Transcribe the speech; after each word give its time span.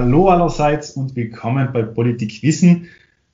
Hallo 0.00 0.28
allerseits 0.28 0.92
und 0.92 1.16
willkommen 1.16 1.70
bei 1.72 1.82
Politik 1.82 2.40
Wissen, 2.44 2.88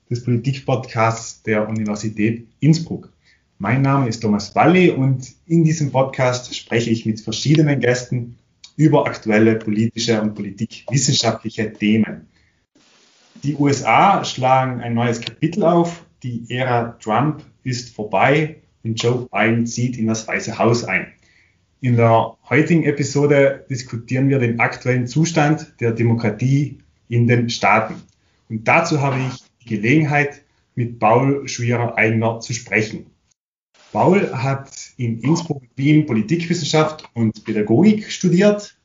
des 0.09 0.23
Politikpodcasts 0.23 1.43
der 1.43 1.69
Universität 1.69 2.47
Innsbruck. 2.59 3.13
Mein 3.59 3.83
Name 3.83 4.09
ist 4.09 4.21
Thomas 4.21 4.55
Walli 4.55 4.89
und 4.89 5.31
in 5.45 5.63
diesem 5.63 5.91
Podcast 5.91 6.55
spreche 6.55 6.89
ich 6.89 7.05
mit 7.05 7.21
verschiedenen 7.21 7.79
Gästen 7.79 8.39
über 8.77 9.05
aktuelle 9.05 9.57
politische 9.57 10.19
und 10.19 10.33
politikwissenschaftliche 10.33 11.71
Themen. 11.71 12.29
Die 13.43 13.53
USA 13.53 14.25
schlagen 14.25 14.81
ein 14.81 14.95
neues 14.95 15.21
Kapitel 15.21 15.65
auf. 15.65 16.03
Die 16.23 16.45
Ära 16.49 16.97
Trump 16.99 17.43
ist 17.63 17.93
vorbei 17.93 18.63
und 18.83 18.99
Joe 19.03 19.27
Biden 19.31 19.67
zieht 19.67 19.97
in 19.97 20.07
das 20.07 20.27
Weiße 20.27 20.57
Haus 20.57 20.83
ein. 20.83 21.13
In 21.85 21.97
der 21.97 22.35
heutigen 22.49 22.81
Episode 22.81 23.63
diskutieren 23.69 24.27
wir 24.27 24.39
den 24.39 24.59
aktuellen 24.59 25.05
Zustand 25.05 25.75
der 25.79 25.91
Demokratie 25.91 26.79
in 27.09 27.27
den 27.27 27.47
Staaten. 27.51 28.01
Und 28.49 28.67
dazu 28.67 29.01
habe 29.01 29.17
ich 29.19 29.43
die 29.61 29.75
Gelegenheit, 29.75 30.41
mit 30.73 30.97
Paul 30.97 31.47
Schwierer-Eigner 31.47 32.39
zu 32.39 32.53
sprechen. 32.53 33.05
Paul 33.91 34.33
hat 34.33 34.71
in 34.97 35.19
Innsbruck 35.19 35.61
Wien 35.75 36.07
Politikwissenschaft 36.07 37.07
und 37.13 37.45
Pädagogik 37.45 38.11
studiert. 38.11 38.75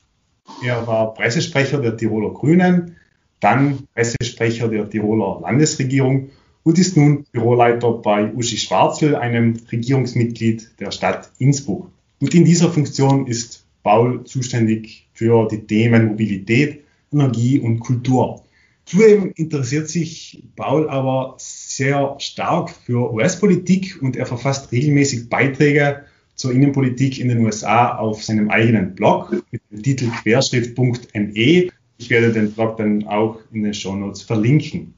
Er 0.63 0.87
war 0.87 1.15
Pressesprecher 1.15 1.81
der 1.81 1.97
Tiroler 1.97 2.35
Grünen, 2.35 2.97
dann 3.41 3.89
Pressesprecher 3.95 4.69
der 4.69 4.91
Tiroler 4.91 5.41
Landesregierung 5.41 6.29
und 6.65 6.79
ist 6.79 6.99
nun 6.99 7.25
Büroleiter 7.33 7.93
bei 7.93 8.31
Uschi 8.35 8.59
Schwarzel, 8.59 9.17
einem 9.17 9.57
Regierungsmitglied 9.73 10.79
der 10.79 10.91
Stadt 10.91 11.31
Innsbruck. 11.39 11.91
Und 12.21 12.35
in 12.35 12.45
dieser 12.45 12.71
Funktion 12.71 13.27
ist 13.27 13.65
Paul 13.83 14.25
zuständig 14.25 15.09
für 15.15 15.49
die 15.49 15.67
Themen 15.67 16.09
Mobilität, 16.09 16.85
Energie 17.13 17.59
und 17.59 17.81
Kultur. 17.81 18.45
Zudem 18.85 19.33
interessiert 19.37 19.89
sich 19.89 20.43
Paul 20.57 20.89
aber 20.91 21.37
sehr 21.39 22.17
stark 22.19 22.71
für 22.71 23.13
US-Politik 23.13 24.03
und 24.03 24.17
er 24.17 24.27
verfasst 24.27 24.73
regelmäßig 24.73 25.29
Beiträge 25.29 26.05
zur 26.35 26.53
Innenpolitik 26.53 27.19
in 27.21 27.29
den 27.29 27.45
USA 27.45 27.97
auf 27.97 28.23
seinem 28.25 28.51
eigenen 28.51 28.95
Blog 28.95 29.45
mit 29.51 29.63
dem 29.71 29.83
Titel 29.83 30.11
querschrift.me. 30.23 31.71
Ich 31.99 32.11
werde 32.11 32.33
den 32.33 32.53
Blog 32.53 32.79
dann 32.79 33.07
auch 33.07 33.39
in 33.53 33.63
den 33.63 33.75
Show 33.75 33.95
Notes 33.95 34.23
verlinken. 34.23 34.95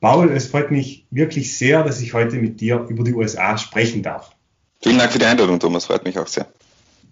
Paul, 0.00 0.30
es 0.30 0.48
freut 0.48 0.70
mich 0.70 1.06
wirklich 1.10 1.56
sehr, 1.56 1.82
dass 1.82 2.00
ich 2.00 2.14
heute 2.14 2.36
mit 2.36 2.60
dir 2.60 2.86
über 2.88 3.04
die 3.04 3.14
USA 3.14 3.56
sprechen 3.56 4.02
darf. 4.02 4.32
Vielen 4.82 4.98
Dank 4.98 5.12
für 5.12 5.18
die 5.18 5.24
Einladung, 5.24 5.58
Thomas. 5.58 5.86
Freut 5.86 6.04
mich 6.04 6.18
auch 6.18 6.26
sehr. 6.26 6.46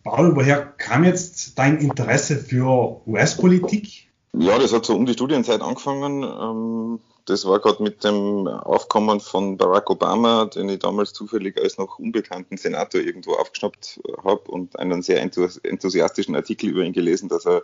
Paul, 0.05 0.37
woher 0.37 0.63
kam 0.63 1.03
jetzt 1.03 1.59
dein 1.59 1.79
Interesse 1.79 2.37
für 2.37 3.01
US-Politik? 3.07 4.09
Ja, 4.35 4.59
das 4.59 4.75
hat 4.75 4.85
so 4.85 4.95
um 4.95 5.07
die 5.07 5.15
Studienzeit 5.15 5.63
angefangen. 5.63 6.23
Ähm, 6.23 7.01
das 7.25 7.47
war 7.47 7.59
gerade 7.59 7.83
mit 7.83 8.05
dem 8.05 8.47
Aufkommen 8.47 9.21
von 9.21 9.57
Barack 9.57 9.89
Obama, 9.89 10.45
den 10.45 10.69
ich 10.69 10.81
damals 10.81 11.15
zufällig 11.15 11.59
als 11.59 11.79
noch 11.79 11.99
unbekannten 11.99 12.59
Senator 12.59 13.01
irgendwo 13.01 13.33
aufgeschnappt 13.33 14.01
habe 14.23 14.51
und 14.51 14.79
einen 14.79 15.01
sehr 15.01 15.23
enthusiastischen 15.23 16.37
Artikel 16.37 16.69
über 16.69 16.83
ihn 16.83 16.93
gelesen, 16.93 17.31
dass 17.31 17.47
er 17.47 17.63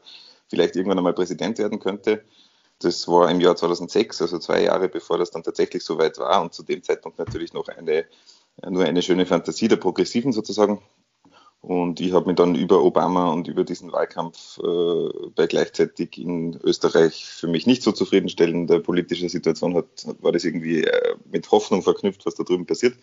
vielleicht 0.49 0.77
irgendwann 0.77 0.97
einmal 0.97 1.13
Präsident 1.13 1.59
werden 1.59 1.79
könnte. 1.79 2.25
Das 2.79 3.07
war 3.07 3.31
im 3.31 3.41
Jahr 3.41 3.57
2006, 3.57 4.23
also 4.23 4.39
zwei 4.39 4.63
Jahre 4.63 4.89
bevor 4.89 5.19
das 5.19 5.31
dann 5.31 5.43
tatsächlich 5.43 5.85
soweit 5.85 6.19
war 6.19 6.41
und 6.41 6.55
zu 6.55 6.63
dem 6.63 6.83
Zeitpunkt 6.83 7.19
natürlich 7.19 7.53
noch 7.53 7.69
eine, 7.69 8.07
nur 8.67 8.85
eine 8.85 9.03
schöne 9.03 9.27
Fantasie 9.27 9.69
der 9.69 9.77
Progressiven 9.77 10.33
sozusagen. 10.33 10.81
Und 11.63 12.01
ich 12.01 12.13
habe 12.13 12.27
mich 12.27 12.37
dann 12.37 12.55
über 12.55 12.83
Obama 12.83 13.31
und 13.33 13.47
über 13.47 13.65
diesen 13.65 13.93
Wahlkampf 13.93 14.59
äh, 14.59 15.29
bei 15.35 15.47
gleichzeitig 15.47 16.17
in 16.17 16.59
Österreich 16.63 17.27
für 17.27 17.49
mich 17.49 17.67
nicht 17.67 17.83
so 17.83 17.93
zufriedenstellender 17.93 18.81
politischer 18.81 19.29
Situation 19.29 19.75
hat, 19.75 20.07
war 20.21 20.33
das 20.33 20.45
irgendwie 20.45 20.85
äh, 20.85 21.15
mit 21.31 21.51
Hoffnung 21.51 21.83
verknüpft, 21.83 22.25
was 22.25 22.35
da 22.35 22.45
drüben 22.45 22.65
passiert. 22.65 22.97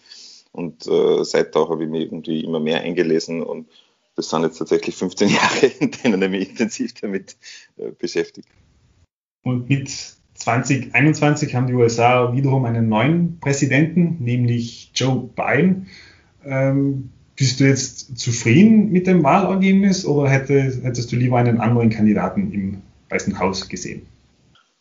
Und 0.52 0.88
äh, 0.88 1.24
seit 1.24 1.56
da 1.56 1.70
habe 1.70 1.84
ich 1.84 1.90
mich 1.90 2.06
irgendwie 2.06 2.44
immer 2.44 2.60
mehr 2.60 2.82
eingelesen 2.82 3.44
und 3.44 3.68
das 4.16 4.32
sind 4.32 4.42
jetzt 4.42 4.58
tatsächlich 4.58 4.96
15 4.96 5.30
Jahre, 5.36 5.68
in 5.80 5.92
denen 5.92 6.22
ich 6.24 6.30
mich 6.30 6.50
intensiv 6.50 6.94
damit 6.96 7.38
äh, 7.78 7.92
beschäftige. 7.92 8.48
Und 9.44 9.70
mit 9.70 9.90
2021 10.34 11.54
haben 11.54 11.68
die 11.68 11.74
USA 11.74 12.34
wiederum 12.34 12.66
einen 12.66 12.90
neuen 12.90 13.40
Präsidenten, 13.40 14.18
nämlich 14.20 14.92
Joe 14.96 15.30
Biden. 15.36 15.88
Ähm, 16.44 17.12
bist 17.38 17.60
du 17.60 17.66
jetzt 17.66 18.20
zufrieden 18.20 18.92
mit 18.92 19.08
dem 19.08 19.24
Wahlergebnis 19.24 20.06
oder 20.06 20.28
hättest, 20.28 20.84
hättest 20.84 21.12
du 21.12 21.16
lieber 21.16 21.38
einen 21.38 21.62
anderen 21.62 21.90
Kandidaten 21.90 22.52
im 22.52 22.82
Weißen 23.10 23.40
Haus 23.40 23.70
gesehen? 23.70 24.08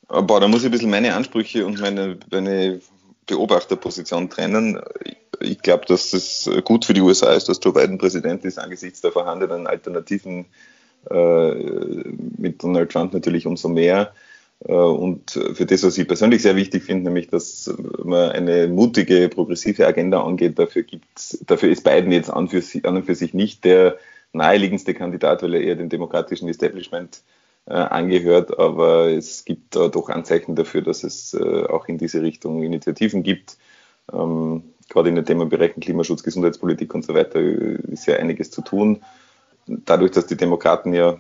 Boah, 0.09 0.41
da 0.41 0.49
muss 0.49 0.61
ich 0.61 0.67
ein 0.67 0.71
bisschen 0.73 0.91
meine 0.91 1.15
Ansprüche 1.15 1.67
und 1.67 1.81
meine, 1.81 2.19
meine 2.31 2.81
Beobachterposition 3.27 4.31
trennen. 4.31 4.81
Ich 5.41 5.61
glaube, 5.61 5.85
dass 5.87 6.13
es 6.15 6.51
gut 6.65 6.87
für 6.87 6.95
die 6.95 7.03
USA 7.03 7.33
ist, 7.35 7.49
dass 7.49 7.61
Joe 7.63 7.75
Biden 7.75 7.99
Präsident 7.99 8.45
ist, 8.45 8.59
angesichts 8.59 9.03
der 9.03 9.13
vorhandenen 9.13 9.67
Alternativen 9.67 10.47
äh, 11.11 11.51
mit 12.39 12.63
Donald 12.63 12.91
Trump 12.91 13.13
natürlich 13.13 13.47
umso 13.47 13.69
mehr. 13.69 14.13
Äh, 14.65 14.73
und 14.73 15.31
für 15.31 15.67
das, 15.67 15.83
was 15.83 15.99
ich 15.99 16.09
persönlich 16.09 16.43
sehr 16.43 16.57
wichtig 16.57 16.85
finde, 16.85 17.05
nämlich, 17.05 17.29
dass 17.29 17.73
man 18.03 18.31
eine 18.31 18.69
mutige, 18.69 19.29
progressive 19.29 19.87
Agenda 19.87 20.23
angeht, 20.23 20.59
dafür 20.59 20.83
gibt's, 20.83 21.39
dafür 21.47 21.71
ist 21.71 21.85
Biden 21.85 22.13
jetzt 22.13 22.31
an, 22.31 22.49
für 22.49 22.63
an 22.87 22.97
und 22.97 23.07
für 23.07 23.15
sich 23.15 23.35
nicht 23.35 23.65
der 23.65 23.99
naheliegendste 24.33 24.95
Kandidat, 24.95 25.43
weil 25.43 25.55
er 25.55 25.63
eher 25.63 25.77
dem 25.77 25.89
demokratischen 25.89 26.49
Establishment 26.49 27.23
äh, 27.67 27.75
angehört, 27.75 28.59
aber 28.59 29.09
es 29.11 29.45
gibt 29.45 29.77
da 29.77 29.89
doch 29.89 30.09
Anzeichen 30.09 30.55
dafür, 30.55 30.83
dass 30.83 31.05
es 31.05 31.35
äh, 31.35 31.65
auch 31.65 31.89
in 31.89 31.99
diese 31.99 32.23
Richtung 32.23 32.63
Initiativen 32.63 33.23
gibt. 33.23 33.59
Ähm, 34.13 34.63
gerade 34.89 35.09
in 35.09 35.17
den 35.17 35.25
Themenbereichen 35.25 35.83
Klimaschutz, 35.83 36.23
Gesundheitspolitik 36.23 36.95
und 36.95 37.05
so 37.05 37.15
weiter 37.15 37.41
ist 37.41 38.07
ja 38.07 38.17
einiges 38.17 38.51
zu 38.51 38.63
tun. 38.63 39.03
Dadurch, 39.67 40.13
dass 40.13 40.27
die 40.27 40.37
Demokraten 40.37 40.95
ja 40.95 41.19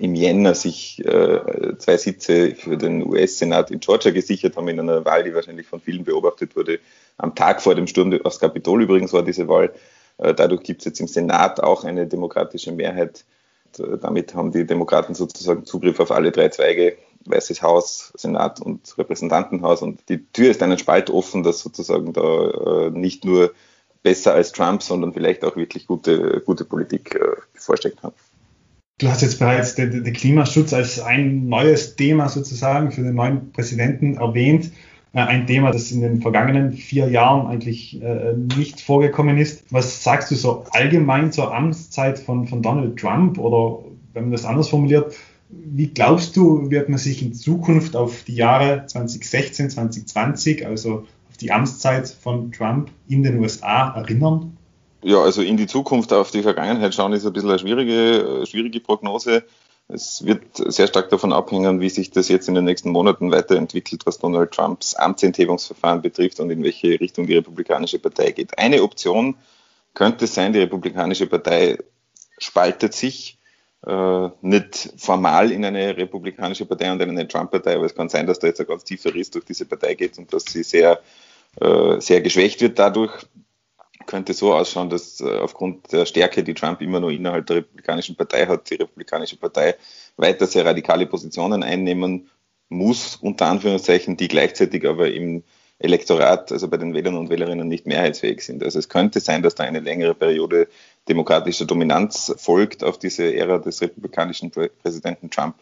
im 0.00 0.14
Jänner 0.14 0.54
sich 0.54 1.04
äh, 1.04 1.76
zwei 1.78 1.96
Sitze 1.96 2.54
für 2.54 2.76
den 2.76 3.06
US-Senat 3.06 3.70
in 3.70 3.80
Georgia 3.80 4.10
gesichert 4.10 4.56
haben 4.56 4.68
in 4.68 4.80
einer 4.80 5.04
Wahl, 5.04 5.24
die 5.24 5.34
wahrscheinlich 5.34 5.66
von 5.66 5.80
vielen 5.80 6.04
beobachtet 6.04 6.56
wurde. 6.56 6.78
Am 7.18 7.34
Tag 7.34 7.62
vor 7.62 7.74
dem 7.74 7.86
Sturm 7.86 8.18
aufs 8.24 8.40
Kapitol 8.40 8.82
übrigens 8.82 9.12
war 9.12 9.22
diese 9.22 9.48
Wahl. 9.48 9.72
Äh, 10.18 10.34
dadurch 10.34 10.62
gibt 10.62 10.80
es 10.82 10.86
jetzt 10.86 11.00
im 11.00 11.08
Senat 11.08 11.60
auch 11.60 11.84
eine 11.84 12.06
demokratische 12.06 12.72
Mehrheit. 12.72 13.24
Und, 13.78 13.86
äh, 13.86 13.98
damit 13.98 14.34
haben 14.34 14.52
die 14.52 14.66
Demokraten 14.66 15.14
sozusagen 15.14 15.64
Zugriff 15.64 16.00
auf 16.00 16.10
alle 16.10 16.32
drei 16.32 16.48
Zweige, 16.48 16.96
Weißes 17.24 17.60
Haus, 17.62 18.12
Senat 18.16 18.60
und 18.60 18.96
Repräsentantenhaus. 18.96 19.82
Und 19.82 20.08
die 20.08 20.24
Tür 20.32 20.50
ist 20.50 20.62
einen 20.62 20.78
Spalt 20.78 21.10
offen, 21.10 21.42
dass 21.42 21.60
sozusagen 21.60 22.12
da 22.12 22.86
äh, 22.86 22.90
nicht 22.90 23.24
nur 23.24 23.52
besser 24.02 24.34
als 24.34 24.52
Trump, 24.52 24.82
sondern 24.82 25.12
vielleicht 25.12 25.44
auch 25.44 25.56
wirklich 25.56 25.88
gute, 25.88 26.40
gute 26.46 26.64
Politik 26.64 27.16
äh, 27.16 27.40
bevorstehen 27.52 27.96
kann. 28.00 28.12
Du 28.98 29.08
hast 29.08 29.20
jetzt 29.20 29.38
bereits 29.38 29.74
den, 29.74 30.04
den, 30.04 30.12
Klimaschutz 30.14 30.72
als 30.72 31.00
ein 31.00 31.48
neues 31.48 31.96
Thema 31.96 32.30
sozusagen 32.30 32.92
für 32.92 33.02
den 33.02 33.14
neuen 33.14 33.52
Präsidenten 33.52 34.16
erwähnt. 34.16 34.70
Äh, 35.12 35.20
ein 35.20 35.46
Thema, 35.46 35.70
das 35.70 35.90
in 35.92 36.00
den 36.00 36.22
vergangenen 36.22 36.72
vier 36.72 37.10
Jahren 37.10 37.46
eigentlich 37.46 38.00
äh, 38.00 38.32
nicht 38.56 38.80
vorgekommen 38.80 39.36
ist. 39.36 39.64
Was 39.70 40.02
sagst 40.02 40.30
du 40.30 40.34
so 40.34 40.64
allgemein 40.70 41.30
zur 41.30 41.54
Amtszeit 41.54 42.18
von, 42.18 42.46
von 42.46 42.62
Donald 42.62 42.98
Trump 42.98 43.38
oder 43.38 43.84
wenn 44.14 44.24
man 44.24 44.32
das 44.32 44.46
anders 44.46 44.70
formuliert, 44.70 45.14
wie 45.50 45.88
glaubst 45.88 46.34
du, 46.34 46.70
wird 46.70 46.88
man 46.88 46.98
sich 46.98 47.22
in 47.22 47.34
Zukunft 47.34 47.96
auf 47.96 48.24
die 48.24 48.34
Jahre 48.34 48.86
2016, 48.86 49.68
2020, 49.70 50.66
also 50.66 51.04
auf 51.28 51.36
die 51.36 51.52
Amtszeit 51.52 52.08
von 52.08 52.50
Trump 52.50 52.90
in 53.08 53.22
den 53.22 53.38
USA 53.40 53.90
erinnern? 53.94 54.55
Ja, 55.06 55.22
also 55.22 55.40
in 55.40 55.56
die 55.56 55.68
Zukunft 55.68 56.12
auf 56.12 56.32
die 56.32 56.42
Vergangenheit 56.42 56.92
schauen 56.92 57.12
ist 57.12 57.24
ein 57.24 57.32
bisschen 57.32 57.50
eine 57.50 57.60
schwierige, 57.60 58.40
äh, 58.42 58.46
schwierige 58.46 58.80
Prognose. 58.80 59.44
Es 59.86 60.24
wird 60.26 60.42
sehr 60.56 60.88
stark 60.88 61.10
davon 61.10 61.32
abhängen, 61.32 61.80
wie 61.80 61.90
sich 61.90 62.10
das 62.10 62.28
jetzt 62.28 62.48
in 62.48 62.56
den 62.56 62.64
nächsten 62.64 62.90
Monaten 62.90 63.30
weiterentwickelt, 63.30 64.04
was 64.04 64.18
Donald 64.18 64.50
Trumps 64.50 64.94
Amtsenthebungsverfahren 64.96 66.02
betrifft 66.02 66.40
und 66.40 66.50
in 66.50 66.64
welche 66.64 66.98
Richtung 66.98 67.28
die 67.28 67.36
Republikanische 67.36 68.00
Partei 68.00 68.32
geht. 68.32 68.58
Eine 68.58 68.82
Option 68.82 69.36
könnte 69.94 70.26
sein, 70.26 70.52
die 70.52 70.58
Republikanische 70.58 71.28
Partei 71.28 71.78
spaltet 72.38 72.92
sich 72.92 73.38
äh, 73.86 74.28
nicht 74.42 74.92
formal 74.96 75.52
in 75.52 75.64
eine 75.64 75.96
Republikanische 75.96 76.66
Partei 76.66 76.90
und 76.90 77.00
eine 77.00 77.28
Trump-Partei, 77.28 77.76
aber 77.76 77.86
es 77.86 77.94
kann 77.94 78.08
sein, 78.08 78.26
dass 78.26 78.40
da 78.40 78.48
jetzt 78.48 78.60
ein 78.60 78.66
ganz 78.66 78.82
tiefer 78.82 79.14
Riss 79.14 79.30
durch 79.30 79.44
diese 79.44 79.66
Partei 79.66 79.94
geht 79.94 80.18
und 80.18 80.32
dass 80.32 80.46
sie 80.46 80.64
sehr, 80.64 81.00
äh, 81.60 82.00
sehr 82.00 82.22
geschwächt 82.22 82.60
wird 82.60 82.80
dadurch 82.80 83.24
könnte 84.06 84.34
so 84.34 84.54
ausschauen, 84.54 84.90
dass 84.90 85.20
äh, 85.20 85.38
aufgrund 85.38 85.92
der 85.92 86.06
Stärke, 86.06 86.42
die 86.42 86.54
Trump 86.54 86.80
immer 86.80 87.00
noch 87.00 87.10
innerhalb 87.10 87.46
der 87.46 87.56
Republikanischen 87.56 88.16
Partei 88.16 88.46
hat, 88.46 88.70
die 88.70 88.76
Republikanische 88.76 89.36
Partei 89.36 89.76
weiter 90.16 90.46
sehr 90.46 90.64
radikale 90.64 91.06
Positionen 91.06 91.62
einnehmen 91.62 92.30
muss, 92.68 93.16
unter 93.16 93.46
Anführungszeichen, 93.46 94.16
die 94.16 94.28
gleichzeitig 94.28 94.86
aber 94.86 95.10
im 95.12 95.44
Elektorat, 95.78 96.52
also 96.52 96.68
bei 96.68 96.78
den 96.78 96.94
Wählern 96.94 97.16
und 97.16 97.28
Wählerinnen 97.28 97.68
nicht 97.68 97.86
mehrheitsfähig 97.86 98.40
sind. 98.40 98.64
Also 98.64 98.78
es 98.78 98.88
könnte 98.88 99.20
sein, 99.20 99.42
dass 99.42 99.54
da 99.54 99.64
eine 99.64 99.80
längere 99.80 100.14
Periode 100.14 100.68
demokratischer 101.08 101.66
Dominanz 101.66 102.34
folgt 102.38 102.82
auf 102.82 102.98
diese 102.98 103.34
Ära 103.34 103.58
des 103.58 103.82
republikanischen 103.82 104.50
Präsidenten 104.50 105.30
Trump. 105.30 105.56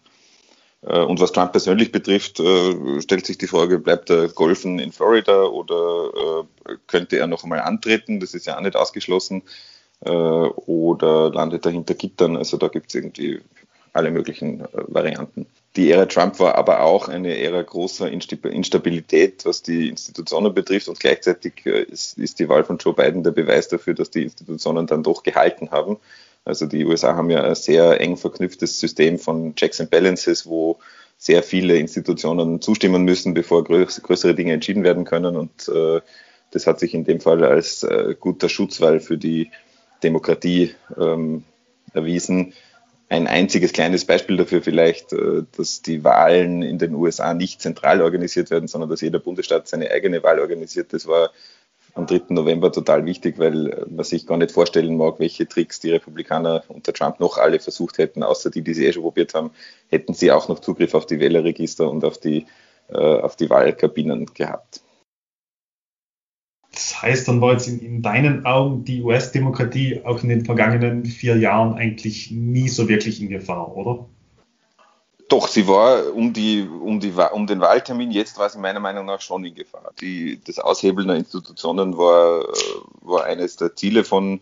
Äh, 0.86 1.00
und 1.00 1.20
was 1.20 1.32
Trump 1.32 1.52
persönlich 1.52 1.92
betrifft, 1.92 2.40
äh, 2.40 3.00
stellt 3.00 3.26
sich 3.26 3.38
die 3.38 3.46
Frage, 3.46 3.78
bleibt 3.78 4.10
er 4.10 4.28
golfen 4.28 4.78
in 4.78 4.92
Florida 4.92 5.44
oder 5.44 6.46
äh, 6.68 6.76
könnte 6.86 7.18
er 7.18 7.26
noch 7.26 7.44
einmal 7.44 7.60
antreten? 7.60 8.20
Das 8.20 8.34
ist 8.34 8.46
ja 8.46 8.56
auch 8.56 8.62
nicht 8.62 8.76
ausgeschlossen. 8.76 9.42
Oder 10.00 11.30
landet 11.32 11.64
er 11.64 11.72
hinter 11.72 11.94
Gittern? 11.94 12.36
Also 12.36 12.58
da 12.58 12.68
gibt 12.68 12.88
es 12.88 12.94
irgendwie 12.94 13.40
alle 13.94 14.10
möglichen 14.10 14.64
Varianten. 14.72 15.46
Die 15.76 15.90
Ära 15.90 16.04
Trump 16.04 16.38
war 16.40 16.56
aber 16.56 16.82
auch 16.82 17.08
eine 17.08 17.38
Ära 17.38 17.62
großer 17.62 18.10
Instabilität, 18.10 19.46
was 19.46 19.62
die 19.62 19.88
Institutionen 19.88 20.52
betrifft. 20.52 20.88
Und 20.88 21.00
gleichzeitig 21.00 21.64
ist, 21.64 22.18
ist 22.18 22.38
die 22.38 22.50
Wahl 22.50 22.64
von 22.64 22.76
Joe 22.76 22.92
Biden 22.92 23.22
der 23.22 23.30
Beweis 23.30 23.68
dafür, 23.68 23.94
dass 23.94 24.10
die 24.10 24.24
Institutionen 24.24 24.86
dann 24.86 25.02
doch 25.02 25.22
gehalten 25.22 25.70
haben. 25.70 25.96
Also 26.44 26.66
die 26.66 26.84
USA 26.84 27.16
haben 27.16 27.30
ja 27.30 27.42
ein 27.42 27.54
sehr 27.54 28.00
eng 28.00 28.16
verknüpftes 28.16 28.78
System 28.78 29.18
von 29.18 29.54
Checks 29.54 29.80
and 29.80 29.90
Balances, 29.90 30.46
wo 30.46 30.78
sehr 31.16 31.42
viele 31.42 31.76
Institutionen 31.76 32.60
zustimmen 32.60 33.04
müssen, 33.04 33.34
bevor 33.34 33.64
größere 33.64 34.34
Dinge 34.34 34.52
entschieden 34.52 34.84
werden 34.84 35.04
können. 35.04 35.36
Und 35.36 35.68
äh, 35.68 36.00
das 36.50 36.66
hat 36.66 36.80
sich 36.80 36.92
in 36.92 37.04
dem 37.04 37.20
Fall 37.20 37.44
als 37.44 37.82
äh, 37.82 38.14
guter 38.18 38.48
Schutzwall 38.48 39.00
für 39.00 39.16
die 39.16 39.50
Demokratie 40.02 40.74
ähm, 40.98 41.44
erwiesen. 41.94 42.52
Ein 43.08 43.26
einziges 43.26 43.72
kleines 43.72 44.04
Beispiel 44.04 44.36
dafür 44.36 44.60
vielleicht, 44.60 45.12
äh, 45.12 45.44
dass 45.56 45.80
die 45.80 46.04
Wahlen 46.04 46.62
in 46.62 46.78
den 46.78 46.94
USA 46.94 47.32
nicht 47.32 47.62
zentral 47.62 48.02
organisiert 48.02 48.50
werden, 48.50 48.68
sondern 48.68 48.90
dass 48.90 49.00
jeder 49.00 49.18
Bundesstaat 49.18 49.66
seine 49.66 49.90
eigene 49.90 50.22
Wahl 50.22 50.40
organisiert. 50.40 50.92
Das 50.92 51.06
war 51.06 51.30
am 51.94 52.06
3. 52.06 52.22
November 52.30 52.72
total 52.72 53.06
wichtig, 53.06 53.38
weil 53.38 53.86
man 53.88 54.04
sich 54.04 54.26
gar 54.26 54.36
nicht 54.36 54.50
vorstellen 54.50 54.96
mag, 54.96 55.20
welche 55.20 55.48
Tricks 55.48 55.80
die 55.80 55.90
Republikaner 55.90 56.64
unter 56.68 56.92
Trump 56.92 57.20
noch 57.20 57.38
alle 57.38 57.60
versucht 57.60 57.98
hätten, 57.98 58.22
außer 58.22 58.50
die, 58.50 58.62
die 58.62 58.74
sie 58.74 58.86
eh 58.86 58.92
schon 58.92 59.04
probiert 59.04 59.34
haben, 59.34 59.50
hätten 59.88 60.12
sie 60.12 60.32
auch 60.32 60.48
noch 60.48 60.58
Zugriff 60.58 60.94
auf 60.94 61.06
die 61.06 61.20
Wählerregister 61.20 61.88
und 61.88 62.04
auf 62.04 62.18
die, 62.18 62.46
äh, 62.88 62.96
auf 62.96 63.36
die 63.36 63.48
Wahlkabinen 63.48 64.26
gehabt. 64.34 64.82
Das 66.72 67.00
heißt, 67.00 67.28
dann 67.28 67.40
war 67.40 67.52
jetzt 67.52 67.68
in, 67.68 67.78
in 67.78 68.02
deinen 68.02 68.44
Augen 68.44 68.84
die 68.84 69.02
US-Demokratie 69.02 70.00
auch 70.04 70.20
in 70.24 70.28
den 70.28 70.44
vergangenen 70.44 71.04
vier 71.04 71.36
Jahren 71.36 71.74
eigentlich 71.74 72.32
nie 72.32 72.68
so 72.68 72.88
wirklich 72.88 73.22
in 73.22 73.28
Gefahr, 73.28 73.76
oder? 73.76 74.08
Doch, 75.28 75.48
sie 75.48 75.66
war 75.66 76.12
um, 76.14 76.32
die, 76.32 76.68
um, 76.68 77.00
die, 77.00 77.12
um 77.32 77.46
den 77.46 77.60
Wahltermin, 77.60 78.10
jetzt 78.10 78.38
war 78.38 78.48
sie 78.50 78.58
meiner 78.58 78.80
Meinung 78.80 79.06
nach 79.06 79.20
schon 79.20 79.44
in 79.44 79.54
Gefahr. 79.54 79.92
Die, 80.00 80.40
das 80.44 80.58
Aushebeln 80.58 81.08
der 81.08 81.16
Institutionen 81.16 81.96
war, 81.96 82.44
war 83.00 83.24
eines 83.24 83.56
der 83.56 83.74
Ziele 83.74 84.04
von, 84.04 84.40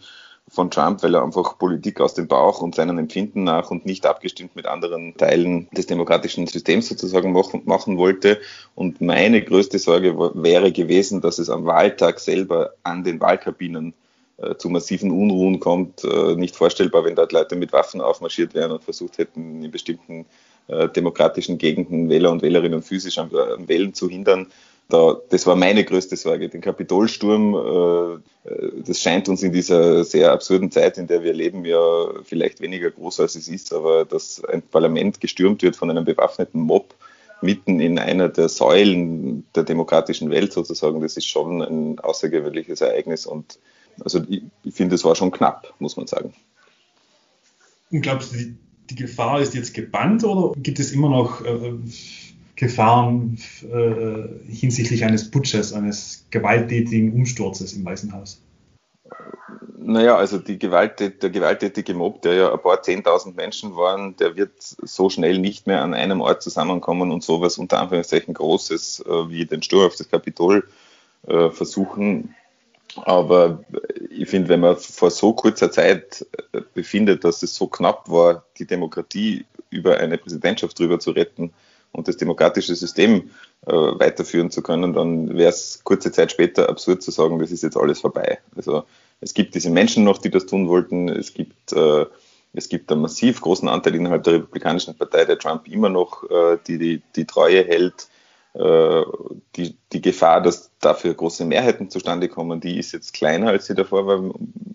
von 0.48 0.70
Trump, 0.70 1.02
weil 1.02 1.14
er 1.14 1.22
einfach 1.22 1.56
Politik 1.56 2.00
aus 2.00 2.14
dem 2.14 2.26
Bauch 2.26 2.60
und 2.60 2.74
seinen 2.74 2.98
Empfinden 2.98 3.44
nach 3.44 3.70
und 3.70 3.86
nicht 3.86 4.06
abgestimmt 4.06 4.56
mit 4.56 4.66
anderen 4.66 5.16
Teilen 5.16 5.68
des 5.70 5.86
demokratischen 5.86 6.48
Systems 6.48 6.88
sozusagen 6.88 7.32
machen, 7.32 7.62
machen 7.64 7.96
wollte. 7.96 8.40
Und 8.74 9.00
meine 9.00 9.40
größte 9.42 9.78
Sorge 9.78 10.18
wäre 10.34 10.72
gewesen, 10.72 11.20
dass 11.20 11.38
es 11.38 11.48
am 11.48 11.64
Wahltag 11.64 12.18
selber 12.18 12.72
an 12.82 13.04
den 13.04 13.20
Wahlkabinen 13.20 13.94
äh, 14.36 14.56
zu 14.56 14.68
massiven 14.68 15.12
Unruhen 15.12 15.60
kommt. 15.60 16.02
Äh, 16.02 16.34
nicht 16.34 16.56
vorstellbar, 16.56 17.04
wenn 17.04 17.14
dort 17.14 17.32
Leute 17.32 17.54
mit 17.54 17.72
Waffen 17.72 18.00
aufmarschiert 18.00 18.52
wären 18.52 18.72
und 18.72 18.82
versucht 18.82 19.18
hätten, 19.18 19.62
in 19.62 19.70
bestimmten 19.70 20.26
äh, 20.68 20.88
demokratischen 20.88 21.58
Gegenden 21.58 22.08
Wähler 22.08 22.30
und 22.30 22.42
Wählerinnen 22.42 22.82
physisch 22.82 23.18
am, 23.18 23.34
am 23.34 23.68
Wählen 23.68 23.94
zu 23.94 24.08
hindern. 24.08 24.48
Da, 24.88 25.16
das 25.30 25.46
war 25.46 25.56
meine 25.56 25.84
größte 25.84 26.16
Sorge. 26.16 26.48
Den 26.48 26.60
Kapitolsturm, 26.60 27.54
äh, 27.54 28.50
äh, 28.50 28.72
das 28.84 29.00
scheint 29.00 29.28
uns 29.28 29.42
in 29.42 29.52
dieser 29.52 30.04
sehr 30.04 30.32
absurden 30.32 30.70
Zeit, 30.70 30.98
in 30.98 31.06
der 31.06 31.22
wir 31.22 31.32
leben, 31.32 31.64
ja 31.64 31.78
vielleicht 32.24 32.60
weniger 32.60 32.90
groß 32.90 33.20
als 33.20 33.34
es 33.34 33.48
ist, 33.48 33.72
aber 33.72 34.04
dass 34.04 34.44
ein 34.44 34.62
Parlament 34.62 35.20
gestürmt 35.20 35.62
wird 35.62 35.76
von 35.76 35.90
einem 35.90 36.04
bewaffneten 36.04 36.60
Mob 36.60 36.94
mitten 37.40 37.80
in 37.80 37.98
einer 37.98 38.28
der 38.28 38.48
Säulen 38.48 39.44
der 39.54 39.64
demokratischen 39.64 40.30
Welt 40.30 40.52
sozusagen, 40.52 41.00
das 41.00 41.16
ist 41.16 41.26
schon 41.26 41.60
ein 41.60 41.98
außergewöhnliches 41.98 42.80
Ereignis 42.80 43.26
und 43.26 43.58
also 44.04 44.22
ich, 44.28 44.42
ich 44.64 44.74
finde, 44.74 44.94
es 44.94 45.04
war 45.04 45.14
schon 45.16 45.30
knapp, 45.30 45.74
muss 45.78 45.96
man 45.96 46.06
sagen. 46.06 46.32
Und 47.90 48.00
glaubst 48.00 48.32
du, 48.32 48.54
die 48.92 49.02
Gefahr 49.02 49.40
ist 49.40 49.54
jetzt 49.54 49.74
gebannt 49.74 50.24
oder 50.24 50.54
gibt 50.60 50.78
es 50.78 50.92
immer 50.92 51.08
noch 51.08 51.44
äh, 51.44 51.74
Gefahren 52.56 53.38
äh, 53.62 54.52
hinsichtlich 54.52 55.04
eines 55.04 55.30
Putsches, 55.30 55.72
eines 55.72 56.26
gewalttätigen 56.30 57.12
Umsturzes 57.12 57.72
im 57.72 57.84
Weißen 57.84 58.12
Haus? 58.12 58.42
Naja, 59.78 60.16
also 60.16 60.38
die 60.38 60.58
Gewalt, 60.58 61.00
der 61.00 61.30
gewalttätige 61.30 61.94
Mob, 61.94 62.22
der 62.22 62.34
ja 62.34 62.52
ein 62.52 62.62
paar 62.62 62.82
Zehntausend 62.82 63.36
Menschen 63.36 63.74
waren, 63.74 64.16
der 64.16 64.36
wird 64.36 64.52
so 64.58 65.10
schnell 65.10 65.38
nicht 65.38 65.66
mehr 65.66 65.82
an 65.82 65.92
einem 65.92 66.20
Ort 66.20 66.42
zusammenkommen 66.42 67.10
und 67.10 67.24
sowas 67.24 67.58
unter 67.58 67.80
Anführungszeichen 67.80 68.34
Großes 68.34 69.04
äh, 69.06 69.28
wie 69.28 69.44
den 69.44 69.62
Sturm 69.62 69.86
auf 69.86 69.96
das 69.96 70.08
Kapitol 70.08 70.68
äh, 71.26 71.50
versuchen. 71.50 72.34
Aber 72.96 73.64
ich 74.10 74.28
finde, 74.28 74.48
wenn 74.48 74.60
man 74.60 74.76
vor 74.76 75.10
so 75.10 75.32
kurzer 75.32 75.70
Zeit 75.70 76.26
äh, 76.52 76.60
befindet, 76.74 77.24
dass 77.24 77.42
es 77.42 77.54
so 77.54 77.66
knapp 77.66 78.08
war, 78.10 78.44
die 78.58 78.66
Demokratie 78.66 79.46
über 79.70 79.98
eine 79.98 80.18
Präsidentschaft 80.18 80.78
drüber 80.78 80.98
zu 80.98 81.12
retten 81.12 81.52
und 81.92 82.08
das 82.08 82.16
demokratische 82.16 82.74
System 82.74 83.30
äh, 83.66 83.72
weiterführen 83.72 84.50
zu 84.50 84.62
können, 84.62 84.92
dann 84.92 85.36
wäre 85.36 85.50
es 85.50 85.80
kurze 85.84 86.12
Zeit 86.12 86.32
später 86.32 86.68
absurd 86.68 87.02
zu 87.02 87.10
sagen, 87.10 87.38
das 87.38 87.50
ist 87.50 87.62
jetzt 87.62 87.76
alles 87.76 88.00
vorbei. 88.00 88.38
Also 88.56 88.84
es 89.20 89.34
gibt 89.34 89.54
diese 89.54 89.70
Menschen 89.70 90.04
noch, 90.04 90.18
die 90.18 90.30
das 90.30 90.46
tun 90.46 90.68
wollten. 90.68 91.08
Es 91.08 91.32
gibt, 91.32 91.72
äh, 91.72 92.06
es 92.52 92.68
gibt 92.68 92.92
einen 92.92 93.02
massiv 93.02 93.40
großen 93.40 93.68
Anteil 93.68 93.94
innerhalb 93.94 94.24
der 94.24 94.34
Republikanischen 94.34 94.96
Partei, 94.96 95.24
der 95.24 95.38
Trump 95.38 95.66
immer 95.68 95.88
noch 95.88 96.28
äh, 96.30 96.58
die, 96.66 96.78
die, 96.78 97.02
die 97.16 97.24
Treue 97.24 97.64
hält 97.64 98.08
die, 98.54 99.76
die 99.92 100.02
Gefahr, 100.02 100.42
dass 100.42 100.70
dafür 100.78 101.14
große 101.14 101.44
Mehrheiten 101.46 101.88
zustande 101.88 102.28
kommen, 102.28 102.60
die 102.60 102.78
ist 102.78 102.92
jetzt 102.92 103.14
kleiner, 103.14 103.48
als 103.48 103.66
sie 103.66 103.74
davor 103.74 104.06
war, 104.06 104.20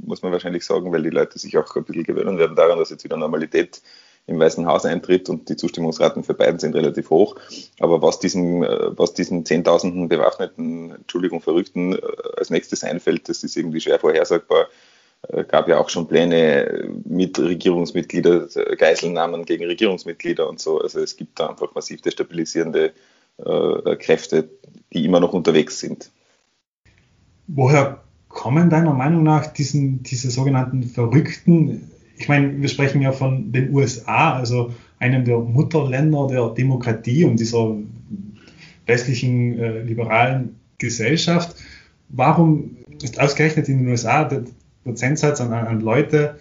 muss 0.04 0.24
man 0.24 0.32
wahrscheinlich 0.32 0.66
sagen, 0.66 0.92
weil 0.92 1.04
die 1.04 1.12
Leute 1.12 1.38
sich 1.38 1.56
auch 1.58 1.76
ein 1.76 1.84
bisschen 1.84 2.04
gewöhnen 2.04 2.40
werden 2.40 2.56
daran, 2.56 2.80
dass 2.80 2.90
jetzt 2.90 3.04
wieder 3.04 3.18
Normalität 3.18 3.82
im 4.28 4.40
Weißen 4.40 4.66
Haus 4.66 4.86
eintritt 4.86 5.30
und 5.30 5.48
die 5.50 5.56
Zustimmungsraten 5.56 6.24
für 6.24 6.34
beiden 6.34 6.60
sind 6.60 6.76
relativ 6.76 7.10
hoch. 7.10 7.36
Aber 7.80 8.02
was 8.02 8.20
diesen, 8.20 8.64
äh, 8.64 8.98
was 8.98 9.14
diesen 9.14 9.46
Zehntausenden 9.46 10.10
bewaffneten, 10.10 10.92
Entschuldigung, 10.92 11.42
Verrückten 11.42 11.94
äh, 11.94 12.02
als 12.36 12.50
nächstes 12.50 12.84
einfällt, 12.84 13.30
das 13.30 13.44
ist 13.44 13.56
irgendwie 13.56 13.82
schwer 13.82 14.00
vorhersagbar. 14.00 14.68
Gab 15.48 15.68
ja 15.68 15.80
auch 15.80 15.90
schon 15.90 16.08
Pläne 16.08 16.92
mit 17.04 17.40
Regierungsmitglieder, 17.40 18.48
Geiselnahmen 18.78 19.46
gegen 19.46 19.66
Regierungsmitglieder 19.66 20.48
und 20.48 20.60
so. 20.60 20.80
Also 20.80 21.00
es 21.00 21.18
gibt 21.18 21.40
da 21.40 21.48
einfach 21.50 21.74
massiv 21.74 22.02
destabilisierende 22.02 22.94
äh, 23.38 23.96
Kräfte, 23.98 24.50
die 24.94 25.06
immer 25.06 25.20
noch 25.20 25.34
unterwegs 25.34 25.80
sind. 25.80 26.12
Woher 27.48 28.04
kommen 28.28 28.70
deiner 28.70 28.94
Meinung 28.94 29.24
nach 29.24 29.48
diesen, 29.48 30.04
diese 30.04 30.32
sogenannten 30.32 30.84
Verrückten? 30.84 31.92
Ich 32.18 32.28
meine, 32.28 32.62
wir 32.62 32.70
sprechen 32.70 33.02
ja 33.02 33.12
von 33.12 33.52
den 33.52 33.74
USA, 33.74 34.34
also 34.34 34.74
einem 35.00 35.24
der 35.24 35.40
Mutterländer 35.40 36.28
der 36.28 36.50
Demokratie 36.50 37.26
und 37.26 37.40
dieser 37.40 37.76
westlichen 38.86 39.60
äh, 39.60 39.82
liberalen 39.82 40.56
Gesellschaft. 40.78 41.56
Warum 42.10 42.78
ist 43.02 43.20
ausgerechnet 43.20 43.70
in 43.70 43.80
den 43.80 43.88
USA 43.90 44.24
der 44.24 44.44
Prozentsatz 44.84 45.42
an, 45.42 45.54
an 45.54 45.82
Leute, 45.82 46.40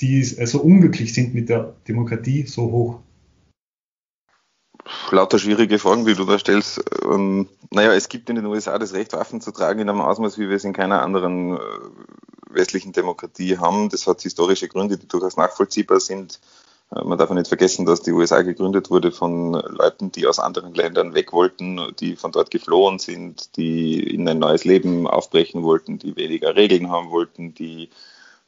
die 0.00 0.22
so 0.22 0.60
unglücklich 0.60 1.14
sind 1.14 1.34
mit 1.34 1.48
der 1.48 1.74
Demokratie, 1.88 2.44
so 2.46 2.70
hoch? 2.70 3.00
Lauter 5.10 5.38
schwierige 5.38 5.78
Fragen, 5.78 6.06
wie 6.06 6.14
du 6.14 6.24
da 6.24 6.38
stellst. 6.38 6.80
Ähm, 7.04 7.48
naja, 7.70 7.92
es 7.92 8.08
gibt 8.08 8.28
in 8.30 8.36
den 8.36 8.46
USA 8.46 8.78
das 8.78 8.92
Recht, 8.92 9.12
Waffen 9.12 9.40
zu 9.40 9.52
tragen 9.52 9.80
in 9.80 9.88
einem 9.88 10.00
Ausmaß, 10.00 10.38
wie 10.38 10.48
wir 10.48 10.56
es 10.56 10.64
in 10.64 10.72
keiner 10.72 11.02
anderen 11.02 11.56
äh, 11.56 11.60
westlichen 12.50 12.92
Demokratie 12.92 13.58
haben. 13.58 13.88
Das 13.88 14.06
hat 14.06 14.22
historische 14.22 14.68
Gründe, 14.68 14.96
die 14.96 15.08
durchaus 15.08 15.36
nachvollziehbar 15.36 16.00
sind. 16.00 16.40
Äh, 16.94 17.04
man 17.04 17.18
darf 17.18 17.30
nicht 17.30 17.48
vergessen, 17.48 17.86
dass 17.86 18.02
die 18.02 18.12
USA 18.12 18.42
gegründet 18.42 18.90
wurde 18.90 19.12
von 19.12 19.52
Leuten, 19.52 20.12
die 20.12 20.26
aus 20.26 20.38
anderen 20.38 20.74
Ländern 20.74 21.14
weg 21.14 21.32
wollten, 21.32 21.80
die 21.98 22.16
von 22.16 22.32
dort 22.32 22.50
geflohen 22.50 22.98
sind, 22.98 23.56
die 23.56 24.02
in 24.02 24.28
ein 24.28 24.38
neues 24.38 24.64
Leben 24.64 25.06
aufbrechen 25.06 25.62
wollten, 25.62 25.98
die 25.98 26.16
weniger 26.16 26.54
Regeln 26.56 26.90
haben 26.90 27.10
wollten, 27.10 27.54
die 27.54 27.90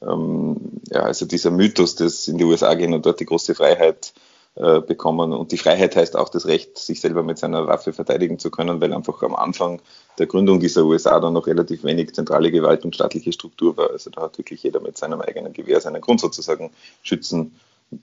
ähm, 0.00 0.80
ja, 0.90 1.00
also 1.00 1.26
dieser 1.26 1.50
Mythos, 1.50 1.96
dass 1.96 2.28
in 2.28 2.38
die 2.38 2.44
USA 2.44 2.74
gehen 2.74 2.94
und 2.94 3.04
dort 3.04 3.20
die 3.20 3.26
große 3.26 3.54
Freiheit 3.54 4.12
äh, 4.58 4.80
bekommen. 4.80 5.32
Und 5.32 5.52
die 5.52 5.56
Freiheit 5.56 5.94
heißt 5.94 6.16
auch 6.16 6.30
das 6.30 6.46
Recht, 6.46 6.78
sich 6.78 7.00
selber 7.00 7.22
mit 7.22 7.38
seiner 7.38 7.68
Waffe 7.68 7.92
verteidigen 7.92 8.40
zu 8.40 8.50
können, 8.50 8.80
weil 8.80 8.92
einfach 8.92 9.22
am 9.22 9.36
Anfang 9.36 9.80
der 10.18 10.26
Gründung 10.26 10.58
dieser 10.58 10.82
USA 10.82 11.20
dann 11.20 11.34
noch 11.34 11.46
relativ 11.46 11.84
wenig 11.84 12.12
zentrale 12.12 12.50
Gewalt 12.50 12.84
und 12.84 12.92
staatliche 12.92 13.32
Struktur 13.32 13.76
war. 13.76 13.90
Also 13.90 14.10
da 14.10 14.22
hat 14.22 14.36
wirklich 14.36 14.64
jeder 14.64 14.80
mit 14.80 14.98
seinem 14.98 15.20
eigenen 15.20 15.52
Gewehr 15.52 15.80
seinen 15.80 16.00
Grund 16.00 16.20
sozusagen 16.20 16.72
schützen 17.02 17.54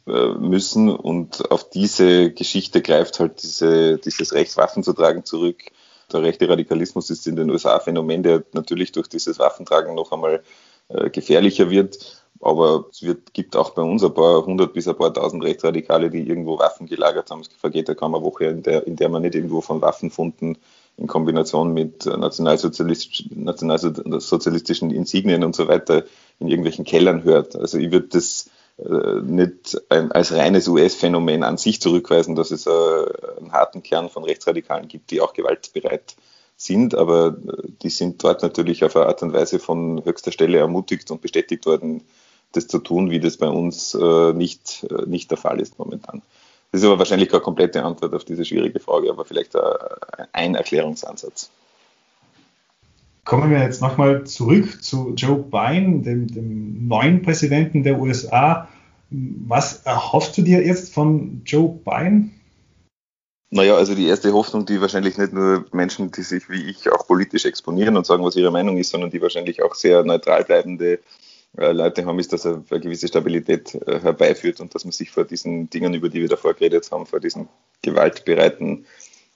äh, 0.08 0.30
müssen. 0.30 0.90
Und 0.90 1.52
auf 1.52 1.70
diese 1.70 2.32
Geschichte 2.32 2.82
greift 2.82 3.20
halt 3.20 3.44
diese, 3.44 3.98
dieses 3.98 4.32
Recht, 4.32 4.56
Waffen 4.56 4.82
zu 4.82 4.94
tragen, 4.94 5.26
zurück. 5.26 5.62
Der 6.14 6.22
rechte 6.22 6.48
Radikalismus 6.48 7.10
ist 7.10 7.28
in 7.28 7.36
den 7.36 7.50
USA 7.50 7.76
ein 7.76 7.82
Phänomen, 7.82 8.24
der 8.24 8.44
natürlich 8.54 8.94
durch 8.94 9.10
dieses 9.10 9.40
Waffentragen 9.40 9.94
noch 9.94 10.14
einmal 10.14 10.42
äh, 10.88 11.10
gefährlicher 11.10 11.70
wird. 11.70 12.25
Aber 12.42 12.86
es 12.92 13.02
wird, 13.02 13.34
gibt 13.34 13.56
auch 13.56 13.72
bei 13.72 13.82
uns 13.82 14.04
ein 14.04 14.14
paar 14.14 14.46
hundert 14.46 14.74
bis 14.74 14.88
ein 14.88 14.96
paar 14.96 15.14
tausend 15.14 15.44
Rechtsradikale, 15.44 16.10
die 16.10 16.28
irgendwo 16.28 16.60
Waffen 16.60 16.88
gelagert 16.88 17.32
haben. 17.32 17.42
Es 17.42 17.48
vergeht 17.48 17.88
ja 17.88 17.96
kaum 17.96 18.16
eine 18.16 18.24
Woche, 18.24 18.46
in 18.46 18.64
der, 18.64 18.86
in 18.86 18.96
der 18.96 19.10
man 19.10 19.22
nicht 19.22 19.36
irgendwo 19.36 19.62
von 19.62 19.82
Waffenfunden 19.82 20.58
in 20.98 21.08
Kombination 21.08 21.74
mit 21.74 22.06
nationalsozialistischen, 22.06 23.44
nationalsozialistischen 23.44 24.92
Insignien 24.92 25.44
und 25.44 25.56
so 25.56 25.68
weiter 25.68 26.04
in 26.40 26.48
irgendwelchen 26.48 26.86
Kellern 26.86 27.24
hört. 27.24 27.56
Also 27.56 27.78
ich 27.78 27.92
würde 27.92 28.08
das 28.08 28.50
äh, 28.78 29.22
nicht 29.22 29.82
als 29.90 30.34
reines 30.34 30.68
US-Phänomen 30.68 31.44
an 31.44 31.58
sich 31.58 31.82
zurückweisen, 31.82 32.36
dass 32.36 32.52
es 32.52 32.66
äh, 32.66 32.70
einen 32.70 33.52
harten 33.52 33.84
Kern 33.84 34.10
von 34.10 34.24
Rechtsradikalen 34.24 34.88
gibt, 34.88 35.12
die 35.12 35.22
auch 35.22 35.34
gewaltbereit 35.34 36.16
sind, 36.58 36.96
aber 36.96 37.38
äh, 37.48 37.68
die 37.82 37.90
sind 37.90 38.24
dort 38.24 38.42
natürlich 38.42 38.84
auf 38.84 38.96
eine 38.96 39.08
Art 39.08 39.22
und 39.22 39.34
Weise 39.34 39.60
von 39.60 40.04
höchster 40.04 40.32
Stelle 40.32 40.58
ermutigt 40.58 41.10
und 41.12 41.22
bestätigt 41.22 41.66
worden, 41.66 42.04
das 42.56 42.68
zu 42.68 42.80
tun, 42.80 43.10
wie 43.12 43.20
das 43.20 43.38
bei 43.38 43.48
uns 43.48 43.98
nicht, 44.34 44.86
nicht 45.06 45.32
der 45.32 45.38
Fall 45.38 45.60
ist 45.60 45.80
momentan. 45.80 46.22
Das 46.72 46.82
ist 46.82 46.88
aber 46.88 47.00
wahrscheinlich 47.00 47.30
keine 47.30 47.42
komplette 47.42 47.84
Antwort 47.84 48.14
auf 48.14 48.26
diese 48.26 48.44
schwierige 48.44 48.80
Frage, 48.80 49.10
aber 49.10 49.24
vielleicht 49.26 49.54
ein 50.34 50.56
Erklärungsansatz. 50.56 51.50
Kommen 53.26 53.50
wir 53.50 53.60
jetzt 53.60 53.82
nochmal 53.82 54.24
zurück 54.26 54.84
zu 54.84 55.14
Joe 55.16 55.38
Biden, 55.38 56.04
dem, 56.04 56.28
dem, 56.28 56.88
neuen 56.88 57.24
Präsidenten 57.24 57.84
der 57.84 58.00
USA. 58.00 58.68
Was 59.10 59.82
erhoffst 59.84 60.38
du 60.38 60.44
dir 60.44 60.64
jetzt 60.64 60.94
von 60.94 61.42
Joe 61.44 61.70
Biden? 61.84 62.40
Naja, 63.50 63.78
also 63.78 63.96
die 63.96 64.06
erste 64.06 64.32
Hoffnung, 64.32 64.68
die 64.68 64.80
wahrscheinlich 64.80 65.18
nicht 65.18 65.34
nur 65.34 65.66
Menschen, 65.72 66.12
die 66.12 66.22
sich 66.22 66.50
wie 66.50 66.70
ich 66.70 66.92
auch 66.92 67.08
politisch 67.08 67.46
exponieren 67.46 67.98
und 67.98 68.06
sagen, 68.06 68.24
was 68.24 68.36
ihre 68.36 68.52
Meinung 68.52 68.78
ist, 68.78 68.92
sondern 68.92 69.10
die 69.10 69.22
wahrscheinlich 69.22 69.64
auch 69.64 69.74
sehr 69.74 70.04
neutral 70.04 70.44
bleibende 70.44 70.94
äh, 70.94 71.00
Leute 71.58 72.06
haben, 72.06 72.20
ist, 72.20 72.34
dass 72.34 72.46
er 72.46 72.64
eine 72.70 72.80
gewisse 72.80 73.08
Stabilität 73.08 73.76
äh, 73.88 74.00
herbeiführt 74.00 74.60
und 74.60 74.76
dass 74.76 74.86
man 74.86 74.92
sich 74.92 75.12
vor 75.12 75.24
diesen 75.24 75.70
Dingen, 75.70 75.94
über 75.94 76.10
die 76.10 76.22
wir 76.22 76.28
davor 76.28 76.54
geredet 76.54 76.92
haben, 76.92 77.06
vor 77.06 77.20
diesen 77.20 77.48
gewaltbereiten 77.82 78.86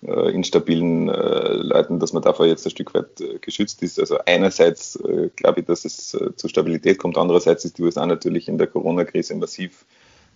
äh, 0.01 0.31
instabilen 0.31 1.09
äh, 1.09 1.53
Leuten, 1.53 1.99
dass 1.99 2.13
man 2.13 2.23
davor 2.23 2.45
jetzt 2.45 2.65
ein 2.65 2.71
Stück 2.71 2.93
weit 2.93 3.19
äh, 3.21 3.39
geschützt 3.39 3.81
ist. 3.83 3.99
Also 3.99 4.17
einerseits 4.25 4.95
äh, 4.97 5.29
glaube 5.35 5.61
ich, 5.61 5.65
dass 5.65 5.85
es 5.85 6.13
äh, 6.13 6.35
zu 6.35 6.47
Stabilität 6.47 6.97
kommt, 6.97 7.17
andererseits 7.17 7.65
ist 7.65 7.77
die 7.77 7.83
USA 7.83 8.05
natürlich 8.05 8.47
in 8.47 8.57
der 8.57 8.67
Corona-Krise 8.67 9.35
massiv 9.35 9.85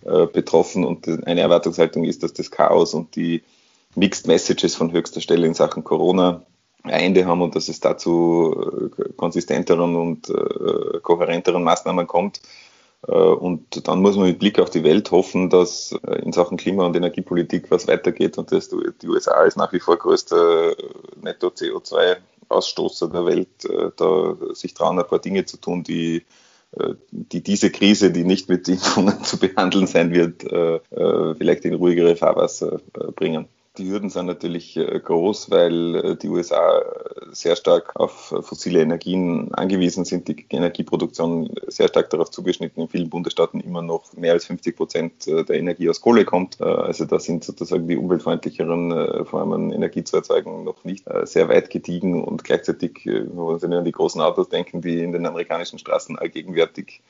äh, 0.04 0.26
betroffen 0.26 0.84
und 0.84 1.08
eine 1.26 1.40
Erwartungshaltung 1.40 2.04
ist, 2.04 2.22
dass 2.22 2.32
das 2.32 2.50
Chaos 2.50 2.94
und 2.94 3.16
die 3.16 3.42
Mixed 3.94 4.26
Messages 4.26 4.74
von 4.74 4.92
höchster 4.92 5.20
Stelle 5.20 5.46
in 5.46 5.54
Sachen 5.54 5.84
Corona 5.84 6.44
Ende 6.84 7.24
haben 7.26 7.42
und 7.42 7.54
dass 7.54 7.68
es 7.68 7.80
dazu 7.80 8.90
konsistenteren 9.16 9.96
und 9.96 10.32
kohärenteren 11.02 11.64
Maßnahmen 11.64 12.06
kommt. 12.06 12.40
Äh, 13.06 13.12
und 13.12 13.86
dann 13.86 14.00
muss 14.00 14.16
man 14.16 14.26
mit 14.26 14.38
Blick 14.38 14.58
auf 14.58 14.70
die 14.70 14.84
Welt 14.84 15.10
hoffen, 15.10 15.50
dass 15.50 15.92
äh, 16.06 16.16
in 16.22 16.32
Sachen 16.32 16.56
Klima- 16.56 16.86
und 16.86 16.96
Energiepolitik 16.96 17.70
was 17.70 17.86
weitergeht 17.86 18.38
und 18.38 18.52
dass 18.52 18.68
die 18.68 19.08
USA 19.08 19.42
ist 19.44 19.56
nach 19.56 19.72
wie 19.72 19.80
vor 19.80 19.96
größter 19.96 20.74
Netto-CO2-Ausstoßer 21.22 23.10
der 23.10 23.26
Welt, 23.26 23.64
äh, 23.64 23.90
da 23.96 24.36
sich 24.54 24.74
trauen, 24.74 24.98
ein 24.98 25.06
paar 25.06 25.18
Dinge 25.18 25.44
zu 25.44 25.56
tun, 25.58 25.82
die 25.82 26.24
die 27.12 27.40
diese 27.40 27.70
Krise, 27.70 28.10
die 28.10 28.24
nicht 28.24 28.48
mit 28.48 28.68
Impfungen 28.68 29.22
zu 29.22 29.38
behandeln 29.38 29.86
sein 29.86 30.12
wird, 30.12 30.42
vielleicht 31.38 31.64
in 31.64 31.74
ruhigere 31.74 32.16
Fahrwasser 32.16 32.80
bringen. 33.14 33.46
Die 33.76 33.90
Hürden 33.90 34.08
sind 34.08 34.26
natürlich 34.26 34.76
äh, 34.76 35.00
groß, 35.00 35.50
weil 35.50 35.96
äh, 35.96 36.16
die 36.16 36.28
USA 36.28 36.80
sehr 37.32 37.56
stark 37.56 37.90
auf 37.96 38.32
fossile 38.42 38.80
Energien 38.80 39.52
angewiesen 39.52 40.04
sind, 40.04 40.28
die 40.28 40.46
Energieproduktion 40.50 41.52
sehr 41.66 41.88
stark 41.88 42.08
darauf 42.10 42.30
zugeschnitten, 42.30 42.84
in 42.84 42.88
vielen 42.88 43.10
Bundesstaaten 43.10 43.58
immer 43.58 43.82
noch 43.82 44.12
mehr 44.12 44.34
als 44.34 44.44
50 44.44 44.76
Prozent 44.76 45.26
äh, 45.26 45.42
der 45.42 45.56
Energie 45.56 45.90
aus 45.90 46.00
Kohle 46.00 46.24
kommt. 46.24 46.60
Also 46.60 47.04
da 47.04 47.18
sind 47.18 47.42
sozusagen 47.42 47.88
die 47.88 47.96
umweltfreundlicheren 47.96 49.26
Formen 49.26 49.72
Energie 49.72 50.04
zu 50.04 50.16
erzeugen 50.16 50.62
noch 50.62 50.84
nicht 50.84 51.06
sehr 51.24 51.48
weit 51.48 51.70
gediegen. 51.70 52.22
Und 52.22 52.44
gleichzeitig, 52.44 53.00
wenn 53.04 53.70
wir 53.70 53.78
an 53.78 53.84
die 53.84 53.92
großen 53.92 54.20
Autos 54.20 54.48
denken, 54.48 54.82
die 54.82 55.02
in 55.02 55.12
den 55.12 55.26
amerikanischen 55.26 55.78
Straßen 55.78 56.16
allgegenwärtig 56.18 57.02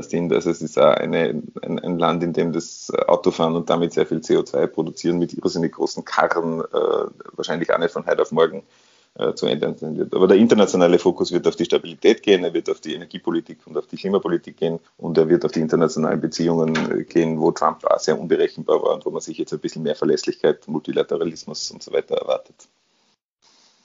sind. 0.00 0.32
Also 0.32 0.50
es 0.50 0.62
ist 0.62 0.78
eine, 0.78 1.42
ein, 1.62 1.78
ein, 1.78 1.98
Land, 1.98 2.22
in 2.22 2.32
dem 2.32 2.52
das 2.52 2.90
Autofahren 3.08 3.56
und 3.56 3.68
damit 3.68 3.92
sehr 3.92 4.06
viel 4.06 4.18
CO2 4.18 4.66
produzieren 4.68 5.18
mit 5.18 5.34
irrsinnig 5.34 5.72
großen 5.72 6.04
Karren 6.04 6.60
äh, 6.60 7.08
wahrscheinlich 7.32 7.72
auch 7.72 7.78
nicht 7.78 7.92
von 7.92 8.06
heute 8.06 8.22
auf 8.22 8.32
morgen 8.32 8.62
äh, 9.18 9.34
zu 9.34 9.46
ändern 9.46 9.76
sein 9.76 9.96
wird. 9.96 10.14
Aber 10.14 10.28
der 10.28 10.38
internationale 10.38 10.98
Fokus 10.98 11.32
wird 11.32 11.46
auf 11.46 11.56
die 11.56 11.64
Stabilität 11.64 12.22
gehen, 12.22 12.44
er 12.44 12.54
wird 12.54 12.70
auf 12.70 12.80
die 12.80 12.94
Energiepolitik 12.94 13.58
und 13.66 13.76
auf 13.76 13.86
die 13.86 13.96
Klimapolitik 13.96 14.56
gehen 14.56 14.78
und 14.98 15.18
er 15.18 15.28
wird 15.28 15.44
auf 15.44 15.52
die 15.52 15.60
internationalen 15.60 16.20
Beziehungen 16.20 17.06
gehen, 17.08 17.40
wo 17.40 17.50
Trump 17.50 17.84
auch 17.84 17.98
sehr 17.98 18.18
unberechenbar 18.18 18.82
war 18.82 18.94
und 18.94 19.04
wo 19.06 19.10
man 19.10 19.20
sich 19.20 19.38
jetzt 19.38 19.52
ein 19.52 19.58
bisschen 19.58 19.82
mehr 19.82 19.94
Verlässlichkeit, 19.94 20.68
Multilateralismus 20.68 21.70
und 21.70 21.82
so 21.82 21.92
weiter 21.92 22.16
erwartet. 22.16 22.68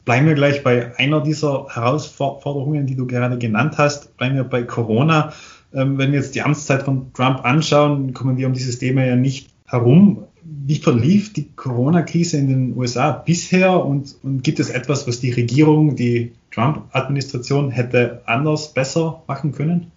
Bleiben 0.03 0.25
wir 0.25 0.33
gleich 0.33 0.63
bei 0.63 0.97
einer 0.97 1.21
dieser 1.21 1.67
Herausforderungen, 1.69 2.87
die 2.87 2.95
du 2.95 3.05
gerade 3.05 3.37
genannt 3.37 3.77
hast. 3.77 4.17
Bleiben 4.17 4.35
wir 4.35 4.43
bei 4.43 4.63
Corona. 4.63 5.31
Ähm, 5.73 5.97
wenn 5.97 6.11
wir 6.11 6.19
jetzt 6.19 6.35
die 6.35 6.41
Amtszeit 6.41 6.83
von 6.83 7.13
Trump 7.13 7.43
anschauen, 7.45 8.13
kommen 8.13 8.37
wir 8.37 8.47
um 8.47 8.53
dieses 8.53 8.79
Thema 8.79 9.05
ja 9.05 9.15
nicht 9.15 9.49
herum. 9.65 10.25
Wie 10.43 10.77
verlief 10.77 11.33
die 11.33 11.51
Corona-Krise 11.55 12.37
in 12.37 12.47
den 12.47 12.77
USA 12.77 13.11
bisher 13.11 13.83
und, 13.85 14.15
und 14.23 14.43
gibt 14.43 14.59
es 14.59 14.69
etwas, 14.69 15.07
was 15.07 15.19
die 15.19 15.31
Regierung, 15.31 15.95
die 15.95 16.33
Trump-Administration 16.51 17.71
hätte 17.71 18.21
anders, 18.25 18.73
besser 18.73 19.23
machen 19.27 19.51
können? 19.53 19.91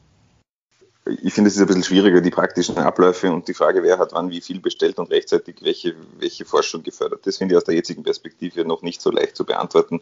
ich 1.07 1.35
finde 1.35 1.49
es 1.49 1.57
ist 1.57 1.61
ein 1.61 1.67
bisschen 1.67 1.85
schwieriger, 1.85 2.21
die 2.21 2.31
praktischen 2.31 2.79
Abläufe 2.79 3.31
und 3.31 3.47
die 3.47 3.55
Frage, 3.55 3.83
wer 3.83 3.99
hat 3.99 4.13
wann 4.13 4.31
wie 4.31 4.41
viel 4.41 4.61
bestellt 4.61 4.99
und 4.99 5.11
rechtzeitig 5.11 5.57
welche, 5.61 5.95
welche 6.19 6.45
Forschung 6.45 6.83
gefördert. 6.83 7.27
Das 7.27 7.37
finde 7.37 7.55
ich 7.55 7.59
aus 7.59 7.65
der 7.65 7.75
jetzigen 7.75 8.03
Perspektive 8.03 8.65
noch 8.65 8.83
nicht 8.83 9.03
so 9.03 9.11
leicht 9.11 9.37
zu 9.37 9.45
beantworten. 9.45 10.01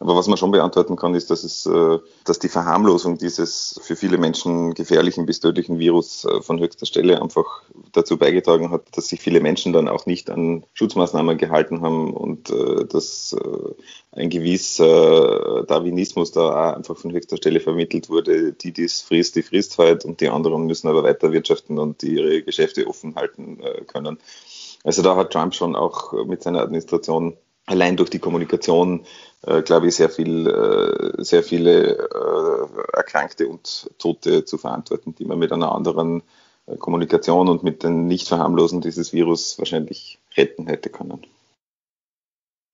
Aber 0.00 0.14
was 0.14 0.28
man 0.28 0.36
schon 0.36 0.52
beantworten 0.52 0.94
kann, 0.94 1.16
ist, 1.16 1.28
dass 1.30 1.42
es, 1.42 1.66
äh, 1.66 1.98
dass 2.24 2.38
die 2.38 2.48
Verharmlosung 2.48 3.18
dieses 3.18 3.80
für 3.82 3.96
viele 3.96 4.16
Menschen 4.16 4.74
gefährlichen 4.74 5.26
bis 5.26 5.40
tödlichen 5.40 5.80
Virus 5.80 6.24
äh, 6.24 6.40
von 6.40 6.60
höchster 6.60 6.86
Stelle 6.86 7.20
einfach 7.20 7.62
dazu 7.92 8.16
beigetragen 8.16 8.70
hat, 8.70 8.96
dass 8.96 9.08
sich 9.08 9.20
viele 9.20 9.40
Menschen 9.40 9.72
dann 9.72 9.88
auch 9.88 10.06
nicht 10.06 10.30
an 10.30 10.64
Schutzmaßnahmen 10.74 11.36
gehalten 11.36 11.80
haben 11.80 12.14
und 12.14 12.50
äh, 12.50 12.84
dass 12.84 13.34
ein 14.12 14.30
gewisser 14.30 15.64
Darwinismus 15.64 16.32
da 16.32 16.70
auch 16.70 16.76
einfach 16.76 16.96
von 16.96 17.12
höchster 17.12 17.36
Stelle 17.36 17.60
vermittelt 17.60 18.08
wurde. 18.08 18.52
Die, 18.52 18.72
die 18.72 18.84
es 18.84 19.00
frisst, 19.00 19.36
die 19.36 19.42
frisst 19.42 19.78
halt 19.78 20.04
und 20.04 20.20
die 20.20 20.28
anderen 20.28 20.66
müssen 20.66 20.88
aber 20.88 21.02
weiter 21.02 21.32
wirtschaften 21.32 21.78
und 21.78 22.02
ihre 22.02 22.42
Geschäfte 22.42 22.86
offen 22.86 23.16
halten 23.16 23.60
können. 23.86 24.18
Also 24.84 25.02
da 25.02 25.16
hat 25.16 25.32
Trump 25.32 25.54
schon 25.54 25.76
auch 25.76 26.12
mit 26.24 26.42
seiner 26.42 26.62
Administration 26.62 27.36
allein 27.68 27.96
durch 27.96 28.10
die 28.10 28.18
Kommunikation, 28.18 29.04
äh, 29.42 29.62
glaube 29.62 29.88
ich, 29.88 29.94
sehr 29.94 30.10
viel, 30.10 30.46
äh, 30.46 31.22
sehr 31.22 31.42
viele 31.42 31.96
äh, 31.96 32.96
Erkrankte 32.96 33.46
und 33.46 33.90
Tote 33.98 34.44
zu 34.44 34.58
verantworten, 34.58 35.14
die 35.14 35.24
man 35.24 35.38
mit 35.38 35.52
einer 35.52 35.72
anderen 35.72 36.22
äh, 36.66 36.76
Kommunikation 36.76 37.48
und 37.48 37.62
mit 37.62 37.84
den 37.84 38.06
Nichtverharmlosen 38.06 38.80
dieses 38.80 39.12
Virus 39.12 39.58
wahrscheinlich 39.58 40.18
retten 40.36 40.66
hätte 40.66 40.88
können. 40.88 41.20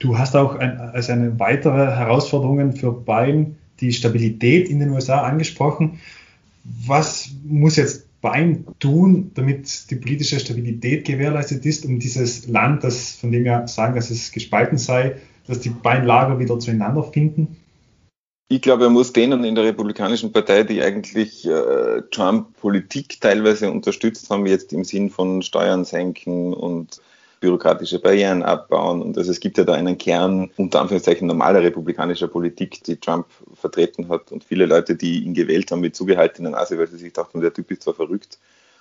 Du 0.01 0.19
hast 0.19 0.37
auch 0.37 0.55
ein, 0.57 0.79
als 0.79 1.11
eine 1.11 1.39
weitere 1.39 1.87
Herausforderung 1.97 2.73
für 2.73 2.93
Bayern 2.93 3.59
die 3.81 3.93
Stabilität 3.93 4.69
in 4.69 4.79
den 4.79 4.91
USA 4.91 5.23
angesprochen. 5.23 6.01
Was 6.65 7.31
muss 7.45 7.77
jetzt 7.77 8.07
Bein 8.25 8.64
tun, 8.78 9.33
damit 9.35 9.90
die 9.90 9.97
politische 9.97 10.40
Stabilität 10.40 11.04
gewährleistet 11.04 11.66
ist, 11.66 11.85
um 11.85 11.99
dieses 11.99 12.49
Land, 12.49 12.83
das 12.83 13.16
von 13.16 13.31
dem 13.31 13.45
wir 13.45 13.69
sagen, 13.69 13.95
dass 13.97 14.09
es 14.09 14.33
gespalten 14.33 14.78
sei, 14.78 15.16
dass 15.47 15.61
die 15.61 15.69
beiden 15.69 16.07
Lager 16.07 16.38
wieder 16.38 16.59
zueinander 16.59 17.02
finden? 17.02 17.59
Ich 18.49 18.62
glaube, 18.62 18.85
er 18.85 18.90
muss 18.90 19.12
denen 19.12 19.45
in 19.45 19.54
der 19.54 19.64
Republikanischen 19.64 20.33
Partei, 20.33 20.62
die 20.62 20.81
eigentlich 20.81 21.47
äh, 21.47 22.00
Trump-Politik 22.11 23.21
teilweise 23.21 23.71
unterstützt 23.71 24.31
haben, 24.31 24.47
jetzt 24.47 24.73
im 24.73 24.85
Sinn 24.85 25.11
von 25.11 25.43
Steuern 25.43 25.85
senken 25.85 26.54
und 26.54 27.02
bürokratische 27.41 27.99
Barrieren 27.99 28.43
abbauen. 28.43 29.03
Und 29.03 29.19
also 29.19 29.31
es 29.31 29.41
gibt 29.41 29.59
ja 29.59 29.64
da 29.64 29.75
einen 29.75 29.99
Kern, 29.99 30.50
unter 30.57 30.81
Anführungszeichen, 30.81 31.26
normaler 31.26 31.62
republikanischer 31.62 32.29
Politik, 32.29 32.83
die 32.85 32.97
Trump 32.97 33.26
vertreten 33.55 34.09
hat. 34.09 34.33
Und 34.33 34.45
viele 34.45 34.67
Leute, 34.67 34.97
die 34.97 35.25
ihn 35.25 35.35
gewählt 35.35 35.71
haben 35.71 35.81
mit 35.81 35.97
zugehaltenen 35.97 36.53
Nase, 36.53 36.79
weil 36.79 36.88
sie 36.88 36.97
sich 36.97 37.12
dachten, 37.12 37.41
der 37.41 37.53
Typ 37.53 37.71
ist 37.71 37.83
zwar 37.83 37.95
verrückt 37.95 38.38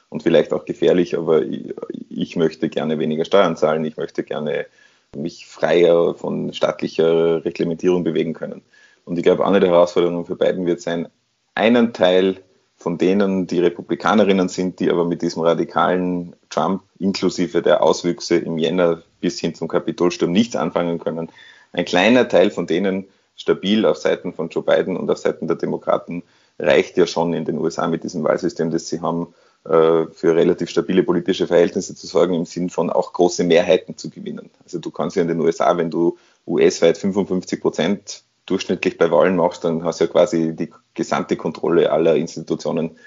und 0.09 0.23
vielleicht 0.23 0.53
auch 0.53 0.65
gefährlich, 0.65 1.17
aber 1.17 1.41
ich, 1.41 1.73
ich 2.09 2.35
möchte 2.35 2.69
gerne 2.69 2.99
weniger 2.99 3.25
Steuern 3.25 3.57
zahlen, 3.57 3.83
ich 3.83 3.97
möchte 3.97 4.23
gerne 4.23 4.67
mich 5.15 5.45
freier 5.45 6.13
von 6.13 6.53
staatlicher 6.53 7.43
Reglementierung 7.43 8.03
bewegen 8.03 8.33
können. 8.33 8.61
Und 9.05 9.17
ich 9.17 9.23
glaube, 9.23 9.45
eine 9.45 9.59
der 9.59 9.69
Herausforderungen 9.69 10.25
für 10.25 10.35
beiden 10.35 10.65
wird 10.65 10.81
sein, 10.81 11.07
einen 11.55 11.93
Teil 11.93 12.37
von 12.83 12.97
denen, 12.97 13.47
die 13.47 13.59
Republikanerinnen 13.59 14.49
sind, 14.49 14.79
die 14.79 14.91
aber 14.91 15.05
mit 15.05 15.21
diesem 15.21 15.41
radikalen 15.41 16.35
Trump 16.49 16.83
inklusive 16.99 17.61
der 17.61 17.81
Auswüchse 17.81 18.35
im 18.35 18.57
Jänner 18.57 19.01
bis 19.21 19.39
hin 19.39 19.55
zum 19.55 19.69
Kapitolsturm 19.69 20.31
nichts 20.31 20.57
anfangen 20.57 20.99
können. 20.99 21.31
Ein 21.71 21.85
kleiner 21.85 22.27
Teil 22.27 22.51
von 22.51 22.67
denen 22.67 23.05
stabil 23.35 23.85
auf 23.85 23.97
Seiten 23.97 24.33
von 24.33 24.49
Joe 24.49 24.63
Biden 24.63 24.97
und 24.97 25.09
auf 25.09 25.17
Seiten 25.17 25.47
der 25.47 25.55
Demokraten 25.55 26.23
reicht 26.59 26.97
ja 26.97 27.07
schon 27.07 27.33
in 27.33 27.45
den 27.45 27.57
USA 27.57 27.87
mit 27.87 28.03
diesem 28.03 28.23
Wahlsystem, 28.23 28.69
das 28.69 28.87
sie 28.87 29.01
haben, 29.01 29.33
äh, 29.63 30.05
für 30.11 30.35
relativ 30.35 30.69
stabile 30.69 31.03
politische 31.03 31.47
Verhältnisse 31.47 31.95
zu 31.95 32.05
sorgen, 32.05 32.33
im 32.33 32.45
Sinn 32.45 32.69
von 32.69 32.89
auch 32.89 33.13
große 33.13 33.45
Mehrheiten 33.45 33.97
zu 33.97 34.09
gewinnen. 34.09 34.49
Also 34.63 34.77
du 34.79 34.91
kannst 34.91 35.15
ja 35.15 35.21
in 35.21 35.29
den 35.29 35.39
USA, 35.39 35.77
wenn 35.77 35.89
du 35.89 36.17
US-weit 36.45 36.97
55 36.97 37.61
Prozent 37.61 38.23
durchschnittlich 38.45 38.97
bei 38.97 39.09
Wahlen 39.11 39.35
machst, 39.35 39.63
dann 39.63 39.83
hast 39.83 39.99
du 39.99 40.05
ja 40.05 40.11
quasi 40.11 40.55
die 40.55 40.71
gesamte 40.93 41.37
Kontrolle 41.37 41.91
aller 41.91 42.15
Institutionen 42.15 42.97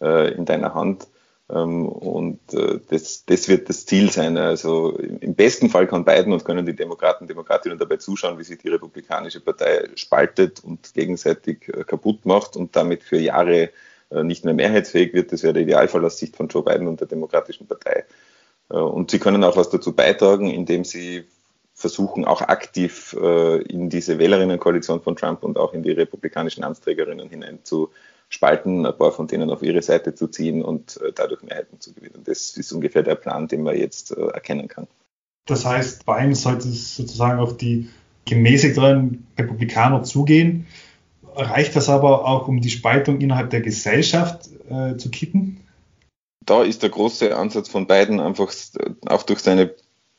äh, 0.00 0.32
in 0.34 0.44
deiner 0.44 0.74
Hand. 0.74 1.08
Ähm, 1.50 1.88
und 1.88 2.54
äh, 2.54 2.80
das, 2.88 3.24
das 3.26 3.48
wird 3.48 3.68
das 3.68 3.86
Ziel 3.86 4.10
sein. 4.10 4.38
Also 4.38 4.96
im 4.98 5.34
besten 5.34 5.68
Fall 5.68 5.86
kann 5.86 6.04
Biden 6.04 6.32
und 6.32 6.44
können 6.44 6.64
die 6.64 6.76
Demokraten, 6.76 7.26
Demokratinnen 7.26 7.78
dabei 7.78 7.96
zuschauen, 7.96 8.38
wie 8.38 8.44
sich 8.44 8.58
die 8.58 8.68
Republikanische 8.68 9.40
Partei 9.40 9.88
spaltet 9.94 10.62
und 10.64 10.94
gegenseitig 10.94 11.68
äh, 11.68 11.84
kaputt 11.84 12.24
macht 12.24 12.56
und 12.56 12.74
damit 12.76 13.02
für 13.02 13.18
Jahre 13.18 13.70
äh, 14.10 14.22
nicht 14.22 14.44
mehr 14.44 14.54
mehrheitsfähig 14.54 15.12
wird. 15.12 15.32
Das 15.32 15.42
wäre 15.42 15.52
der 15.52 15.62
Idealfall 15.64 16.04
aus 16.04 16.18
Sicht 16.18 16.36
von 16.36 16.48
Joe 16.48 16.62
Biden 16.62 16.88
und 16.88 17.00
der 17.00 17.08
Demokratischen 17.08 17.66
Partei. 17.66 18.04
Äh, 18.70 18.76
und 18.76 19.10
sie 19.10 19.18
können 19.18 19.44
auch 19.44 19.56
was 19.56 19.70
dazu 19.70 19.94
beitragen, 19.94 20.50
indem 20.50 20.84
sie 20.84 21.24
versuchen, 21.84 22.24
auch 22.24 22.42
aktiv 22.42 23.14
äh, 23.20 23.62
in 23.62 23.90
diese 23.90 24.18
Wählerinnenkoalition 24.18 25.02
von 25.02 25.16
Trump 25.16 25.42
und 25.42 25.58
auch 25.58 25.74
in 25.74 25.82
die 25.82 25.92
republikanischen 25.92 26.64
Amtsträgerinnen 26.64 27.28
hinein 27.28 27.58
zu 27.62 27.90
spalten, 28.28 28.86
ein 28.86 28.96
paar 28.96 29.12
von 29.12 29.26
denen 29.26 29.50
auf 29.50 29.62
ihre 29.62 29.82
Seite 29.82 30.14
zu 30.14 30.28
ziehen 30.28 30.64
und 30.64 30.98
dadurch 31.14 31.42
Mehrheiten 31.42 31.78
zu 31.78 31.92
gewinnen. 31.92 32.22
Das 32.24 32.56
ist 32.56 32.72
ungefähr 32.72 33.02
der 33.02 33.14
Plan, 33.14 33.46
den 33.46 33.62
man 33.62 33.76
jetzt 33.76 34.10
erkennen 34.10 34.66
kann. 34.66 34.88
Das 35.46 35.64
heißt, 35.64 36.04
bei 36.04 36.16
einem 36.16 36.34
sollte 36.34 36.68
es 36.68 36.96
sozusagen 36.96 37.38
auf 37.38 37.58
die 37.58 37.90
gemäßigteren 38.24 39.26
Republikaner 39.38 40.02
zugehen 40.02 40.66
reicht 41.36 41.76
das 41.76 41.88
aber 41.88 42.26
auch, 42.26 42.48
um 42.48 42.60
die 42.60 42.70
Spaltung 42.70 43.20
innerhalb 43.20 43.50
der 43.50 43.60
Gesellschaft 43.60 44.48
äh, 44.68 44.96
zu 44.96 45.10
kippen? 45.10 45.60
Da 46.44 46.62
ist 46.62 46.82
der 46.82 46.90
große 46.90 47.36
Ansatz 47.36 47.68
von 47.68 47.86
beiden 47.86 48.20
einfach 48.20 48.52
auch 49.06 49.22
durch 49.22 49.40
seine 49.40 49.74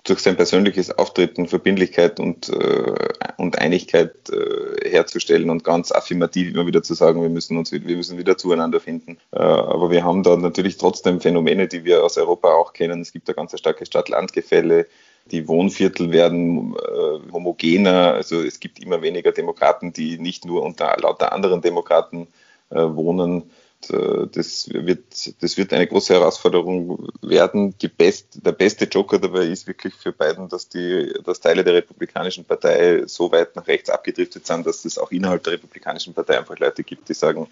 durch 0.06 0.20
sein 0.20 0.38
persönliches 0.38 0.98
Auftreten 0.98 1.48
Verbindlichkeit 1.48 2.20
und, 2.20 2.50
äh, 2.50 2.94
und 3.38 3.60
Einigkeit 3.60 4.14
äh, 4.30 4.90
herzustellen 4.90 5.50
und 5.50 5.64
ganz 5.64 5.92
affirmativ 5.92 6.54
immer 6.54 6.68
wieder 6.68 6.84
zu 6.84 6.94
sagen, 6.94 7.22
wir 7.22 7.30
müssen 7.30 7.58
uns 7.58 7.72
wir 7.72 7.98
müssen 7.98 8.18
wieder 8.18 8.38
zueinander 8.38 8.80
finden. 8.80 9.18
Äh, 9.32 9.40
aber 9.40 9.90
wir 9.90 10.04
haben 10.04 10.24
da 10.24 10.38
natürlich 10.38 10.78
trotzdem 10.78 11.20
Phänomene, 11.20 11.68
die 11.68 11.84
wir 11.84 12.04
aus 12.04 12.18
Europa 12.18 12.54
auch 12.54 12.74
kennen. 12.74 13.02
Es 13.02 13.12
gibt 13.12 13.28
da 13.28 13.34
ganz 13.34 13.58
starke 13.58 13.86
Stadt-Land-Gefälle. 13.86 14.86
Die 15.32 15.48
Wohnviertel 15.48 16.12
werden 16.12 16.76
äh, 16.76 17.32
homogener. 17.32 18.14
Also 18.14 18.42
es 18.42 18.60
gibt 18.60 18.80
immer 18.80 19.02
weniger 19.02 19.32
Demokraten, 19.32 19.92
die 19.92 20.20
nicht 20.20 20.46
nur 20.46 20.62
unter 20.62 20.96
lauter 21.02 21.34
anderen 21.34 21.62
Demokraten 21.62 22.28
äh, 22.70 22.78
wohnen. 22.78 23.50
Äh, 23.90 24.28
das 24.32 24.70
wird, 24.72 25.04
das 25.42 25.58
wird 25.58 25.74
eine 25.74 25.88
große 25.88 26.14
Herausforderung 26.14 27.08
werden. 27.22 27.74
Best, 27.98 28.46
der 28.46 28.52
beste 28.52 28.86
Joker 28.86 29.20
dabei 29.20 29.46
ist 29.46 29.68
wirklich 29.68 29.94
für 29.94 30.12
Biden, 30.12 30.50
dass, 30.50 30.70
die, 30.70 31.14
dass 31.24 31.40
Teile 31.40 31.64
der 31.64 31.76
Republikanischen 31.76 32.46
Partei 32.46 33.04
so 33.06 33.32
weit 33.32 33.56
nach 33.56 33.68
rechts 33.68 33.90
abgedriftet 33.90 34.46
sind, 34.46 34.66
dass 34.66 34.86
es 34.86 34.98
auch 34.98 35.12
innerhalb 35.12 35.44
der 35.44 35.54
Republikanischen 35.54 36.14
Partei 36.14 36.38
einfach 36.38 36.58
Leute 36.60 36.84
gibt, 36.84 37.10
die 37.10 37.14
sagen, 37.14 37.48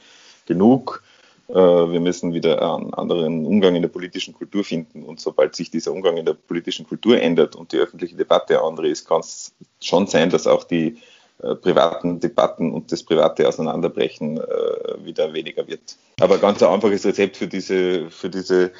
genug, 0.46 1.04
äh, 1.50 1.54
wir 1.54 2.00
müssen 2.00 2.34
wieder 2.34 2.62
einen 2.62 2.94
anderen 2.94 3.46
Umgang 3.46 3.76
in 3.76 3.82
der 3.82 3.90
politischen 3.90 4.34
Kultur 4.34 4.64
finden. 4.64 5.04
Und 5.04 5.20
sobald 5.20 5.56
sich 5.56 5.70
dieser 5.70 5.92
Umgang 5.92 6.18
in 6.18 6.26
der 6.26 6.34
politischen 6.34 6.88
Kultur 6.88 7.22
ändert 7.22 7.56
und 7.56 7.72
die 7.72 7.78
öffentliche 7.78 8.16
Debatte 8.16 8.62
andere 8.62 8.88
ist, 8.88 9.08
kann 9.08 9.20
es 9.20 9.54
schon 9.82 10.08
sein, 10.08 10.30
dass 10.30 10.48
auch 10.48 10.64
die 10.64 10.98
äh, 11.44 11.56
privaten 11.56 12.20
Debatten 12.20 12.72
und 12.72 12.92
das 12.92 13.04
private 13.04 13.48
Auseinanderbrechen 13.48 14.38
äh, 14.38 15.06
wieder 15.06 15.34
weniger 15.34 15.68
wird. 15.68 15.98
Aber 16.20 16.38
ganz 16.38 16.64
ein 16.64 16.70
einfaches 16.70 17.06
Rezept 17.06 17.38
für 17.38 17.48
diese, 17.48 18.10
für 18.10 18.30
diese 18.30 18.72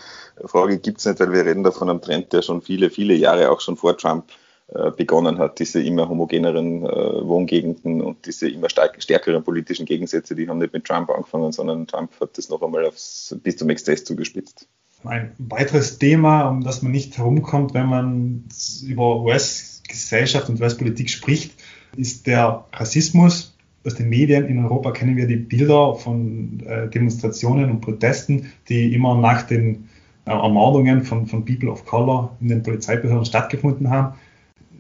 Frage 0.46 0.80
gibt 0.80 1.00
es 1.00 1.06
nicht, 1.06 1.20
weil 1.20 1.32
wir 1.32 1.46
reden 1.46 1.64
da 1.64 1.72
von 1.72 1.90
einem 1.90 2.02
Trend, 2.02 2.34
der 2.34 2.42
schon 2.42 2.62
viele, 2.62 2.90
viele 2.90 3.14
Jahre 3.14 3.52
auch 3.52 3.62
schon 3.62 3.76
vor 3.76 3.98
Trump 3.98 4.26
äh, 4.68 4.92
begonnen 4.92 5.40
hat, 5.40 5.60
diese 5.60 5.84
immer 5.84 6.08
homogeneren 6.08 6.86
äh, 6.86 6.90
Wohngegenden 6.90 8.02
und 8.02 8.26
diese 8.26 8.50
immer 8.50 8.70
stark, 8.70 8.96
stärkeren 9.04 9.44
politischen 9.44 9.86
Gegensätze, 9.86 10.36
die 10.36 10.48
haben 10.48 10.60
nicht 10.60 10.74
mit 10.74 10.86
Trump 10.86 11.10
angefangen, 11.10 11.52
sondern 11.52 11.86
Trump 11.86 12.12
hat 12.22 12.38
das 12.38 12.50
noch 12.50 12.62
einmal 12.62 12.86
aufs, 12.86 13.36
bis 13.44 13.58
zum 13.58 13.70
Exzess 13.70 14.06
zugespitzt. 14.06 14.68
Ein 15.04 15.36
weiteres 15.38 16.00
Thema, 16.00 16.48
um 16.48 16.64
das 16.64 16.82
man 16.82 16.94
nicht 16.94 17.18
herumkommt, 17.18 17.74
wenn 17.74 17.88
man 17.88 18.46
über 18.84 19.18
US-Gesellschaft 19.22 20.48
und 20.48 20.62
US-Politik 20.62 21.10
spricht, 21.10 21.52
ist 21.96 22.28
der 22.28 22.66
Rassismus. 22.74 23.56
Aus 23.86 23.96
den 23.96 24.10
Medien 24.10 24.46
in 24.46 24.64
Europa 24.64 24.92
kennen 24.92 25.18
wir 25.18 25.28
die 25.28 25.36
Bilder 25.36 25.96
von 25.96 26.62
äh, 26.66 26.88
Demonstrationen 26.90 27.70
und 27.70 27.82
Protesten, 27.82 28.52
die 28.70 28.94
immer 28.94 29.20
nach 29.20 29.44
den 29.44 29.90
äh, 30.26 30.32
Ermordungen 30.32 31.04
von, 31.04 31.28
von 31.28 31.44
People 31.44 31.70
of 31.70 31.86
Color 31.86 32.38
in 32.40 32.48
den 32.48 32.64
Polizeibehörden 32.64 33.26
stattgefunden 33.26 33.90
haben. 33.90 34.16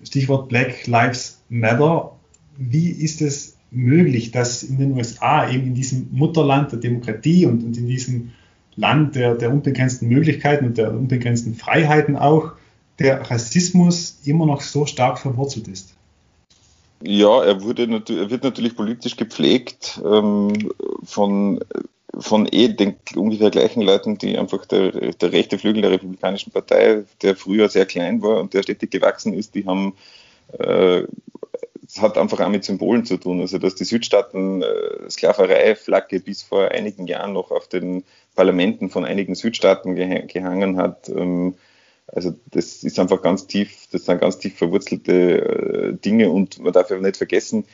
Stichwort 0.06 0.50
Black 0.50 0.88
Lives 0.88 1.42
Matter. 1.50 2.14
Wie 2.58 2.90
ist 2.90 3.22
es 3.22 3.58
möglich, 3.72 4.32
dass 4.32 4.64
in 4.64 4.78
den 4.78 4.94
USA, 4.94 5.50
eben 5.50 5.68
in 5.68 5.74
diesem 5.74 6.08
Mutterland 6.12 6.72
der 6.72 6.80
Demokratie 6.80 7.46
und, 7.46 7.64
und 7.64 7.78
in 7.78 7.88
diesem 7.88 8.32
Land 8.76 9.16
der, 9.16 9.36
der 9.36 9.52
unbegrenzten 9.52 10.08
Möglichkeiten 10.08 10.66
und 10.66 10.78
der 10.78 10.94
unbegrenzten 10.94 11.56
Freiheiten 11.56 12.16
auch, 12.16 12.54
der 13.00 13.30
Rassismus 13.30 14.22
immer 14.24 14.46
noch 14.46 14.62
so 14.62 14.86
stark 14.86 15.20
verwurzelt 15.20 15.68
ist? 15.68 15.96
Ja, 17.06 17.44
er, 17.44 17.62
wurde, 17.62 17.84
er 17.84 18.30
wird 18.30 18.44
natürlich 18.44 18.76
politisch 18.78 19.18
gepflegt 19.18 20.02
ähm, 20.06 20.72
von, 21.04 21.60
von 22.18 22.48
eh 22.50 22.70
den 22.70 22.96
ungefähr 23.16 23.50
gleichen 23.50 23.82
Leuten, 23.82 24.18
die 24.18 24.38
einfach 24.38 24.66
der, 24.66 24.92
der 25.12 25.32
rechte 25.34 25.58
Flügel 25.58 25.82
der 25.82 25.92
Republikanischen 25.92 26.54
Partei, 26.54 27.04
der 27.22 27.36
früher 27.36 27.68
sehr 27.68 27.86
klein 27.86 28.22
war 28.22 28.40
und 28.40 28.54
der 28.54 28.64
stetig 28.64 28.92
gewachsen 28.92 29.34
ist, 29.34 29.54
die 29.54 29.66
haben 29.66 29.96
äh, 30.60 31.04
es 31.86 32.02
hat 32.02 32.18
einfach 32.18 32.40
auch 32.40 32.50
mit 32.50 32.64
Symbolen 32.64 33.06
zu 33.06 33.18
tun. 33.18 33.42
Also, 33.42 33.58
dass 33.58 33.76
die 33.76 33.84
Südstaaten 33.84 34.62
äh, 34.62 35.10
Sklaverei-Flagge 35.10 36.20
bis 36.22 36.42
vor 36.42 36.72
einigen 36.72 37.08
Jahren 37.08 37.34
noch 37.34 37.52
auf 37.52 37.68
den 37.68 38.04
Parlamenten 38.36 38.90
von 38.90 39.06
einigen 39.06 39.36
Südstaaten 39.36 39.96
geh 39.96 40.26
gehangen 40.28 40.78
hat. 40.78 41.10
Ähm, 41.10 41.56
also, 42.16 42.36
das 42.52 42.84
ist 42.84 43.00
einfach 43.00 43.22
ganz 43.22 43.48
tief, 43.48 43.88
das 43.92 44.06
sind 44.06 44.22
ganz 44.22 44.38
tief 44.38 44.58
verwurzelte 44.58 45.14
äh, 45.14 45.94
Dinge 45.94 46.30
und 46.30 46.60
man 46.60 46.72
darf 46.72 46.90
ja 46.92 47.00
nicht 47.00 47.18
vergessen, 47.18 47.66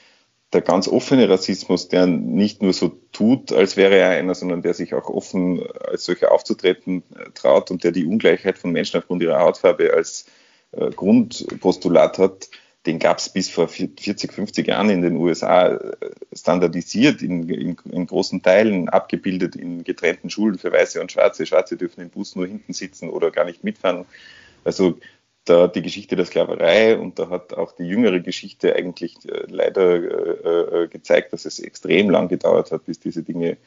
der 0.53 0.61
ganz 0.61 0.87
offene 0.87 1.29
Rassismus, 1.29 1.89
der 1.89 2.07
nicht 2.07 2.61
nur 2.61 2.73
so 2.73 2.89
tut, 3.11 3.51
als 3.51 3.77
wäre 3.77 3.95
er 3.95 4.11
einer, 4.11 4.33
sondern 4.33 4.61
der 4.61 4.73
sich 4.73 4.93
auch 4.93 5.09
offen 5.09 5.61
als 5.87 6.05
solcher 6.05 6.31
aufzutreten 6.31 7.03
äh, 7.15 7.31
traut 7.33 7.69
und 7.69 7.83
der 7.83 7.91
die 7.91 8.05
Ungleichheit 8.05 8.57
von 8.57 8.71
Menschen 8.71 8.99
aufgrund 8.99 9.21
ihrer 9.21 9.39
Hautfarbe 9.39 9.93
als 9.93 10.25
äh, 10.71 10.89
Grundpostulat 10.89 12.17
hat, 12.17 12.49
den 12.89 12.97
gab 12.97 13.19
es 13.19 13.29
bis 13.29 13.49
vor 13.49 13.67
40, 13.67 14.33
50 14.33 14.67
Jahren 14.67 14.89
in 14.89 15.03
den 15.03 15.15
USA 15.15 15.75
äh, 15.75 15.91
standardisiert, 16.33 17.21
in, 17.21 17.47
in, 17.47 17.77
in, 17.91 18.07
großen 18.07 18.41
Teilen 18.41 18.89
abgebildet 18.89 19.55
in 19.55 19.83
getrennten 19.83 20.31
Schulen 20.31 20.57
für 20.57 20.71
Weiße 20.71 20.99
und 20.99 21.11
Schwarze. 21.11 21.45
Schwarze 21.45 21.77
dürfen 21.77 22.01
im 22.01 22.09
Bus 22.09 22.35
nur 22.35 22.47
hinten 22.47 22.73
sitzen 22.73 23.11
oder 23.11 23.29
gar 23.29 23.45
nicht 23.45 23.63
mitfahren. 23.63 24.05
Also 24.63 24.97
da 25.45 25.67
die 25.67 25.83
Geschichte 25.83 26.15
der 26.15 26.25
Sklaverei 26.25 26.97
und 26.97 27.19
da 27.19 27.29
hat 27.29 27.53
auch 27.53 27.73
die 27.73 27.83
jüngere 27.83 28.21
Geschichte 28.21 28.75
eigentlich 28.75 29.17
äh, 29.25 29.43
leider 29.47 30.83
äh, 30.83 30.87
gezeigt, 30.87 31.31
dass 31.31 31.45
es 31.45 31.59
extrem 31.59 32.09
lang 32.09 32.27
gedauert 32.27 32.71
hat, 32.71 32.87
bis 32.87 32.99
diese 32.99 33.21
Dinge 33.21 33.57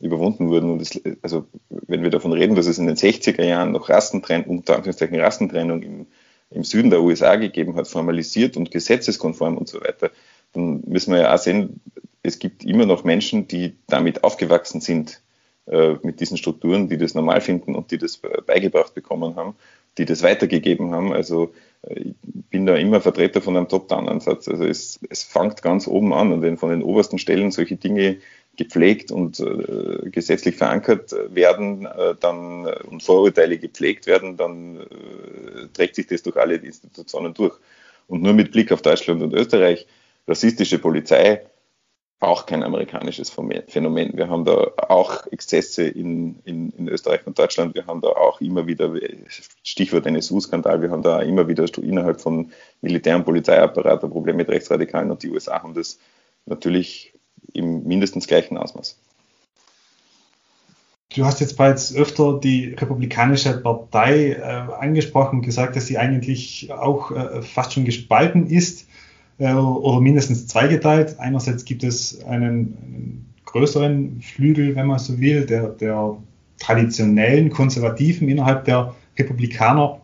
überwunden 0.00 0.48
wurden. 0.50 0.72
Und 0.72 0.82
es, 0.82 1.00
also 1.22 1.46
wenn 1.70 2.02
wir 2.02 2.10
davon 2.10 2.32
reden, 2.32 2.56
dass 2.56 2.66
es 2.66 2.78
in 2.78 2.88
den 2.88 2.96
60er 2.96 3.44
Jahren 3.44 3.70
noch 3.70 3.88
Rassentrennung, 3.88 4.58
unter 4.58 4.74
Anführungszeichen 4.74 5.20
Rassentrennung 5.20 5.82
im 5.82 6.06
im 6.54 6.64
Süden 6.64 6.90
der 6.90 7.02
USA 7.02 7.36
gegeben 7.36 7.76
hat, 7.76 7.88
formalisiert 7.88 8.56
und 8.56 8.70
gesetzeskonform 8.70 9.56
und 9.56 9.68
so 9.68 9.80
weiter, 9.80 10.10
dann 10.52 10.82
müssen 10.86 11.12
wir 11.12 11.22
ja 11.22 11.34
auch 11.34 11.38
sehen, 11.38 11.80
es 12.22 12.38
gibt 12.38 12.64
immer 12.64 12.86
noch 12.86 13.04
Menschen, 13.04 13.48
die 13.48 13.74
damit 13.88 14.22
aufgewachsen 14.24 14.80
sind, 14.80 15.20
äh, 15.66 15.94
mit 16.02 16.20
diesen 16.20 16.36
Strukturen, 16.36 16.88
die 16.88 16.98
das 16.98 17.14
normal 17.14 17.40
finden 17.40 17.74
und 17.74 17.90
die 17.90 17.98
das 17.98 18.20
beigebracht 18.46 18.94
bekommen 18.94 19.36
haben, 19.36 19.54
die 19.98 20.04
das 20.04 20.22
weitergegeben 20.22 20.92
haben. 20.92 21.12
Also 21.12 21.52
äh, 21.82 22.00
ich 22.00 22.14
bin 22.50 22.66
da 22.66 22.74
immer 22.76 23.00
Vertreter 23.00 23.40
von 23.40 23.56
einem 23.56 23.68
Top-Down-Ansatz. 23.68 24.48
Also 24.48 24.64
es, 24.64 25.00
es 25.08 25.22
fängt 25.22 25.62
ganz 25.62 25.86
oben 25.86 26.12
an 26.12 26.32
und 26.32 26.42
wenn 26.42 26.56
von 26.56 26.70
den 26.70 26.82
obersten 26.82 27.18
Stellen 27.18 27.50
solche 27.50 27.76
Dinge 27.76 28.18
gepflegt 28.56 29.10
und 29.10 29.40
äh, 29.40 30.10
gesetzlich 30.10 30.56
verankert 30.56 31.14
werden 31.30 31.86
äh, 31.86 32.14
dann, 32.20 32.66
äh, 32.66 32.82
und 32.86 33.02
Vorurteile 33.02 33.58
gepflegt 33.58 34.06
werden, 34.06 34.36
dann 34.36 34.80
äh, 34.80 35.68
trägt 35.72 35.96
sich 35.96 36.06
das 36.06 36.22
durch 36.22 36.36
alle 36.36 36.56
Institutionen 36.56 37.32
durch. 37.32 37.54
Und 38.08 38.22
nur 38.22 38.34
mit 38.34 38.52
Blick 38.52 38.70
auf 38.72 38.82
Deutschland 38.82 39.22
und 39.22 39.32
Österreich, 39.32 39.86
rassistische 40.28 40.78
Polizei, 40.78 41.42
auch 42.20 42.46
kein 42.46 42.62
amerikanisches 42.62 43.30
Phänomen. 43.30 44.12
Wir 44.14 44.28
haben 44.28 44.44
da 44.44 44.70
auch 44.76 45.26
Exzesse 45.32 45.84
in, 45.84 46.38
in, 46.44 46.70
in 46.70 46.88
Österreich 46.88 47.26
und 47.26 47.36
Deutschland. 47.36 47.74
Wir 47.74 47.86
haben 47.86 48.00
da 48.00 48.10
auch 48.10 48.40
immer 48.40 48.66
wieder, 48.66 48.94
Stichwort 49.64 50.06
NSU-Skandal, 50.06 50.82
wir 50.82 50.90
haben 50.90 51.02
da 51.02 51.20
immer 51.20 51.48
wieder 51.48 51.66
innerhalb 51.78 52.20
von 52.20 52.52
Militär- 52.80 53.16
und 53.16 53.24
Polizeiapparat 53.24 54.00
Probleme 54.02 54.38
mit 54.38 54.50
Rechtsradikalen 54.50 55.10
und 55.10 55.22
die 55.24 55.30
USA 55.30 55.60
haben 55.62 55.74
das 55.74 55.98
natürlich 56.46 57.12
im 57.52 57.84
mindestens 57.84 58.26
gleichen 58.26 58.56
Ausmaß. 58.56 58.96
Du 61.14 61.26
hast 61.26 61.40
jetzt 61.40 61.56
bereits 61.56 61.94
öfter 61.94 62.40
die 62.40 62.68
Republikanische 62.68 63.58
Partei 63.58 64.32
äh, 64.32 64.42
angesprochen 64.42 65.40
und 65.40 65.44
gesagt, 65.44 65.76
dass 65.76 65.86
sie 65.86 65.98
eigentlich 65.98 66.72
auch 66.72 67.10
äh, 67.10 67.42
fast 67.42 67.74
schon 67.74 67.84
gespalten 67.84 68.46
ist 68.46 68.86
äh, 69.38 69.52
oder 69.52 70.00
mindestens 70.00 70.46
zweigeteilt. 70.46 71.16
Einerseits 71.18 71.64
gibt 71.64 71.84
es 71.84 72.24
einen, 72.24 72.78
einen, 72.82 73.28
größeren 73.44 74.22
Flügel, 74.22 74.76
wenn 74.76 74.86
man 74.86 74.98
so 74.98 75.20
will, 75.20 75.44
der, 75.44 75.68
der 75.68 76.16
traditionellen 76.58 77.50
Konservativen 77.50 78.26
innerhalb 78.28 78.64
der 78.64 78.94
Republikaner. 79.18 80.00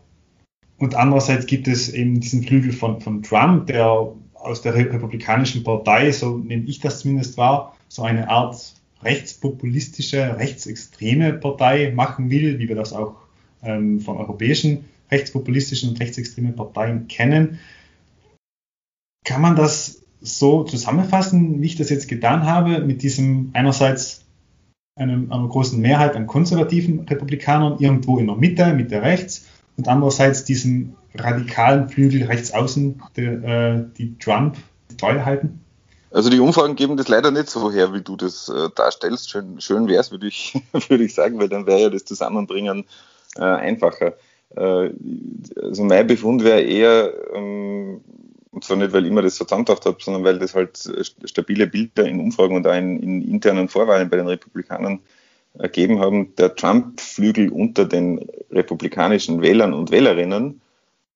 Und 0.77 0.95
andererseits 0.95 1.47
gibt 1.47 1.67
es 1.67 1.89
eben 1.89 2.21
diesen 2.21 2.43
Flügel 2.43 2.73
von, 2.73 3.01
von 3.01 3.23
Trump, 3.23 3.69
der 3.69 4.13
aus 4.41 4.63
der 4.63 4.75
Republikanischen 4.75 5.65
Partei, 5.65 6.13
so 6.13 6.39
nenne 6.39 6.65
ich 6.65 6.81
das 6.81 7.01
zumindest 7.01 7.37
war, 7.37 7.77
so 7.89 8.03
eine 8.03 8.29
Art 8.29 8.75
rechtspopulistische, 9.03 10.39
rechtsextreme 10.39 11.33
Partei 11.35 11.93
machen 11.95 12.31
will, 12.31 12.59
wie 12.59 12.69
wir 12.69 12.77
das 12.77 12.93
auch 12.93 13.17
ähm, 13.63 14.01
von 14.01 14.17
europäischen 14.17 14.85
rechtspopulistischen 15.11 15.91
und 15.91 16.01
rechtsextremen 16.01 16.55
Parteien 16.55 17.09
kennen. 17.09 17.59
Kann 19.25 19.41
man 19.41 19.57
das 19.57 20.03
so 20.21 20.65
zusammenfassen, 20.65 21.63
wie 21.63 21.67
ich 21.67 21.77
das 21.77 21.91
jetzt 21.91 22.09
getan 22.09 22.45
habe, 22.45 22.81
mit 22.81 23.03
diesem 23.03 23.51
einerseits 23.53 24.25
einem, 24.97 25.31
einer 25.31 25.49
großen 25.49 25.81
Mehrheit 25.81 26.17
an 26.17 26.27
konservativen 26.27 27.01
Republikanern 27.01 27.79
irgendwo 27.79 28.19
in 28.19 28.27
der 28.27 28.37
Mitte, 28.37 28.73
Mitte 28.75 29.01
rechts, 29.01 29.47
und 29.77 29.87
andererseits 29.87 30.45
diesem 30.45 30.95
radikalen 31.15 31.89
Flügel 31.89 32.25
rechts 32.25 32.53
außen, 32.53 33.03
die, 33.17 33.23
äh, 33.23 33.85
die 33.97 34.19
Trump 34.19 34.57
treu 34.99 35.21
halten? 35.25 35.61
Also 36.11 36.31
die 36.31 36.41
Umfragen 36.41 36.75
geben 36.75 36.97
das 36.97 37.09
leider 37.09 37.31
nicht 37.31 37.51
so 37.51 37.71
her, 37.71 37.93
wie 37.93 38.01
du 38.01 38.17
das 38.17 38.49
äh, 38.49 38.71
darstellst. 38.75 39.31
Schön, 39.31 39.61
schön 39.61 39.89
wäre 39.89 40.01
es, 40.01 40.11
würde 40.11 40.27
ich, 40.27 40.55
würd 40.73 41.01
ich 41.01 41.15
sagen, 41.15 41.39
weil 41.39 41.49
dann 41.49 41.67
wäre 41.67 41.83
ja 41.83 41.91
das 41.91 42.05
Zusammenbringen 42.05 42.85
äh, 43.37 43.43
einfacher. 43.43 44.15
Äh, 44.57 44.91
also 45.63 45.85
mein 45.85 46.07
Befund 46.07 46.45
wäre 46.45 46.63
eher, 46.63 47.13
ähm, 47.35 48.01
und 48.51 48.65
zwar 48.65 48.79
nicht, 48.79 48.93
weil 48.93 49.05
ich 49.05 49.11
immer 49.11 49.23
das 49.23 49.37
so 49.37 49.45
zusammengedacht 49.45 49.85
habe, 49.85 49.99
sondern 50.01 50.25
weil 50.25 50.39
das 50.39 50.55
halt 50.55 50.79
stabile 51.25 51.67
Bilder 51.67 52.07
in 52.07 52.21
Umfragen 52.21 52.57
und 52.57 52.67
auch 52.67 52.75
in, 52.75 53.03
in 53.03 53.31
internen 53.31 53.69
Vorwahlen 53.69 54.09
bei 54.09 54.17
den 54.17 54.29
Republikanern 54.29 55.01
ergeben 55.59 55.99
haben, 56.01 56.35
der 56.37 56.55
Trump-Flügel 56.55 57.51
unter 57.51 57.85
den 57.85 58.27
republikanischen 58.51 59.43
Wählern 59.43 59.75
und 59.75 59.91
Wählerinnen 59.91 60.61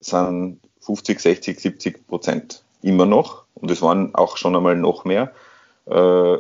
sind 0.05 0.61
50, 0.81 1.21
60, 1.21 1.61
70 1.61 2.07
Prozent 2.07 2.65
immer 2.83 3.07
noch, 3.07 3.45
und 3.55 3.71
es 3.71 3.83
waren 3.83 4.15
auch 4.15 4.37
schon 4.37 4.57
einmal 4.57 4.77
noch 4.77 5.05
mehr, 5.05 5.33
äh, 5.87 6.37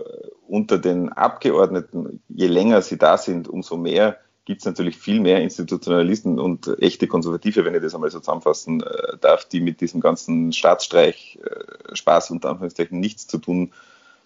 unter 0.49 0.79
den 0.79 1.09
Abgeordneten, 1.11 2.21
je 2.29 2.47
länger 2.47 2.83
sie 2.83 2.99
da 2.99 3.17
sind, 3.17 3.49
umso 3.49 3.77
mehr 3.77 4.19
gibt 4.45 4.61
es 4.61 4.67
natürlich 4.67 4.99
viel 4.99 5.21
mehr 5.21 5.41
Institutionalisten 5.41 6.39
und 6.39 6.69
echte 6.81 7.07
Konservative, 7.07 7.65
wenn 7.65 7.75
ich 7.75 7.83
das 7.83 7.95
einmal 7.95 8.11
so 8.11 8.19
zusammenfassen 8.19 8.83
äh, 8.83 9.17
darf, 9.21 9.45
die 9.45 9.61
mit 9.61 9.81
diesem 9.81 10.01
ganzen 10.01 10.53
Staatsstreich 10.53 11.39
äh, 11.45 11.95
Spaß 11.95 12.33
unter 12.33 12.51
Anführungszeichen 12.51 12.99
nichts 12.99 13.27
zu 13.29 13.39
tun 13.39 13.73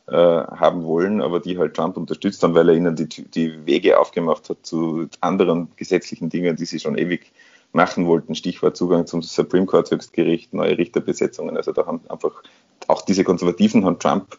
äh, 0.06 0.14
haben 0.14 0.84
wollen, 0.84 1.20
aber 1.20 1.40
die 1.40 1.58
halt 1.58 1.74
Trump 1.74 1.96
unterstützt 1.96 2.42
haben, 2.42 2.54
weil 2.54 2.68
er 2.70 2.76
ihnen 2.76 2.96
die, 2.96 3.08
die 3.08 3.66
Wege 3.66 3.98
aufgemacht 3.98 4.48
hat 4.48 4.58
zu 4.62 5.08
anderen 5.20 5.68
gesetzlichen 5.76 6.30
Dingen, 6.30 6.56
die 6.56 6.64
sie 6.64 6.80
schon 6.80 6.96
ewig 6.96 7.32
machen 7.76 8.06
wollten. 8.06 8.34
Stichwort 8.34 8.76
Zugang 8.76 9.06
zum 9.06 9.22
Supreme 9.22 9.66
Court 9.66 9.90
Höchstgericht, 9.90 10.52
neue 10.52 10.76
Richterbesetzungen. 10.76 11.56
Also 11.56 11.70
da 11.70 11.86
haben 11.86 12.00
einfach 12.08 12.42
auch 12.88 13.02
diese 13.02 13.22
Konservativen 13.22 13.84
haben 13.84 14.00
Trump 14.00 14.38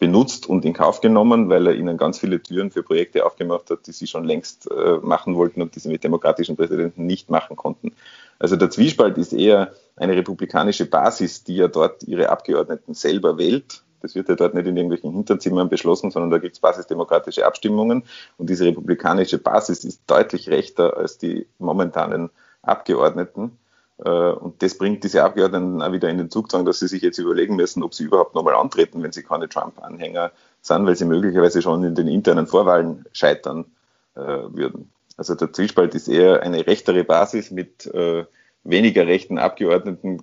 benutzt 0.00 0.48
und 0.48 0.64
in 0.64 0.72
Kauf 0.72 1.00
genommen, 1.00 1.50
weil 1.50 1.66
er 1.66 1.74
ihnen 1.74 1.98
ganz 1.98 2.18
viele 2.18 2.42
Türen 2.42 2.70
für 2.70 2.82
Projekte 2.82 3.24
aufgemacht 3.24 3.70
hat, 3.70 3.86
die 3.86 3.92
sie 3.92 4.06
schon 4.06 4.24
längst 4.24 4.68
äh, 4.70 4.96
machen 5.02 5.36
wollten 5.36 5.62
und 5.62 5.76
die 5.76 5.80
sie 5.80 5.90
mit 5.90 6.02
demokratischen 6.02 6.56
Präsidenten 6.56 7.04
nicht 7.06 7.30
machen 7.30 7.54
konnten. 7.54 7.92
Also 8.38 8.56
der 8.56 8.70
Zwiespalt 8.70 9.18
ist 9.18 9.34
eher 9.34 9.72
eine 9.96 10.16
republikanische 10.16 10.86
Basis, 10.86 11.44
die 11.44 11.56
ja 11.56 11.68
dort 11.68 12.02
ihre 12.04 12.30
Abgeordneten 12.30 12.94
selber 12.94 13.36
wählt. 13.36 13.84
Das 14.00 14.14
wird 14.14 14.30
ja 14.30 14.34
dort 14.34 14.54
nicht 14.54 14.66
in 14.66 14.76
irgendwelchen 14.76 15.12
Hinterzimmern 15.12 15.68
beschlossen, 15.68 16.10
sondern 16.10 16.30
da 16.30 16.38
gibt 16.38 16.54
es 16.54 16.60
basisdemokratische 16.60 17.44
Abstimmungen. 17.44 18.04
Und 18.38 18.48
diese 18.48 18.64
republikanische 18.64 19.36
Basis 19.36 19.84
ist 19.84 20.02
deutlich 20.06 20.48
rechter 20.48 20.96
als 20.96 21.18
die 21.18 21.46
momentanen 21.58 22.30
Abgeordneten. 22.62 23.58
Äh, 24.04 24.10
und 24.10 24.62
das 24.62 24.76
bringt 24.76 25.04
diese 25.04 25.24
Abgeordneten 25.24 25.82
auch 25.82 25.92
wieder 25.92 26.08
in 26.08 26.18
den 26.18 26.30
Zugzwang, 26.30 26.64
dass 26.64 26.80
sie 26.80 26.88
sich 26.88 27.02
jetzt 27.02 27.18
überlegen 27.18 27.56
müssen, 27.56 27.82
ob 27.82 27.94
sie 27.94 28.04
überhaupt 28.04 28.34
nochmal 28.34 28.54
antreten, 28.54 29.02
wenn 29.02 29.12
sie 29.12 29.22
keine 29.22 29.48
Trump-Anhänger 29.48 30.32
sind, 30.62 30.86
weil 30.86 30.96
sie 30.96 31.04
möglicherweise 31.04 31.62
schon 31.62 31.84
in 31.84 31.94
den 31.94 32.08
internen 32.08 32.46
Vorwahlen 32.46 33.04
scheitern 33.12 33.66
äh, 34.14 34.20
würden. 34.20 34.90
Also 35.16 35.34
der 35.34 35.52
Zwiespalt 35.52 35.94
ist 35.94 36.08
eher 36.08 36.42
eine 36.42 36.66
rechtere 36.66 37.04
Basis 37.04 37.50
mit 37.50 37.86
äh, 37.86 38.24
weniger 38.64 39.06
rechten 39.06 39.38
Abgeordneten, 39.38 40.22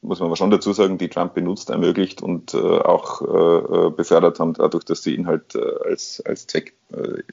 muss 0.00 0.20
man 0.20 0.28
aber 0.28 0.36
schon 0.36 0.50
dazu 0.50 0.72
sagen, 0.72 0.96
die 0.96 1.08
Trump 1.08 1.34
benutzt, 1.34 1.70
ermöglicht 1.70 2.22
und 2.22 2.54
äh, 2.54 2.58
auch 2.58 3.20
äh, 3.20 3.90
befördert 3.90 4.38
haben, 4.38 4.54
dadurch, 4.54 4.84
dass 4.84 5.02
sie 5.02 5.14
ihn 5.14 5.26
halt 5.26 5.54
äh, 5.54 5.60
als, 5.84 6.22
als 6.24 6.46
Zweck 6.46 6.74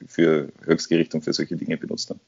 für 0.06 0.48
Höchstgericht 0.64 1.14
und 1.14 1.22
für 1.22 1.32
solche 1.32 1.56
Dinge 1.56 1.78
benutzt 1.78 2.10
haben. 2.10 2.20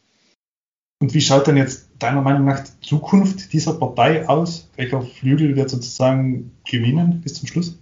Und 1.01 1.15
wie 1.15 1.21
schaut 1.21 1.47
denn 1.47 1.57
jetzt 1.57 1.89
deiner 2.01 2.23
Meinung 2.23 2.45
nach 2.45 2.61
die 2.61 2.89
Zukunft 2.89 3.53
dieser 3.53 3.75
Partei 3.75 4.29
aus? 4.29 4.69
Welcher 4.77 5.01
Flügel 5.03 5.55
wird 5.55 5.71
sozusagen 5.71 6.51
gewinnen 6.69 7.21
bis 7.23 7.35
zum 7.35 7.47
Schluss? 7.47 7.79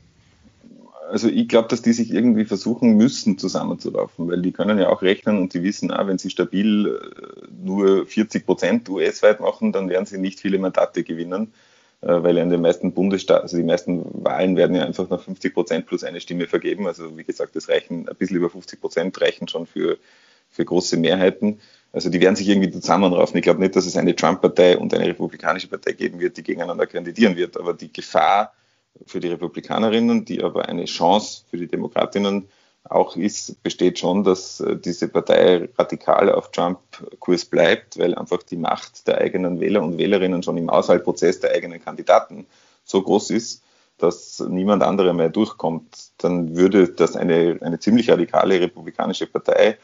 Also 1.09 1.29
ich 1.29 1.49
glaube, 1.49 1.69
dass 1.69 1.83
die 1.83 1.93
sich 1.93 2.13
irgendwie 2.13 2.45
versuchen 2.45 2.97
müssen 2.97 3.39
zusammenzulaufen, 3.39 4.29
weil 4.29 4.43
die 4.43 4.53
können 4.53 4.79
ja 4.79 4.89
auch 4.89 5.03
rechnen 5.03 5.39
und 5.39 5.55
die 5.55 5.63
wissen 5.63 5.93
auch, 5.93 6.07
wenn 6.09 6.19
sie 6.19 6.31
stabil 6.31 6.89
äh, 6.89 7.47
nur 7.65 8.07
40 8.07 8.45
Prozent 8.45 8.89
US-weit 8.89 9.41
machen, 9.41 9.73
dann 9.73 9.89
werden 9.89 10.05
sie 10.05 10.19
nicht 10.19 10.41
viele 10.41 10.59
Mandate 10.59 11.05
gewinnen, 11.05 11.53
äh, 12.03 12.09
weil 12.09 12.37
in 12.37 12.51
den 12.51 12.61
meisten 12.61 12.93
Bundesstaaten, 12.93 13.45
also 13.45 13.57
die 13.57 13.63
meisten 13.63 14.05
Wahlen 14.25 14.57
werden 14.57 14.75
ja 14.75 14.85
einfach 14.85 15.09
nach 15.09 15.23
50 15.23 15.55
Prozent 15.55 15.87
plus 15.87 16.03
eine 16.03 16.21
Stimme 16.21 16.49
vergeben. 16.49 16.87
Also 16.89 17.17
wie 17.17 17.25
gesagt, 17.25 17.55
das 17.55 17.69
reichen 17.69 18.09
ein 18.09 18.17
bisschen 18.17 18.37
über 18.37 18.51
50 18.51 18.81
Prozent 18.81 19.21
reichen 19.21 19.47
schon 19.47 19.67
für, 19.67 19.99
für 20.51 20.65
große 20.65 20.97
Mehrheiten. 20.97 21.61
Also 21.97 22.11
die 22.11 22.21
werden 22.21 22.37
sich 22.37 22.47
irgendwie 22.47 22.71
zusammenraufen. 22.71 23.39
Ich 23.39 23.43
glaube 23.43 23.61
nicht, 23.61 23.75
dass 23.75 23.87
es 23.87 23.97
eine 23.97 24.15
Trump-Partei 24.15 24.77
und 24.77 24.93
eine 24.93 25.07
republikanische 25.07 25.67
Partei 25.67 25.93
geben 25.93 26.21
wird, 26.21 26.37
die 26.37 26.43
gegeneinander 26.43 26.87
kandidieren 26.87 27.37
wird. 27.37 27.57
Aber 27.57 27.73
die 27.73 27.91
Gefahr 27.91 28.53
für 29.07 29.19
die 29.19 29.29
Republikanerinnen, 29.29 30.27
die 30.27 30.43
aber 30.43 30.69
eine 30.69 30.85
Chance 30.85 31.45
für 31.49 31.57
die 31.57 31.69
Demokratinnen 31.69 32.51
auch 32.85 33.17
ist, 33.17 33.63
besteht 33.63 33.99
schon, 33.99 34.25
dass 34.25 34.61
äh, 34.61 34.77
diese 34.77 35.09
Partei 35.09 35.71
radikal 35.79 36.31
auf 36.31 36.51
Trump-Kurs 36.51 37.47
bleibt, 37.47 37.99
weil 37.99 38.15
einfach 38.15 38.43
die 38.43 38.59
Macht 38.59 39.09
der 39.09 39.17
eigenen 39.17 39.59
Wähler 39.61 39.83
und 39.83 39.97
Wählerinnen 39.97 40.43
schon 40.43 40.59
im 40.59 40.69
Auswahlprozess 40.69 41.41
der 41.41 41.53
eigenen 41.53 41.83
Kandidaten 41.83 42.45
so 42.85 43.01
groß 43.01 43.31
ist, 43.31 43.63
dass 43.97 44.41
niemand 44.47 44.83
anderer 44.83 45.15
mehr 45.15 45.31
durchkommt. 45.31 46.11
Dann 46.19 46.57
würde 46.57 46.91
das 46.91 47.17
eine, 47.17 47.57
eine 47.63 47.79
ziemlich 47.79 48.11
radikale 48.11 48.61
republikanische 48.61 49.27
Partei 49.27 49.79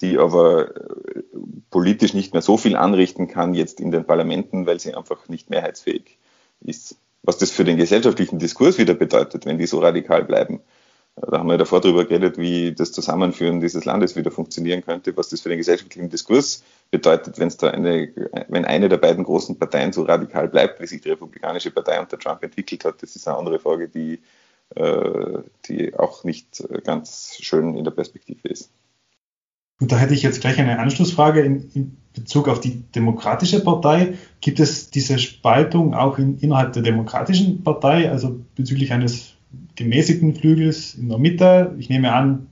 die 0.00 0.18
aber 0.18 0.74
äh, 0.76 1.22
politisch 1.70 2.14
nicht 2.14 2.32
mehr 2.32 2.42
so 2.42 2.56
viel 2.56 2.76
anrichten 2.76 3.28
kann 3.28 3.54
jetzt 3.54 3.80
in 3.80 3.90
den 3.90 4.04
Parlamenten, 4.04 4.66
weil 4.66 4.80
sie 4.80 4.94
einfach 4.94 5.28
nicht 5.28 5.50
mehrheitsfähig 5.50 6.18
ist. 6.60 6.96
Was 7.22 7.38
das 7.38 7.50
für 7.50 7.64
den 7.64 7.76
gesellschaftlichen 7.76 8.38
Diskurs 8.38 8.78
wieder 8.78 8.94
bedeutet, 8.94 9.44
wenn 9.46 9.58
die 9.58 9.66
so 9.66 9.78
radikal 9.78 10.24
bleiben. 10.24 10.60
Da 11.16 11.38
haben 11.38 11.48
wir 11.48 11.58
davor 11.58 11.80
darüber 11.80 12.06
geredet, 12.06 12.38
wie 12.38 12.72
das 12.72 12.92
Zusammenführen 12.92 13.60
dieses 13.60 13.84
Landes 13.84 14.16
wieder 14.16 14.30
funktionieren 14.30 14.82
könnte, 14.82 15.14
was 15.16 15.28
das 15.28 15.42
für 15.42 15.50
den 15.50 15.58
gesellschaftlichen 15.58 16.08
Diskurs 16.08 16.62
bedeutet, 16.90 17.38
wenn 17.38 17.48
es 17.48 17.58
da 17.58 17.68
eine, 17.68 18.10
wenn 18.48 18.64
eine 18.64 18.88
der 18.88 18.96
beiden 18.96 19.24
großen 19.24 19.58
Parteien 19.58 19.92
so 19.92 20.04
radikal 20.04 20.48
bleibt, 20.48 20.80
wie 20.80 20.86
sich 20.86 21.02
die 21.02 21.10
Republikanische 21.10 21.72
Partei 21.72 22.00
unter 22.00 22.18
Trump 22.18 22.42
entwickelt 22.42 22.84
hat. 22.86 23.02
Das 23.02 23.16
ist 23.16 23.28
eine 23.28 23.36
andere 23.36 23.58
Frage, 23.58 23.88
die, 23.88 24.20
äh, 24.76 25.42
die 25.66 25.94
auch 25.94 26.24
nicht 26.24 26.64
ganz 26.84 27.36
schön 27.40 27.74
in 27.74 27.84
der 27.84 27.90
Perspektive 27.90 28.48
ist. 28.48 28.70
Und 29.80 29.90
da 29.90 29.98
hätte 29.98 30.14
ich 30.14 30.22
jetzt 30.22 30.40
gleich 30.40 30.58
eine 30.58 30.78
Anschlussfrage 30.78 31.40
in, 31.40 31.70
in 31.74 31.96
Bezug 32.14 32.48
auf 32.48 32.60
die 32.60 32.82
Demokratische 32.94 33.60
Partei. 33.60 34.14
Gibt 34.40 34.60
es 34.60 34.90
diese 34.90 35.18
Spaltung 35.18 35.94
auch 35.94 36.18
in, 36.18 36.38
innerhalb 36.38 36.72
der 36.74 36.82
Demokratischen 36.82 37.62
Partei, 37.62 38.10
also 38.10 38.38
bezüglich 38.54 38.92
eines 38.92 39.34
gemäßigten 39.76 40.34
Flügels 40.34 40.94
in 40.94 41.08
der 41.08 41.18
Mitte? 41.18 41.74
Ich 41.78 41.88
nehme 41.88 42.12
an, 42.12 42.46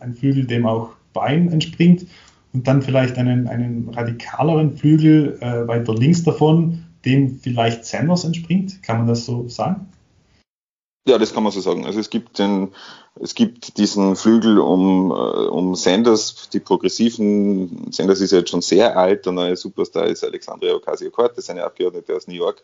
ein 0.00 0.14
Flügel, 0.14 0.46
dem 0.46 0.66
auch 0.66 0.90
Bein 1.12 1.52
entspringt 1.52 2.06
und 2.52 2.66
dann 2.66 2.82
vielleicht 2.82 3.16
einen, 3.16 3.46
einen 3.48 3.88
radikaleren 3.90 4.76
Flügel 4.76 5.38
äh, 5.40 5.68
weiter 5.68 5.94
links 5.94 6.22
davon, 6.22 6.84
dem 7.04 7.38
vielleicht 7.38 7.84
Sanders 7.84 8.24
entspringt. 8.24 8.82
Kann 8.82 8.98
man 8.98 9.06
das 9.06 9.24
so 9.24 9.48
sagen? 9.48 9.86
Ja, 11.06 11.18
das 11.18 11.34
kann 11.34 11.42
man 11.42 11.52
so 11.52 11.60
sagen. 11.60 11.84
Also 11.84 12.00
es 12.00 12.10
gibt 12.10 12.38
den, 12.38 12.68
es 13.20 13.34
gibt 13.34 13.76
diesen 13.76 14.16
Flügel 14.16 14.58
um, 14.58 15.10
äh, 15.10 15.14
um 15.14 15.74
Sanders, 15.74 16.48
die 16.50 16.60
Progressiven. 16.60 17.92
Sanders 17.92 18.20
ist 18.20 18.32
ja 18.32 18.38
jetzt 18.38 18.50
schon 18.50 18.62
sehr 18.62 18.96
alt, 18.96 19.26
der 19.26 19.32
neue 19.32 19.56
Superstar 19.56 20.06
ist 20.06 20.24
Alexandria 20.24 20.74
Ocasio-Cortez, 20.74 21.50
eine 21.50 21.64
Abgeordnete 21.64 22.16
aus 22.16 22.26
New 22.26 22.34
York. 22.34 22.62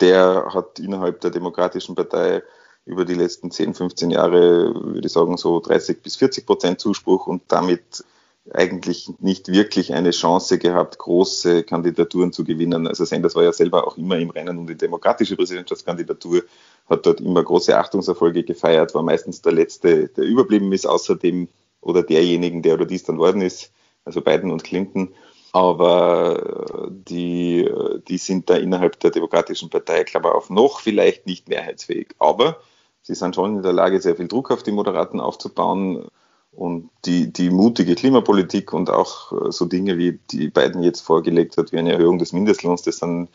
Der 0.00 0.46
hat 0.54 0.78
innerhalb 0.78 1.20
der 1.20 1.30
Demokratischen 1.30 1.94
Partei 1.94 2.42
über 2.84 3.04
die 3.04 3.14
letzten 3.14 3.50
10, 3.50 3.74
15 3.74 4.10
Jahre, 4.10 4.74
würde 4.74 5.06
ich 5.06 5.12
sagen, 5.12 5.36
so 5.36 5.60
30 5.60 6.02
bis 6.02 6.16
40 6.16 6.46
Prozent 6.46 6.80
Zuspruch 6.80 7.26
und 7.26 7.42
damit 7.48 8.04
eigentlich 8.52 9.08
nicht 9.20 9.48
wirklich 9.48 9.94
eine 9.94 10.10
Chance 10.10 10.58
gehabt, 10.58 10.98
große 10.98 11.62
Kandidaturen 11.62 12.32
zu 12.32 12.44
gewinnen. 12.44 12.88
Also 12.88 13.04
Sanders 13.04 13.36
war 13.36 13.44
ja 13.44 13.52
selber 13.52 13.86
auch 13.86 13.96
immer 13.96 14.18
im 14.18 14.30
Rennen 14.30 14.58
um 14.58 14.66
die 14.66 14.76
demokratische 14.76 15.36
Präsidentschaftskandidatur, 15.36 16.42
hat 16.88 17.06
dort 17.06 17.20
immer 17.20 17.42
große 17.42 17.76
Achtungserfolge 17.76 18.44
gefeiert, 18.44 18.94
war 18.94 19.02
meistens 19.02 19.42
der 19.42 19.52
Letzte, 19.52 20.08
der 20.08 20.24
überblieben 20.24 20.72
ist, 20.72 20.86
außerdem 20.86 21.48
oder 21.80 22.02
derjenigen, 22.02 22.62
der 22.62 22.74
oder 22.74 22.86
dies 22.86 23.04
dann 23.04 23.18
worden 23.18 23.42
ist, 23.42 23.72
also 24.04 24.20
Biden 24.20 24.50
und 24.50 24.64
Clinton. 24.64 25.14
Aber 25.52 26.88
die, 26.90 27.70
die 28.08 28.18
sind 28.18 28.48
da 28.48 28.56
innerhalb 28.56 28.98
der 29.00 29.10
Demokratischen 29.10 29.68
Partei, 29.68 30.04
Klammer 30.04 30.34
auf, 30.34 30.48
noch 30.48 30.80
vielleicht 30.80 31.26
nicht 31.26 31.48
mehrheitsfähig. 31.48 32.14
Aber 32.18 32.58
sie 33.02 33.14
sind 33.14 33.34
schon 33.34 33.56
in 33.56 33.62
der 33.62 33.74
Lage, 33.74 34.00
sehr 34.00 34.16
viel 34.16 34.28
Druck 34.28 34.50
auf 34.50 34.62
die 34.62 34.72
Moderaten 34.72 35.20
aufzubauen 35.20 36.06
und 36.52 36.90
die, 37.04 37.32
die 37.32 37.50
mutige 37.50 37.94
Klimapolitik 37.94 38.72
und 38.72 38.90
auch 38.90 39.32
äh, 39.32 39.52
so 39.52 39.66
Dinge, 39.66 39.98
wie 39.98 40.18
die 40.30 40.48
Biden 40.48 40.82
jetzt 40.82 41.00
vorgelegt 41.00 41.56
hat, 41.56 41.72
wie 41.72 41.78
eine 41.78 41.92
Erhöhung 41.92 42.18
des 42.18 42.32
Mindestlohns, 42.32 42.82
das 42.82 42.98
sind 42.98 43.28
äh, 43.28 43.30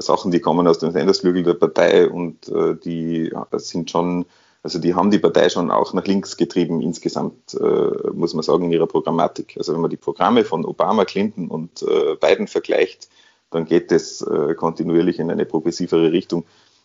Sachen, 0.00 0.30
die 0.30 0.40
kommen 0.40 0.66
aus 0.66 0.78
dem 0.78 0.92
Sendersflügel 0.92 1.42
der 1.42 1.54
Partei 1.54 2.08
und 2.08 2.48
äh, 2.48 2.74
die 2.76 3.32
sind 3.52 3.90
schon, 3.90 4.26
also 4.62 4.78
die 4.78 4.94
haben 4.94 5.10
die 5.10 5.18
Partei 5.18 5.48
schon 5.48 5.70
auch 5.70 5.92
nach 5.92 6.06
links 6.06 6.36
getrieben 6.36 6.80
insgesamt, 6.80 7.58
muss 8.14 8.32
man 8.34 8.44
sagen, 8.44 8.66
in 8.66 8.72
ihrer 8.72 8.86
Programmatik. 8.86 9.56
Also 9.56 9.74
wenn 9.74 9.80
man 9.80 9.90
die 9.90 9.96
Programme 9.96 10.44
von 10.44 10.64
Obama, 10.64 11.04
Clinton 11.04 11.48
und 11.48 11.84
Biden 12.20 12.46
vergleicht, 12.46 13.08
dann 13.50 13.64
geht 13.64 13.90
es 13.90 14.24
kontinuierlich 14.56 15.18
in 15.18 15.32
eine 15.32 15.46
progressivere 15.46 16.12
Richtung. 16.12 16.44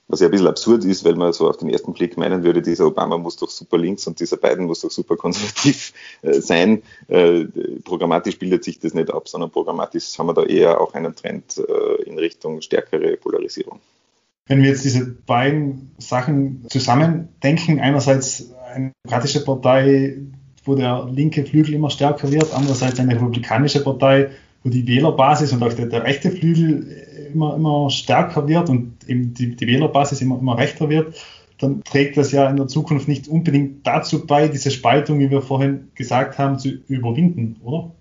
Was 0.09 0.21
ja 0.21 0.27
ein 0.27 0.31
bisschen 0.31 0.47
absurd 0.47 0.85
ist, 0.85 1.03
weil 1.03 1.15
man 1.15 1.33
so 1.33 1.49
auf 1.49 1.57
den 1.57 1.69
ersten 1.69 1.93
Blick 1.93 2.17
meinen 2.17 2.43
würde, 2.43 2.61
dieser 2.61 2.87
Obama 2.87 3.17
muss 3.17 3.35
doch 3.35 3.49
super 3.49 3.77
links 3.77 4.07
und 4.07 4.19
dieser 4.21 4.37
Biden 4.37 4.65
muss 4.65 4.79
doch 4.79 4.91
super 4.91 5.17
konservativ 5.17 5.93
äh, 6.21 6.39
sein. 6.39 6.81
Äh, 7.09 7.45
programmatisch 7.83 8.39
bildet 8.39 8.63
sich 8.63 8.79
das 8.79 8.93
nicht 8.93 9.13
ab, 9.13 9.27
sondern 9.27 9.51
programmatisch 9.51 10.17
haben 10.17 10.27
wir 10.27 10.33
da 10.33 10.43
eher 10.43 10.79
auch 10.79 10.93
einen 10.93 11.13
Trend 11.13 11.57
äh, 11.57 12.03
in 12.03 12.17
Richtung 12.17 12.61
stärkere 12.61 13.17
Polarisierung. 13.17 13.81
Wenn 14.47 14.63
wir 14.63 14.69
jetzt 14.69 14.85
diese 14.85 15.05
beiden 15.05 15.91
Sachen 15.97 16.65
zusammendenken, 16.69 17.81
einerseits 17.81 18.53
eine 18.73 18.93
demokratische 19.03 19.43
Partei, 19.43 20.19
wo 20.63 20.75
der 20.75 21.09
linke 21.11 21.45
Flügel 21.45 21.73
immer 21.73 21.89
stärker 21.89 22.31
wird, 22.31 22.53
andererseits 22.53 22.99
eine 22.99 23.15
republikanische 23.15 23.83
Partei, 23.83 24.29
wo 24.67 24.69
die 24.69 24.86
Wählerbasis 24.86 25.53
und 25.53 25.63
auch 25.63 25.73
der, 25.73 25.86
der 25.86 26.03
rechte 26.03 26.30
Flügel 26.30 27.32
immer, 27.34 27.56
immer 27.56 27.89
stärker 27.89 28.47
wird 28.47 28.69
und 28.69 28.97
eben 29.08 29.34
die, 29.34 29.56
die 29.56 29.67
Wählerbasis 29.67 30.21
immer, 30.21 30.38
immer 30.38 30.58
rechter 30.58 30.89
wird, 30.89 31.15
dann 31.58 31.84
trägt 31.84 32.17
das 32.17 32.32
ja 32.32 32.49
in 32.49 32.58
der 32.58 32.67
Zukunft 32.67 33.08
nicht 33.08 33.27
unbedingt 33.27 33.88
dazu 33.88 34.27
bei, 34.27 34.49
diese 34.49 34.69
Spaltung, 34.69 35.19
wie 35.19 35.32
wir 35.32 35.41
vorhin 35.41 35.88
gesagt 35.95 36.38
haben, 36.38 36.60
zu 36.60 36.69
überwinden, 36.88 37.56
oder? 37.63 37.91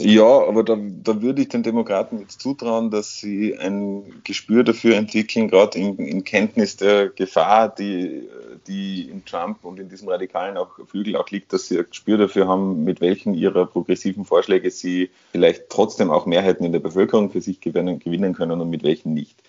Ja, 0.00 0.46
aber 0.46 0.62
da, 0.62 0.76
da 0.76 1.22
würde 1.22 1.42
ich 1.42 1.48
den 1.48 1.64
Demokraten 1.64 2.20
jetzt 2.20 2.40
zutrauen, 2.40 2.90
dass 2.90 3.18
sie 3.18 3.58
ein 3.58 4.22
Gespür 4.22 4.62
dafür 4.62 4.94
entwickeln, 4.94 5.48
gerade 5.48 5.76
in, 5.76 5.96
in 5.96 6.22
Kenntnis 6.22 6.76
der 6.76 7.08
Gefahr, 7.08 7.68
die, 7.68 8.28
die 8.68 9.08
in 9.10 9.24
Trump 9.24 9.64
und 9.64 9.80
in 9.80 9.88
diesem 9.88 10.08
radikalen 10.08 10.56
auch 10.56 10.78
Flügel 10.86 11.16
auch 11.16 11.28
liegt, 11.30 11.52
dass 11.52 11.66
sie 11.66 11.78
ein 11.78 11.86
Gespür 11.88 12.16
dafür 12.16 12.46
haben, 12.46 12.84
mit 12.84 13.00
welchen 13.00 13.34
ihrer 13.34 13.66
progressiven 13.66 14.24
Vorschläge 14.24 14.70
sie 14.70 15.10
vielleicht 15.32 15.68
trotzdem 15.68 16.12
auch 16.12 16.26
Mehrheiten 16.26 16.64
in 16.64 16.72
der 16.72 16.78
Bevölkerung 16.78 17.30
für 17.30 17.40
sich 17.40 17.60
gewinnen, 17.60 17.98
gewinnen 17.98 18.34
können 18.34 18.60
und 18.60 18.70
mit 18.70 18.84
welchen 18.84 19.14
nicht. 19.14 19.42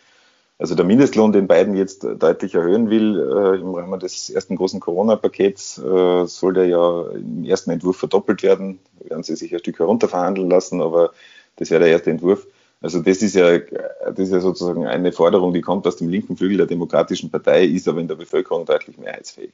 Also 0.60 0.76
der 0.76 0.84
Mindestlohn, 0.84 1.32
den 1.32 1.48
Biden 1.48 1.74
jetzt 1.74 2.04
deutlich 2.04 2.54
erhöhen 2.54 2.90
will, 2.90 3.18
äh, 3.18 3.62
im 3.62 3.74
Rahmen 3.74 3.98
des 3.98 4.30
ersten 4.30 4.58
großen 4.58 4.82
Corona-Pakets, 4.82 5.78
äh, 5.78 6.26
soll 6.28 6.54
der 6.54 6.66
ja 6.66 7.06
im 7.12 7.46
ersten 7.46 7.72
Entwurf 7.72 7.96
verdoppelt 7.96 8.44
werden. 8.44 8.80
Werden 9.00 9.24
sie 9.24 9.38
sich 9.38 9.54
ein 9.54 9.60
Stück 9.60 9.80
herunterverhandeln 9.80 10.50
lassen, 10.50 10.82
aber 10.82 11.12
das 11.56 11.72
wäre 11.72 11.84
der 11.84 11.92
erste 11.92 12.12
Entwurf. 12.12 12.46
Also 12.82 13.00
das 13.02 13.22
ist 13.22 13.36
ja, 13.36 13.58
das 13.58 14.20
ist 14.20 14.34
ja 14.34 14.42
sozusagen 14.42 14.86
eine 14.86 15.14
Forderung, 15.14 15.54
die 15.54 15.62
kommt 15.62 15.88
aus 15.88 15.96
dem 15.96 16.10
linken 16.10 16.36
Flügel 16.36 16.58
der 16.58 16.66
Demokratischen 16.66 17.32
Partei, 17.32 17.64
ist 17.64 17.88
aber 17.88 18.02
in 18.02 18.10
der 18.10 18.16
Bevölkerung 18.16 18.66
deutlich 18.66 18.98
mehrheitsfähig. 18.98 19.54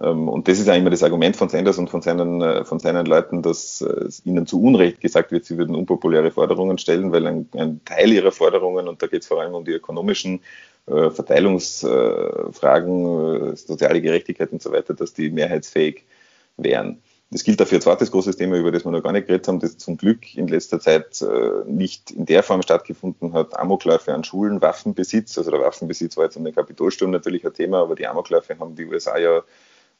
Ähm, 0.00 0.28
und 0.28 0.48
das 0.48 0.58
ist 0.58 0.66
ja 0.66 0.74
immer 0.74 0.90
das 0.90 1.02
Argument 1.02 1.36
von 1.36 1.48
Sanders 1.48 1.78
und 1.78 1.88
von 1.90 2.02
seinen, 2.02 2.40
äh, 2.40 2.64
von 2.64 2.78
seinen 2.78 3.06
Leuten, 3.06 3.42
dass 3.42 3.80
äh, 3.80 4.08
ihnen 4.24 4.46
zu 4.46 4.62
Unrecht 4.62 5.00
gesagt 5.00 5.32
wird, 5.32 5.44
sie 5.44 5.58
würden 5.58 5.74
unpopuläre 5.74 6.30
Forderungen 6.30 6.78
stellen, 6.78 7.10
weil 7.12 7.26
ein, 7.26 7.48
ein 7.54 7.80
Teil 7.84 8.12
ihrer 8.12 8.32
Forderungen, 8.32 8.88
und 8.88 9.02
da 9.02 9.06
geht 9.06 9.22
es 9.22 9.28
vor 9.28 9.40
allem 9.40 9.54
um 9.54 9.64
die 9.64 9.72
ökonomischen 9.72 10.40
äh, 10.86 11.10
Verteilungsfragen, 11.10 13.56
soziale 13.56 14.00
Gerechtigkeit 14.00 14.52
und 14.52 14.62
so 14.62 14.72
weiter, 14.72 14.94
dass 14.94 15.12
die 15.14 15.30
mehrheitsfähig 15.30 16.04
wären. 16.56 17.02
Das 17.30 17.44
gilt 17.44 17.60
dafür 17.60 17.76
ein 17.76 17.82
zweites 17.82 18.10
großes 18.10 18.38
Thema, 18.38 18.56
über 18.56 18.72
das 18.72 18.86
wir 18.86 18.90
noch 18.90 19.02
gar 19.02 19.12
nicht 19.12 19.26
geredet 19.26 19.48
haben, 19.48 19.60
das 19.60 19.76
zum 19.76 19.98
Glück 19.98 20.34
in 20.34 20.48
letzter 20.48 20.80
Zeit 20.80 21.22
nicht 21.66 22.10
in 22.10 22.24
der 22.24 22.42
Form 22.42 22.62
stattgefunden 22.62 23.34
hat. 23.34 23.54
Amokläufe 23.54 24.14
an 24.14 24.24
Schulen, 24.24 24.62
Waffenbesitz. 24.62 25.36
Also 25.36 25.50
der 25.50 25.60
Waffenbesitz 25.60 26.16
war 26.16 26.24
jetzt 26.24 26.38
um 26.38 26.44
den 26.44 26.54
Kapitolsturm 26.54 27.10
natürlich 27.10 27.44
ein 27.44 27.52
Thema, 27.52 27.82
aber 27.82 27.96
die 27.96 28.06
Amokläufe 28.06 28.58
haben 28.58 28.76
die 28.76 28.86
USA 28.86 29.18
ja 29.18 29.42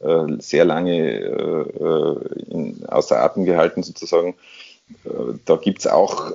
sehr 0.01 0.65
lange 0.65 0.97
äh, 0.97 2.51
in, 2.51 2.87
außer 2.87 3.21
Atem 3.21 3.45
gehalten 3.45 3.83
sozusagen. 3.83 4.37
Äh, 5.05 5.35
da 5.45 5.57
gibt 5.57 5.81
es 5.81 5.87
auch 5.87 6.33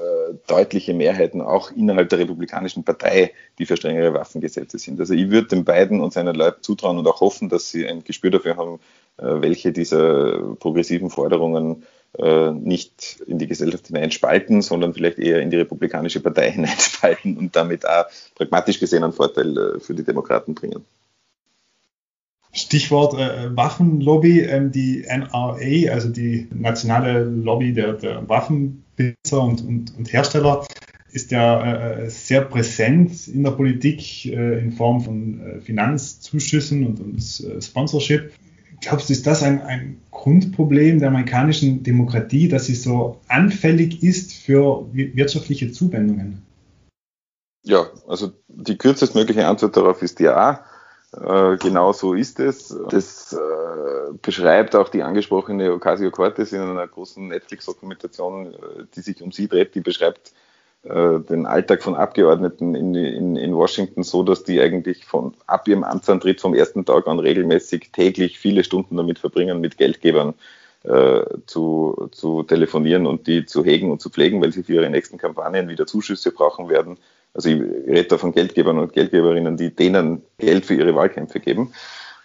deutliche 0.47 0.93
Mehrheiten, 0.93 1.41
auch 1.41 1.71
innerhalb 1.71 2.10
der 2.10 2.19
Republikanischen 2.19 2.84
Partei, 2.84 3.34
die 3.60 3.65
für 3.65 3.78
strengere 3.78 4.13
Waffengesetze 4.13 4.80
sind. 4.80 4.99
Also 4.99 5.13
ich 5.13 5.30
würde 5.30 5.49
den 5.49 5.63
beiden 5.63 6.02
und 6.02 6.12
seinen 6.12 6.36
Leuten 6.36 6.63
zutrauen 6.63 6.97
und 6.97 7.08
auch 7.08 7.21
hoffen, 7.21 7.49
dass 7.49 7.69
sie 7.69 7.88
ein 7.88 8.04
Gespür 8.04 8.32
dafür 8.32 8.58
haben, 8.58 8.80
welche 9.17 9.71
dieser 9.71 10.56
progressiven 10.56 11.12
Forderungen 11.12 11.84
nicht 12.54 13.21
in 13.28 13.38
die 13.38 13.47
Gesellschaft 13.47 13.88
hineinspalten, 13.88 14.63
sondern 14.63 14.93
vielleicht 14.95 15.19
eher 15.19 15.39
in 15.39 15.52
die 15.52 15.58
Republikanische 15.58 16.19
Partei 16.19 16.52
hineinspalten 16.54 17.38
und 17.38 17.56
damit 17.56 17.88
auch 17.88 18.06
pragmatisch 18.34 18.80
gesehen 18.80 19.04
einen 19.04 19.13
Vorteil 19.13 19.80
für 19.80 19.93
die 19.93 20.04
Demokraten 20.04 20.56
bringen. 20.56 20.84
Stichwort 22.54 23.16
äh, 23.16 23.56
Waffenlobby, 23.56 24.42
ähm, 24.42 24.72
die 24.72 25.06
NRA, 25.08 25.92
also 25.92 26.10
die 26.10 26.48
nationale 26.54 27.24
Lobby 27.24 27.74
der, 27.74 27.94
der 27.94 28.30
Waffenbesitzer 28.30 29.42
und, 29.42 29.66
und, 29.66 29.98
und, 29.98 30.13
Hersteller, 30.13 30.63
ist 31.12 31.32
ja 31.32 32.04
äh, 32.04 32.10
sehr 32.12 32.42
präsent 32.42 33.28
in 33.28 33.44
der 33.44 33.52
Politik 33.52 34.28
äh, 34.28 34.60
in 34.60 34.72
Form 34.72 35.02
von 35.02 35.39
äh, 35.39 35.62
Finanzzuschüssen 35.62 36.86
und, 36.86 37.00
und 37.00 37.18
äh, 37.18 37.60
Sponsorship. 37.60 38.32
Glaubst 38.82 39.10
du, 39.10 39.13
ist 39.13 39.26
das 39.26 39.42
ein, 39.42 39.62
ein 39.62 39.98
Grundproblem 40.12 41.00
der 41.00 41.08
amerikanischen 41.08 41.82
Demokratie, 41.82 42.50
dass 42.50 42.66
sie 42.66 42.76
so 42.76 43.20
anfällig 43.30 44.04
ist 44.04 44.34
für 44.34 44.86
wirtschaftliche 44.94 45.72
Zuwendungen? 45.72 46.44
Ja, 47.63 47.88
also 48.08 48.32
die 48.48 48.78
kürzestmögliche 48.78 49.48
Antwort 49.48 49.76
darauf 49.76 50.02
ist 50.02 50.20
ja. 50.20 50.66
Äh, 51.21 51.58
genau 51.58 51.93
so 51.93 52.13
ist 52.13 52.39
es. 52.39 52.76
Das 52.89 53.34
äh, 53.34 54.13
beschreibt 54.21 54.76
auch 54.76 54.89
die 54.89 55.04
angesprochene 55.04 55.71
Ocasio-Cortez 55.73 56.54
in 56.54 56.62
einer 56.62 56.88
großen 56.88 57.28
Netflix-Dokumentation, 57.28 58.54
äh, 58.54 58.58
die 58.95 59.02
sich 59.02 59.21
um 59.21 59.32
sie 59.32 59.47
dreht. 59.47 59.76
Die 59.76 59.82
beschreibt 59.82 60.34
äh, 60.84 61.19
den 61.19 61.45
Alltag 61.45 61.84
von 61.84 61.95
Abgeordneten 61.95 62.73
in, 62.73 62.95
in, 62.95 63.36
in, 63.36 63.56
Washington 63.56 64.04
so, 64.04 64.23
dass 64.23 64.43
die 64.43 64.60
eigentlich 64.60 65.06
von 65.06 65.36
ab 65.45 65.67
ihrem 65.67 65.84
Amtsantritt 65.84 66.41
vom 66.41 66.56
ersten 66.56 66.84
Tag 66.84 67.08
an 67.08 67.19
regelmäßig 67.19 67.91
täglich 67.91 68.39
viele 68.39 68.63
Stunden 68.63 68.97
damit 68.97 69.19
verbringen, 69.19 69.62
mit 69.62 69.78
Geldgebern 69.78 70.34
äh, 70.84 71.21
zu, 71.45 72.10
zu 72.12 72.43
telefonieren 72.43 73.06
und 73.06 73.28
die 73.28 73.45
zu 73.45 73.63
hegen 73.63 73.91
und 73.91 74.02
zu 74.02 74.10
pflegen, 74.10 74.41
weil 74.41 74.52
sie 74.52 74.63
für 74.63 74.73
ihre 74.73 74.89
nächsten 74.89 75.19
Kampagnen 75.19 75.69
wieder 75.69 75.86
Zuschüsse 75.86 76.32
brauchen 76.32 76.69
werden 76.69 76.97
also 77.34 77.50
ich 77.50 77.62
rede 77.62 78.06
da 78.06 78.17
von 78.17 78.32
Geldgebern 78.32 78.80
und 78.80 78.93
Geldgeberinnen, 78.93 79.58
die 79.58 79.76
denen 79.76 80.24
Geld 80.38 80.65
für 80.65 80.76
ihre 80.76 80.96
Wahlkämpfe 80.96 81.39
geben. 81.39 81.74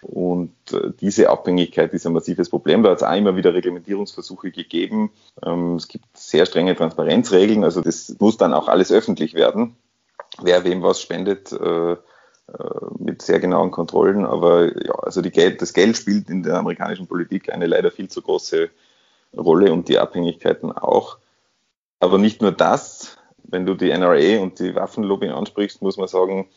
Und 0.00 0.52
äh, 0.72 0.92
diese 1.00 1.28
Abhängigkeit 1.28 1.92
ist 1.92 2.06
ein 2.06 2.12
massives 2.12 2.50
Problem. 2.50 2.82
Da 2.82 2.90
hat 2.90 2.98
es 2.98 3.02
auch 3.02 3.16
immer 3.16 3.36
wieder 3.36 3.54
Reglementierungsversuche 3.54 4.50
gegeben. 4.50 5.10
Ähm, 5.42 5.76
es 5.76 5.88
gibt 5.88 6.04
sehr 6.16 6.46
strenge 6.46 6.76
Transparenzregeln, 6.76 7.64
also 7.64 7.80
das 7.80 8.14
muss 8.18 8.36
dann 8.36 8.54
auch 8.54 8.68
alles 8.68 8.92
öffentlich 8.92 9.34
werden, 9.34 9.76
wer 10.40 10.64
wem 10.64 10.82
was 10.82 11.00
spendet, 11.00 11.50
äh, 11.52 11.92
äh, 11.92 11.96
mit 12.98 13.22
sehr 13.22 13.40
genauen 13.40 13.70
Kontrollen. 13.70 14.24
Aber 14.24 14.66
ja, 14.66 14.94
also 14.94 15.20
Geld, 15.22 15.60
das 15.62 15.72
Geld 15.72 15.96
spielt 15.96 16.30
in 16.30 16.42
der 16.42 16.56
amerikanischen 16.56 17.08
Politik 17.08 17.52
eine 17.52 17.66
leider 17.66 17.90
viel 17.90 18.08
zu 18.08 18.22
große 18.22 18.70
Rolle 19.36 19.72
und 19.72 19.88
die 19.88 19.98
Abhängigkeiten 19.98 20.72
auch. 20.72 21.18
Aber 22.00 22.18
nicht 22.18 22.40
nur 22.40 22.52
das, 22.52 23.17
wenn 23.44 23.66
du 23.66 23.74
die 23.74 23.90
NRA 23.90 24.40
und 24.40 24.58
die 24.58 24.74
Waffenlobby 24.74 25.28
ansprichst, 25.28 25.82
muss 25.82 25.96
man 25.96 26.08
sagen, 26.08 26.48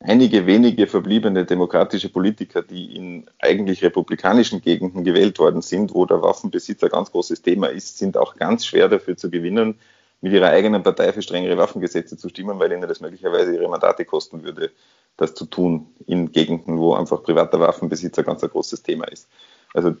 einige 0.00 0.46
wenige 0.46 0.86
verbliebene 0.86 1.44
demokratische 1.44 2.08
Politiker, 2.08 2.62
die 2.62 2.96
in 2.96 3.26
eigentlich 3.38 3.82
republikanischen 3.82 4.60
Gegenden 4.60 5.04
gewählt 5.04 5.38
worden 5.38 5.62
sind, 5.62 5.94
wo 5.94 6.06
der 6.06 6.22
Waffenbesitz 6.22 6.82
ein 6.82 6.90
ganz 6.90 7.10
großes 7.12 7.42
Thema 7.42 7.68
ist, 7.68 7.98
sind 7.98 8.16
auch 8.16 8.36
ganz 8.36 8.66
schwer 8.66 8.88
dafür 8.88 9.16
zu 9.16 9.30
gewinnen, 9.30 9.78
mit 10.20 10.32
ihrer 10.32 10.48
eigenen 10.48 10.82
Partei 10.82 11.12
für 11.12 11.22
strengere 11.22 11.58
Waffengesetze 11.58 12.16
zu 12.16 12.28
stimmen, 12.30 12.58
weil 12.58 12.72
ihnen 12.72 12.88
das 12.88 13.00
möglicherweise 13.00 13.54
ihre 13.54 13.68
Mandate 13.68 14.04
kosten 14.04 14.42
würde, 14.42 14.70
das 15.16 15.34
zu 15.34 15.44
tun 15.44 15.86
in 16.06 16.32
Gegenden, 16.32 16.78
wo 16.78 16.94
einfach 16.94 17.22
privater 17.22 17.60
Waffenbesitz 17.60 18.18
ein 18.18 18.24
ganz 18.24 18.40
großes 18.40 18.82
Thema 18.82 19.04
ist. 19.04 19.28
Also 19.74 19.96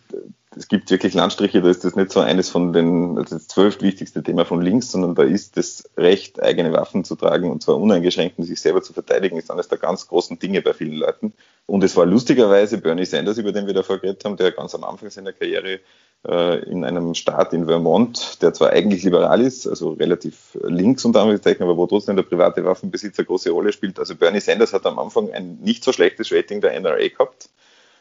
es 0.56 0.68
gibt 0.68 0.88
wirklich 0.90 1.14
Landstriche, 1.14 1.60
da 1.60 1.68
ist 1.68 1.84
das 1.84 1.96
nicht 1.96 2.12
so 2.12 2.20
eines 2.20 2.48
von 2.48 2.72
den, 2.72 3.18
also 3.18 3.34
das 3.34 3.48
zwölf 3.48 3.82
wichtigste 3.82 4.22
Thema 4.22 4.44
von 4.44 4.62
links, 4.62 4.92
sondern 4.92 5.16
da 5.16 5.24
ist 5.24 5.56
das 5.56 5.90
Recht, 5.96 6.40
eigene 6.40 6.72
Waffen 6.72 7.02
zu 7.02 7.16
tragen 7.16 7.50
und 7.50 7.60
zwar 7.60 7.76
uneingeschränkt 7.76 8.38
und 8.38 8.44
sich 8.44 8.60
selber 8.60 8.82
zu 8.82 8.92
verteidigen, 8.92 9.36
ist 9.36 9.50
eines 9.50 9.66
der 9.66 9.78
ganz 9.78 10.06
großen 10.06 10.38
Dinge 10.38 10.62
bei 10.62 10.72
vielen 10.72 10.94
Leuten. 10.94 11.32
Und 11.66 11.82
es 11.82 11.96
war 11.96 12.06
lustigerweise 12.06 12.78
Bernie 12.78 13.04
Sanders, 13.04 13.36
über 13.38 13.50
den 13.50 13.66
wir 13.66 13.74
davor 13.74 13.98
geredet 13.98 14.24
haben, 14.24 14.36
der 14.36 14.52
ganz 14.52 14.76
am 14.76 14.84
Anfang 14.84 15.10
seiner 15.10 15.32
Karriere 15.32 15.80
äh, 16.24 16.58
in 16.70 16.84
einem 16.84 17.14
Staat 17.14 17.52
in 17.52 17.66
Vermont, 17.66 18.40
der 18.42 18.54
zwar 18.54 18.70
eigentlich 18.70 19.02
liberal 19.02 19.40
ist, 19.40 19.66
also 19.66 19.94
relativ 19.94 20.56
links 20.62 21.04
unter 21.04 21.20
Anführungszeichen, 21.20 21.64
aber 21.64 21.76
wo 21.76 21.86
trotzdem 21.86 22.14
der 22.14 22.22
private 22.22 22.64
Waffenbesitz 22.64 23.18
eine 23.18 23.26
große 23.26 23.50
Rolle 23.50 23.72
spielt. 23.72 23.98
Also 23.98 24.14
Bernie 24.14 24.40
Sanders 24.40 24.72
hat 24.72 24.86
am 24.86 25.00
Anfang 25.00 25.32
ein 25.32 25.58
nicht 25.62 25.82
so 25.82 25.92
schlechtes 25.92 26.30
Rating 26.32 26.60
der 26.60 26.78
NRA 26.78 27.08
gehabt 27.08 27.48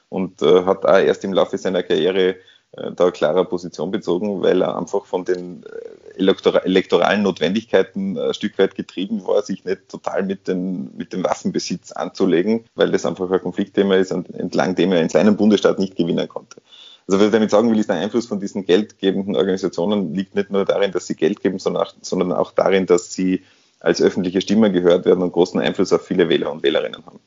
und 0.09 0.41
äh, 0.41 0.65
hat 0.65 0.85
auch 0.85 0.97
erst 0.97 1.23
im 1.23 1.33
Laufe 1.33 1.57
seiner 1.57 1.83
Karriere 1.83 2.35
äh, 2.73 2.91
da 2.95 3.11
klarer 3.11 3.45
Position 3.45 3.91
bezogen, 3.91 4.41
weil 4.41 4.61
er 4.61 4.77
einfach 4.77 5.05
von 5.05 5.25
den 5.25 5.63
äh, 5.63 6.17
elektora 6.17 6.59
elektoralen 6.59 7.23
Notwendigkeiten 7.23 8.17
ein 8.17 8.33
Stück 8.33 8.57
weit 8.57 8.75
getrieben 8.75 9.25
war, 9.25 9.41
sich 9.41 9.65
nicht 9.65 9.89
total 9.89 10.23
mit, 10.23 10.47
den, 10.47 10.95
mit 10.95 11.13
dem 11.13 11.23
Waffenbesitz 11.23 11.91
anzulegen, 11.91 12.65
weil 12.75 12.91
das 12.91 13.05
einfach 13.05 13.29
ein 13.31 13.41
Konfliktthema 13.41 13.95
ist, 13.95 14.11
entlang 14.11 14.75
dem 14.75 14.91
er 14.91 15.01
in 15.01 15.09
seinem 15.09 15.37
Bundesstaat 15.37 15.79
nicht 15.79 15.95
gewinnen 15.95 16.27
konnte. 16.27 16.61
Also 17.07 17.19
was 17.19 17.27
ich 17.27 17.33
damit 17.33 17.51
sagen 17.51 17.69
will, 17.69 17.79
ist 17.79 17.89
der 17.89 17.97
Einfluss 17.97 18.27
von 18.27 18.39
diesen 18.39 18.65
geldgebenden 18.65 19.35
Organisationen 19.35 20.13
liegt 20.13 20.35
nicht 20.35 20.51
nur 20.51 20.65
darin, 20.65 20.91
dass 20.91 21.07
sie 21.07 21.15
Geld 21.15 21.41
geben, 21.41 21.59
sondern 21.59 22.31
auch 22.31 22.51
darin, 22.51 22.85
dass 22.85 23.11
sie 23.11 23.43
als 23.79 24.01
öffentliche 24.01 24.39
Stimme 24.39 24.71
gehört 24.71 25.05
werden 25.05 25.21
und 25.21 25.33
großen 25.33 25.59
Einfluss 25.59 25.91
auf 25.91 26.05
viele 26.05 26.29
Wähler 26.29 26.51
und 26.51 26.63
Wählerinnen 26.63 27.05
haben. 27.05 27.19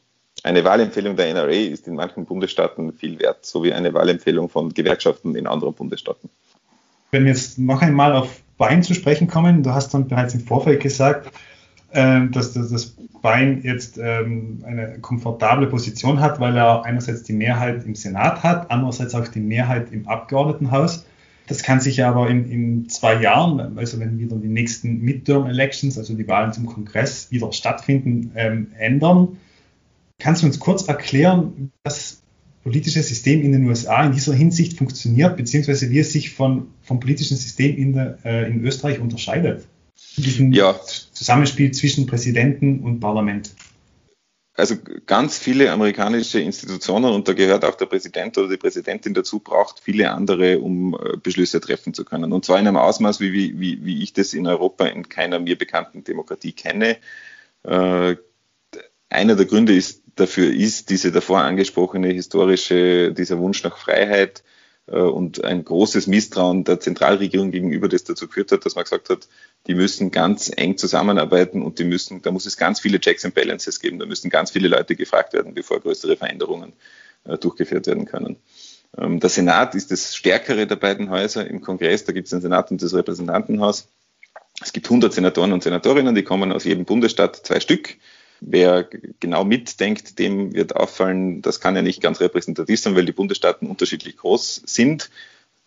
Eine 0.47 0.63
Wahlempfehlung 0.63 1.17
der 1.17 1.35
NRA 1.35 1.51
ist 1.51 1.89
in 1.89 1.97
manchen 1.97 2.25
Bundesstaaten 2.25 2.93
viel 2.93 3.19
wert, 3.19 3.45
so 3.45 3.65
wie 3.65 3.73
eine 3.73 3.93
Wahlempfehlung 3.93 4.49
von 4.49 4.73
Gewerkschaften 4.73 5.35
in 5.35 5.49
anderen 5.49 5.75
Bundesstaaten. 5.75 6.31
Wenn 7.11 7.25
wir 7.25 7.33
jetzt 7.33 7.59
noch 7.59 7.83
einmal 7.83 8.13
auf 8.13 8.43
Wein 8.57 8.85
zu 8.85 8.95
sprechen 8.95 9.27
kommen, 9.27 9.65
du 9.65 9.75
hast 9.75 9.93
dann 9.93 10.07
bereits 10.07 10.35
im 10.35 10.41
Vorfeld 10.41 10.81
gesagt, 10.81 11.33
ähm, 11.93 12.31
dass 12.31 12.53
das 12.53 12.97
Wein 13.23 13.63
jetzt 13.65 13.99
ähm, 13.99 14.63
eine 14.65 15.01
komfortable 15.01 15.67
Position 15.67 16.21
hat, 16.21 16.39
weil 16.39 16.57
er 16.57 16.85
einerseits 16.85 17.25
die 17.25 17.33
Mehrheit 17.33 17.85
im 17.85 17.97
Senat 17.97 18.45
hat, 18.45 18.71
andererseits 18.71 19.17
auch 19.17 19.27
die 19.27 19.41
Mehrheit 19.41 19.91
im 19.91 20.07
Abgeordnetenhaus. 20.07 21.07
Das 21.49 21.65
kann 21.65 21.81
sich 21.81 22.05
aber 22.05 22.31
in, 22.31 22.49
in 22.49 22.89
zwei 22.89 23.21
Jahren, 23.21 23.77
also 23.77 23.99
wenn 23.99 24.21
wieder 24.21 24.37
die 24.37 24.47
nächsten 24.47 25.01
Midterm-Elections, 25.01 25.99
also 25.99 26.15
die 26.15 26.29
Wahlen 26.29 26.53
zum 26.53 26.67
Kongress, 26.67 27.33
wieder 27.33 27.53
stattfinden, 27.53 28.31
ähm, 28.37 28.69
ändern. 28.79 29.39
Kannst 30.19 30.43
du 30.43 30.47
uns 30.47 30.59
kurz 30.59 30.89
erklären, 30.89 31.53
wie 31.57 31.71
das 31.83 32.23
politische 32.63 33.03
System 33.03 33.43
in 33.43 33.53
den 33.53 33.65
USA 33.69 34.05
in 34.05 34.13
dieser 34.13 34.35
Hinsicht 34.35 34.77
funktioniert, 34.77 35.37
beziehungsweise 35.37 35.91
wie 35.91 36.01
es 36.01 36.13
sich 36.13 36.35
von, 36.35 36.69
vom 36.83 36.99
politischen 36.99 37.37
System 37.37 37.77
in, 37.77 37.93
der, 37.93 38.19
äh, 38.25 38.51
in 38.51 38.65
Österreich 38.65 38.99
unterscheidet? 38.99 39.67
Diesen 40.17 40.53
ja. 40.53 40.75
Zusammenspiel 41.13 41.71
zwischen 41.71 42.07
Präsidenten 42.07 42.81
und 42.81 43.01
Parlament. 43.01 43.55
Also 44.55 44.77
ganz 45.05 45.39
viele 45.39 45.71
amerikanische 45.71 46.41
Institutionen, 46.41 47.13
und 47.13 47.29
da 47.29 47.35
gehört 47.35 47.65
auch 47.65 47.75
der 47.75 47.87
Präsident 47.87 48.39
oder 48.39 48.49
die 48.49 48.57
Präsidentin 48.57 49.13
dazu, 49.13 49.39
braucht 49.39 49.81
viele 49.81 50.11
andere, 50.11 50.59
um 50.59 50.95
äh, 50.95 51.19
Beschlüsse 51.19 51.61
treffen 51.61 51.93
zu 51.93 52.07
können. 52.07 52.33
Und 52.33 52.47
zwar 52.47 52.59
in 52.59 52.67
einem 52.67 52.79
Ausmaß, 52.79 53.21
wie, 53.21 53.61
wie, 53.61 53.85
wie 53.85 54.03
ich 54.03 54.15
das 54.15 54.33
in 54.33 54.47
Europa 54.47 54.87
in 54.87 55.09
keiner 55.09 55.39
mir 55.39 55.59
bekannten 55.59 56.05
Demokratie 56.05 56.53
kenne. 56.53 56.97
Äh, 57.65 58.17
einer 59.17 59.35
der 59.35 59.47
Gründe 59.47 59.75
ist 59.75 60.03
dafür 60.17 60.53
ist 60.53 60.91
diese 60.91 61.13
davor 61.13 61.41
angesprochene 61.41 62.09
historische, 62.09 63.13
dieser 63.13 63.39
Wunsch 63.39 63.63
nach 63.63 63.77
Freiheit 63.77 64.43
äh, 64.87 64.97
und 64.99 65.45
ein 65.45 65.65
großes 65.65 66.07
Misstrauen 66.07 66.65
der 66.65 66.81
Zentralregierung 66.81 67.51
gegenüber, 67.51 67.89
das 67.89 68.05
dazu 68.05 68.27
geführt 68.27 68.51
hat, 68.51 68.65
dass 68.65 68.75
man 68.75 68.85
gesagt 68.85 69.11
hat, 69.11 69.29
die 69.67 69.75
müssen 69.75 70.11
ganz 70.11 70.51
eng 70.55 70.77
zusammenarbeiten 70.79 71.63
und 71.63 71.79
die 71.79 71.85
müssen, 71.85 72.23
da 72.23 72.31
muss 72.31 72.47
es 72.47 72.57
ganz 72.57 72.81
viele 72.81 72.99
Checks 72.99 73.25
and 73.25 73.35
Balances 73.35 73.81
geben, 73.81 73.99
da 73.99 74.07
müssen 74.07 74.31
ganz 74.31 74.51
viele 74.51 74.69
Leute 74.69 74.97
gefragt 74.97 75.33
werden, 75.35 75.55
bevor 75.55 75.81
größere 75.81 76.17
Veränderungen 76.17 76.73
äh, 77.25 77.37
durchgeführt 77.37 77.87
werden 77.87 78.07
können. 78.07 78.37
Ähm, 78.97 79.21
der 79.21 79.31
Senat 79.31 79.75
ist 79.75 79.91
das 79.91 80.17
stärkere 80.17 80.67
der 80.67 80.77
beiden 80.77 81.11
Häuser. 81.11 81.47
Im 81.47 81.61
Kongress, 81.61 82.05
da 82.05 82.13
gibt 82.13 82.27
es 82.27 82.31
den 82.31 82.41
Senat 82.41 82.71
und 82.71 82.83
das 82.83 82.95
Repräsentantenhaus. 82.95 83.89
Es 84.63 84.73
gibt 84.73 84.87
100 84.87 85.13
Senatoren 85.13 85.53
und 85.53 85.63
Senatorinnen, 85.63 86.15
die 86.15 86.23
kommen 86.23 86.51
aus 86.51 86.65
jedem 86.65 86.87
Bundesstaat 86.87 87.37
zwei 87.37 87.61
Stück. 87.61 87.97
Wer 88.41 88.89
genau 89.21 89.45
mitdenkt, 89.45 90.19
dem 90.19 90.55
wird 90.55 90.77
auffallen, 90.77 91.43
das 91.43 91.61
kann 91.61 91.77
ja 91.77 91.83
nicht 91.83 92.03
ganz 92.03 92.21
repräsentativ 92.21 92.81
sein, 92.81 92.97
weil 92.97 93.07
die 93.07 93.13
Bundesstaaten 93.13 93.69
unterschiedlich 93.69 94.17
groß 94.17 94.63
sind. 94.67 95.11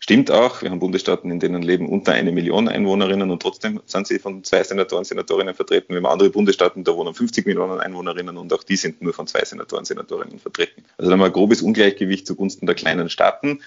Stimmt 0.02 0.30
auch, 0.30 0.62
wir 0.62 0.70
haben 0.70 0.78
Bundesstaaten, 0.78 1.30
in 1.30 1.40
denen 1.40 1.60
leben 1.60 1.86
unter 1.86 2.12
eine 2.12 2.32
Million 2.32 2.68
Einwohnerinnen 2.68 3.30
und 3.30 3.42
trotzdem 3.42 3.82
sind 3.84 4.06
sie 4.06 4.18
von 4.18 4.42
zwei 4.44 4.62
Senatoren, 4.62 5.04
Senatorinnen 5.04 5.54
vertreten. 5.54 5.92
Wir 5.92 5.98
haben 5.98 6.06
andere 6.06 6.30
Bundesstaaten, 6.30 6.84
da 6.84 6.96
wohnen 6.96 7.12
50 7.12 7.44
Millionen 7.44 7.80
Einwohnerinnen 7.80 8.38
und 8.38 8.50
auch 8.54 8.62
die 8.62 8.76
sind 8.76 9.02
nur 9.02 9.12
von 9.12 9.26
zwei 9.26 9.44
Senatoren, 9.44 9.84
Senatorinnen 9.84 10.38
vertreten. 10.38 10.84
Also 10.96 11.10
da 11.10 11.12
haben 11.12 11.20
wir 11.20 11.26
ein 11.26 11.32
grobes 11.32 11.60
Ungleichgewicht 11.60 12.26
zugunsten 12.26 12.64
der 12.64 12.76
kleinen 12.76 13.10
Staaten. 13.10 13.60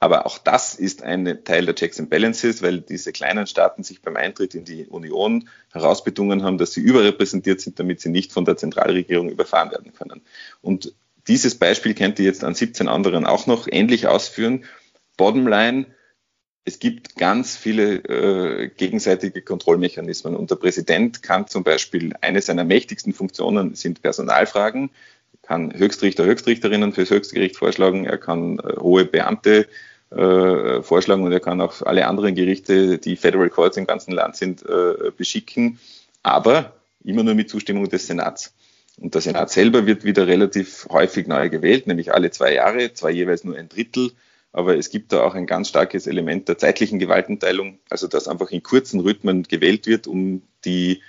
Aber 0.00 0.26
auch 0.26 0.38
das 0.38 0.74
ist 0.74 1.02
ein 1.02 1.44
Teil 1.44 1.66
der 1.66 1.74
Checks 1.74 1.98
and 1.98 2.08
Balances, 2.08 2.62
weil 2.62 2.80
diese 2.80 3.12
kleinen 3.12 3.46
Staaten 3.46 3.82
sich 3.82 4.00
beim 4.00 4.16
Eintritt 4.16 4.54
in 4.54 4.64
die 4.64 4.86
Union 4.86 5.48
herausbedungen 5.72 6.44
haben, 6.44 6.56
dass 6.56 6.72
sie 6.72 6.80
überrepräsentiert 6.80 7.60
sind, 7.60 7.80
damit 7.80 8.00
sie 8.00 8.08
nicht 8.08 8.32
von 8.32 8.44
der 8.44 8.56
Zentralregierung 8.56 9.28
überfahren 9.28 9.72
werden 9.72 9.92
können. 9.92 10.22
Und 10.62 10.94
dieses 11.26 11.56
Beispiel 11.56 11.94
kennt 11.94 12.18
ihr 12.20 12.26
jetzt 12.26 12.44
an 12.44 12.54
17 12.54 12.88
anderen 12.88 13.26
auch 13.26 13.46
noch 13.46 13.66
ähnlich 13.70 14.06
ausführen. 14.06 14.64
Bottomline, 15.16 15.86
es 16.64 16.78
gibt 16.78 17.16
ganz 17.16 17.56
viele 17.56 17.96
äh, 18.04 18.68
gegenseitige 18.68 19.42
Kontrollmechanismen 19.42 20.36
und 20.36 20.50
der 20.50 20.56
Präsident 20.56 21.22
kann 21.22 21.48
zum 21.48 21.64
Beispiel, 21.64 22.14
eine 22.20 22.40
seiner 22.40 22.64
mächtigsten 22.64 23.12
Funktionen 23.12 23.74
sind 23.74 24.00
Personalfragen, 24.00 24.90
kann 25.48 25.72
Höchstrichter, 25.74 26.26
Höchstrichterinnen 26.26 26.92
fürs 26.92 27.08
Höchstgericht 27.08 27.56
vorschlagen, 27.56 28.04
er 28.04 28.18
kann 28.18 28.58
äh, 28.58 28.76
hohe 28.78 29.06
Beamte 29.06 29.66
äh, 30.10 30.82
vorschlagen 30.82 31.24
und 31.24 31.32
er 31.32 31.40
kann 31.40 31.60
auch 31.62 31.80
alle 31.82 32.06
anderen 32.06 32.34
Gerichte, 32.34 32.98
die 32.98 33.16
Federal 33.16 33.48
Courts 33.48 33.78
im 33.78 33.86
ganzen 33.86 34.12
Land 34.12 34.36
sind, 34.36 34.62
äh, 34.62 35.10
beschicken, 35.16 35.78
aber 36.22 36.74
immer 37.02 37.22
nur 37.22 37.34
mit 37.34 37.48
Zustimmung 37.48 37.88
des 37.88 38.06
Senats. 38.06 38.52
Und 38.98 39.14
der 39.14 39.22
Senat 39.22 39.50
selber 39.50 39.86
wird 39.86 40.04
wieder 40.04 40.26
relativ 40.26 40.86
häufig 40.90 41.26
neu 41.26 41.48
gewählt, 41.48 41.86
nämlich 41.86 42.12
alle 42.12 42.30
zwei 42.30 42.52
Jahre, 42.52 42.92
zwar 42.92 43.10
jeweils 43.10 43.42
nur 43.42 43.56
ein 43.56 43.70
Drittel, 43.70 44.10
aber 44.52 44.76
es 44.76 44.90
gibt 44.90 45.12
da 45.12 45.22
auch 45.22 45.34
ein 45.34 45.46
ganz 45.46 45.70
starkes 45.70 46.06
Element 46.06 46.48
der 46.48 46.58
zeitlichen 46.58 46.98
Gewaltenteilung, 46.98 47.78
also 47.88 48.06
dass 48.06 48.28
einfach 48.28 48.50
in 48.50 48.62
kurzen 48.62 49.00
Rhythmen 49.00 49.44
gewählt 49.44 49.86
wird, 49.86 50.08
um 50.08 50.42
die 50.66 51.00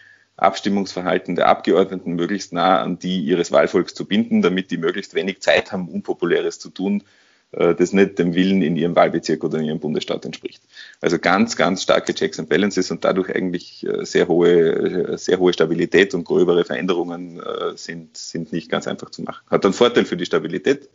Abstimmungsverhalten 0.41 1.36
der 1.36 1.47
Abgeordneten 1.47 2.13
möglichst 2.13 2.54
nah 2.54 2.82
an 2.82 2.99
die 2.99 3.21
ihres 3.21 3.52
Wahlvolks 3.52 3.93
zu 3.93 4.06
binden, 4.06 4.41
damit 4.41 4.71
die 4.71 4.78
möglichst 4.78 5.13
wenig 5.13 5.41
Zeit 5.41 5.71
haben, 5.71 5.89
Unpopuläres 5.89 6.60
zu 6.60 6.69
tun, 6.69 7.04
äh, 7.52 7.75
das 7.75 7.93
nicht 7.93 8.19
dem 8.19 8.36
Willen 8.36 8.62
in 8.62 8.75
ihrem 8.75 8.95
Wahlbezirk 8.95 9.43
oder 9.43 9.58
in 9.60 9.65
ihrem 9.65 9.80
Bundesstaat 9.80 10.25
entspricht. 10.25 10.62
Also 11.02 11.17
ganz, 11.19 11.56
ganz 11.56 11.84
starke 11.84 12.13
Checks 12.13 12.39
and 12.39 12.49
Balances 12.49 12.91
und 12.91 13.04
dadurch 13.04 13.36
eigentlich 13.36 13.86
äh, 13.86 14.06
sehr 14.06 14.28
hohe, 14.28 14.49
äh, 14.49 15.17
sehr 15.17 15.39
hohe 15.39 15.54
Stabilität 15.54 16.13
und 16.13 16.25
gröbere 16.25 16.65
Veränderungen 16.65 17.41
sind, 17.75 18.17
sind 18.17 18.52
nicht 18.52 18.69
ganz 18.69 18.88
einfach 18.88 19.10
zu 19.10 19.21
machen. 19.21 19.45
Hat 19.49 19.65
einen 19.65 19.73
Vorteil 19.73 20.06
für 20.06 20.17
die 20.17 20.25
Stabilität, 20.25 20.89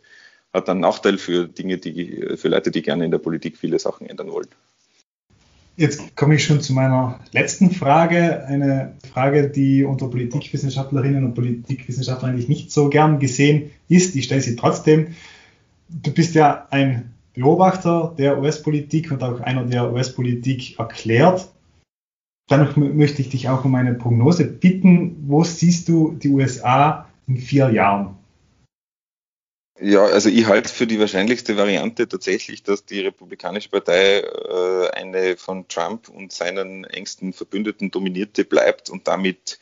hat 0.53 0.69
einen 0.69 0.79
Nachteil 0.79 1.17
für 1.17 1.47
Dinge, 1.47 1.77
die, 1.77 2.37
für 2.37 2.47
Leute, 2.47 2.71
die 2.71 2.81
gerne 2.81 3.05
in 3.05 3.11
der 3.11 3.17
Politik 3.17 3.57
viele 3.57 3.79
Sachen 3.79 4.07
ändern 4.07 4.31
wollen. 4.31 4.47
Jetzt 5.77 6.15
komme 6.15 6.35
ich 6.35 6.45
schon 6.45 6.61
zu 6.61 6.73
meiner 6.73 7.19
letzten 7.33 7.69
Frage. 7.71 8.45
Eine 8.45 8.93
Frage, 9.11 9.49
die 9.49 9.83
unter 9.83 10.07
Politikwissenschaftlerinnen 10.07 11.25
und 11.25 11.33
Politikwissenschaftlern 11.33 12.31
eigentlich 12.31 12.47
nicht 12.47 12.71
so 12.71 12.89
gern 12.89 13.19
gesehen 13.19 13.71
ist. 13.89 14.15
Ich 14.15 14.25
stelle 14.25 14.41
sie 14.41 14.55
trotzdem. 14.55 15.15
Du 15.89 16.13
bist 16.13 16.33
ja 16.33 16.67
ein 16.69 17.13
Beobachter 17.33 18.13
der 18.17 18.39
US-Politik 18.39 19.11
und 19.11 19.21
auch 19.21 19.41
einer, 19.41 19.65
der 19.65 19.91
US-Politik 19.91 20.79
erklärt. 20.79 21.49
Dann 22.47 22.95
möchte 22.95 23.21
ich 23.21 23.29
dich 23.29 23.49
auch 23.49 23.65
um 23.65 23.75
eine 23.75 23.95
Prognose 23.95 24.45
bitten. 24.45 25.25
Wo 25.27 25.43
siehst 25.43 25.89
du 25.89 26.13
die 26.13 26.29
USA 26.29 27.07
in 27.27 27.37
vier 27.37 27.69
Jahren? 27.71 28.15
Ja, 29.79 30.05
also 30.05 30.29
ich 30.29 30.45
halte 30.45 30.69
für 30.73 30.87
die 30.87 30.99
wahrscheinlichste 30.99 31.57
Variante 31.57 32.07
tatsächlich, 32.07 32.63
dass 32.63 32.85
die 32.85 33.01
Republikanische 33.01 33.69
Partei 33.69 34.19
äh, 34.19 34.89
eine 34.91 35.35
von 35.35 35.67
Trump 35.67 36.07
und 36.07 36.31
seinen 36.31 36.85
engsten 36.85 37.33
Verbündeten 37.33 37.91
dominierte 37.91 38.45
bleibt 38.45 38.89
und 38.89 39.07
damit 39.07 39.59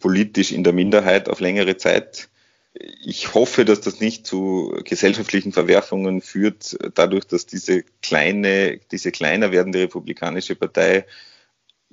politisch 0.00 0.52
in 0.52 0.64
der 0.64 0.74
Minderheit 0.74 1.30
auf 1.30 1.40
längere 1.40 1.78
Zeit. 1.78 2.28
Ich 2.74 3.32
hoffe, 3.32 3.64
dass 3.64 3.80
das 3.80 4.00
nicht 4.00 4.26
zu 4.26 4.76
gesellschaftlichen 4.84 5.52
Verwerfungen 5.52 6.20
führt, 6.20 6.76
dadurch, 6.94 7.24
dass 7.24 7.46
diese 7.46 7.84
kleine, 8.02 8.80
diese 8.90 9.12
kleiner 9.12 9.50
werdende 9.50 9.80
Republikanische 9.80 10.56
Partei 10.56 11.06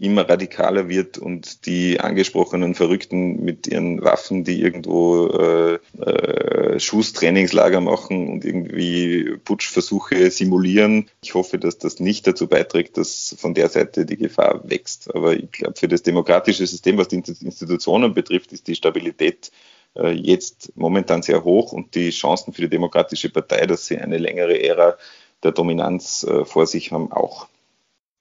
immer 0.01 0.27
radikaler 0.27 0.89
wird 0.89 1.17
und 1.17 1.65
die 1.65 1.99
angesprochenen 1.99 2.73
Verrückten 2.73 3.43
mit 3.43 3.67
ihren 3.67 4.03
Waffen, 4.03 4.43
die 4.43 4.59
irgendwo 4.59 5.27
äh, 5.27 5.79
äh, 6.01 6.79
Schusstrainingslager 6.79 7.81
machen 7.81 8.27
und 8.27 8.43
irgendwie 8.43 9.37
Putschversuche 9.43 10.31
simulieren. 10.31 11.07
Ich 11.21 11.35
hoffe, 11.35 11.59
dass 11.59 11.77
das 11.77 11.99
nicht 11.99 12.25
dazu 12.25 12.47
beiträgt, 12.47 12.97
dass 12.97 13.35
von 13.37 13.53
der 13.53 13.69
Seite 13.69 14.05
die 14.05 14.17
Gefahr 14.17 14.61
wächst. 14.67 15.13
Aber 15.13 15.33
ich 15.33 15.51
glaube, 15.51 15.75
für 15.77 15.87
das 15.87 16.01
demokratische 16.01 16.65
System, 16.65 16.97
was 16.97 17.07
die 17.07 17.17
Institutionen 17.17 18.13
betrifft, 18.13 18.53
ist 18.53 18.67
die 18.67 18.75
Stabilität 18.75 19.51
äh, 19.95 20.11
jetzt 20.11 20.71
momentan 20.75 21.21
sehr 21.21 21.43
hoch 21.43 21.73
und 21.73 21.93
die 21.93 22.09
Chancen 22.09 22.53
für 22.53 22.61
die 22.61 22.69
Demokratische 22.69 23.29
Partei, 23.29 23.67
dass 23.67 23.85
sie 23.85 23.99
eine 23.99 24.17
längere 24.17 24.61
Ära 24.63 24.97
der 25.43 25.51
Dominanz 25.51 26.23
äh, 26.23 26.45
vor 26.45 26.65
sich 26.65 26.91
haben, 26.91 27.11
auch. 27.11 27.47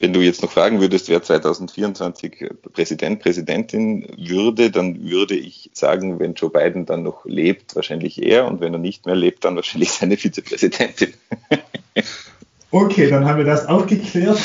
Wenn 0.00 0.14
du 0.14 0.20
jetzt 0.20 0.40
noch 0.40 0.50
fragen 0.50 0.80
würdest, 0.80 1.10
wer 1.10 1.22
2024 1.22 2.48
Präsident, 2.72 3.20
Präsidentin 3.20 4.06
würde, 4.16 4.70
dann 4.70 5.04
würde 5.10 5.36
ich 5.36 5.70
sagen, 5.74 6.18
wenn 6.18 6.32
Joe 6.32 6.48
Biden 6.48 6.86
dann 6.86 7.02
noch 7.02 7.26
lebt, 7.26 7.76
wahrscheinlich 7.76 8.22
er 8.22 8.46
und 8.46 8.62
wenn 8.62 8.72
er 8.72 8.78
nicht 8.78 9.04
mehr 9.04 9.14
lebt, 9.14 9.44
dann 9.44 9.56
wahrscheinlich 9.56 9.92
seine 9.92 10.16
Vizepräsidentin. 10.16 11.12
Okay, 12.72 13.10
dann 13.10 13.24
haben 13.24 13.38
wir 13.38 13.44
das 13.44 13.66
auch 13.66 13.84
geklärt. 13.84 14.38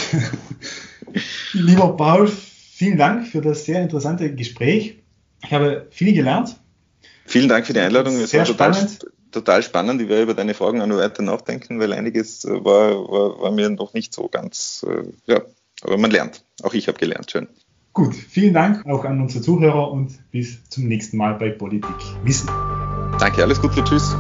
Lieber 1.53 1.95
Paul, 1.95 2.28
vielen 2.28 2.97
Dank 2.97 3.28
für 3.28 3.39
das 3.39 3.66
sehr 3.66 3.84
interessante 3.84 4.34
Gespräch. 4.34 4.97
Ich 5.43 5.53
habe 5.53 5.86
viel 5.91 6.12
gelernt. 6.12 6.60
Vielen 7.28 7.49
Dank 7.49 7.68
für 7.68 7.74
die 7.74 7.82
Einladung. 7.82 8.16
Es 8.16 8.32
sehr 8.32 8.47
spannend 8.47 9.06
total 9.36 9.61
spannend. 9.61 10.01
Ich 10.01 10.09
werde 10.09 10.23
über 10.23 10.33
deine 10.33 10.53
Fragen 10.53 10.81
auch 10.81 10.88
noch 10.88 10.97
weiter 10.97 11.21
nachdenken, 11.21 11.79
weil 11.79 11.93
einiges 11.93 12.45
äh, 12.45 12.65
war, 12.65 12.95
war, 13.09 13.39
war 13.41 13.51
mir 13.51 13.69
noch 13.69 13.93
nicht 13.93 14.13
so 14.13 14.27
ganz, 14.29 14.86
äh, 14.88 15.03
ja, 15.31 15.41
aber 15.83 15.97
man 15.97 16.11
lernt. 16.11 16.43
Auch 16.63 16.73
ich 16.73 16.88
habe 16.88 16.97
gelernt. 16.97 17.31
Schön. 17.31 17.47
Gut, 17.93 18.15
vielen 18.15 18.53
Dank 18.53 18.86
auch 18.86 19.05
an 19.05 19.21
unsere 19.21 19.41
Zuhörer 19.41 19.91
und 19.91 20.11
bis 20.31 20.67
zum 20.69 20.88
nächsten 20.88 21.17
Mal 21.17 21.36
bei 21.36 21.49
Politik 21.49 21.95
Wissen. 22.23 22.49
Danke, 23.19 23.43
alles 23.43 23.61
Gute, 23.61 23.83
tschüss. 23.83 24.15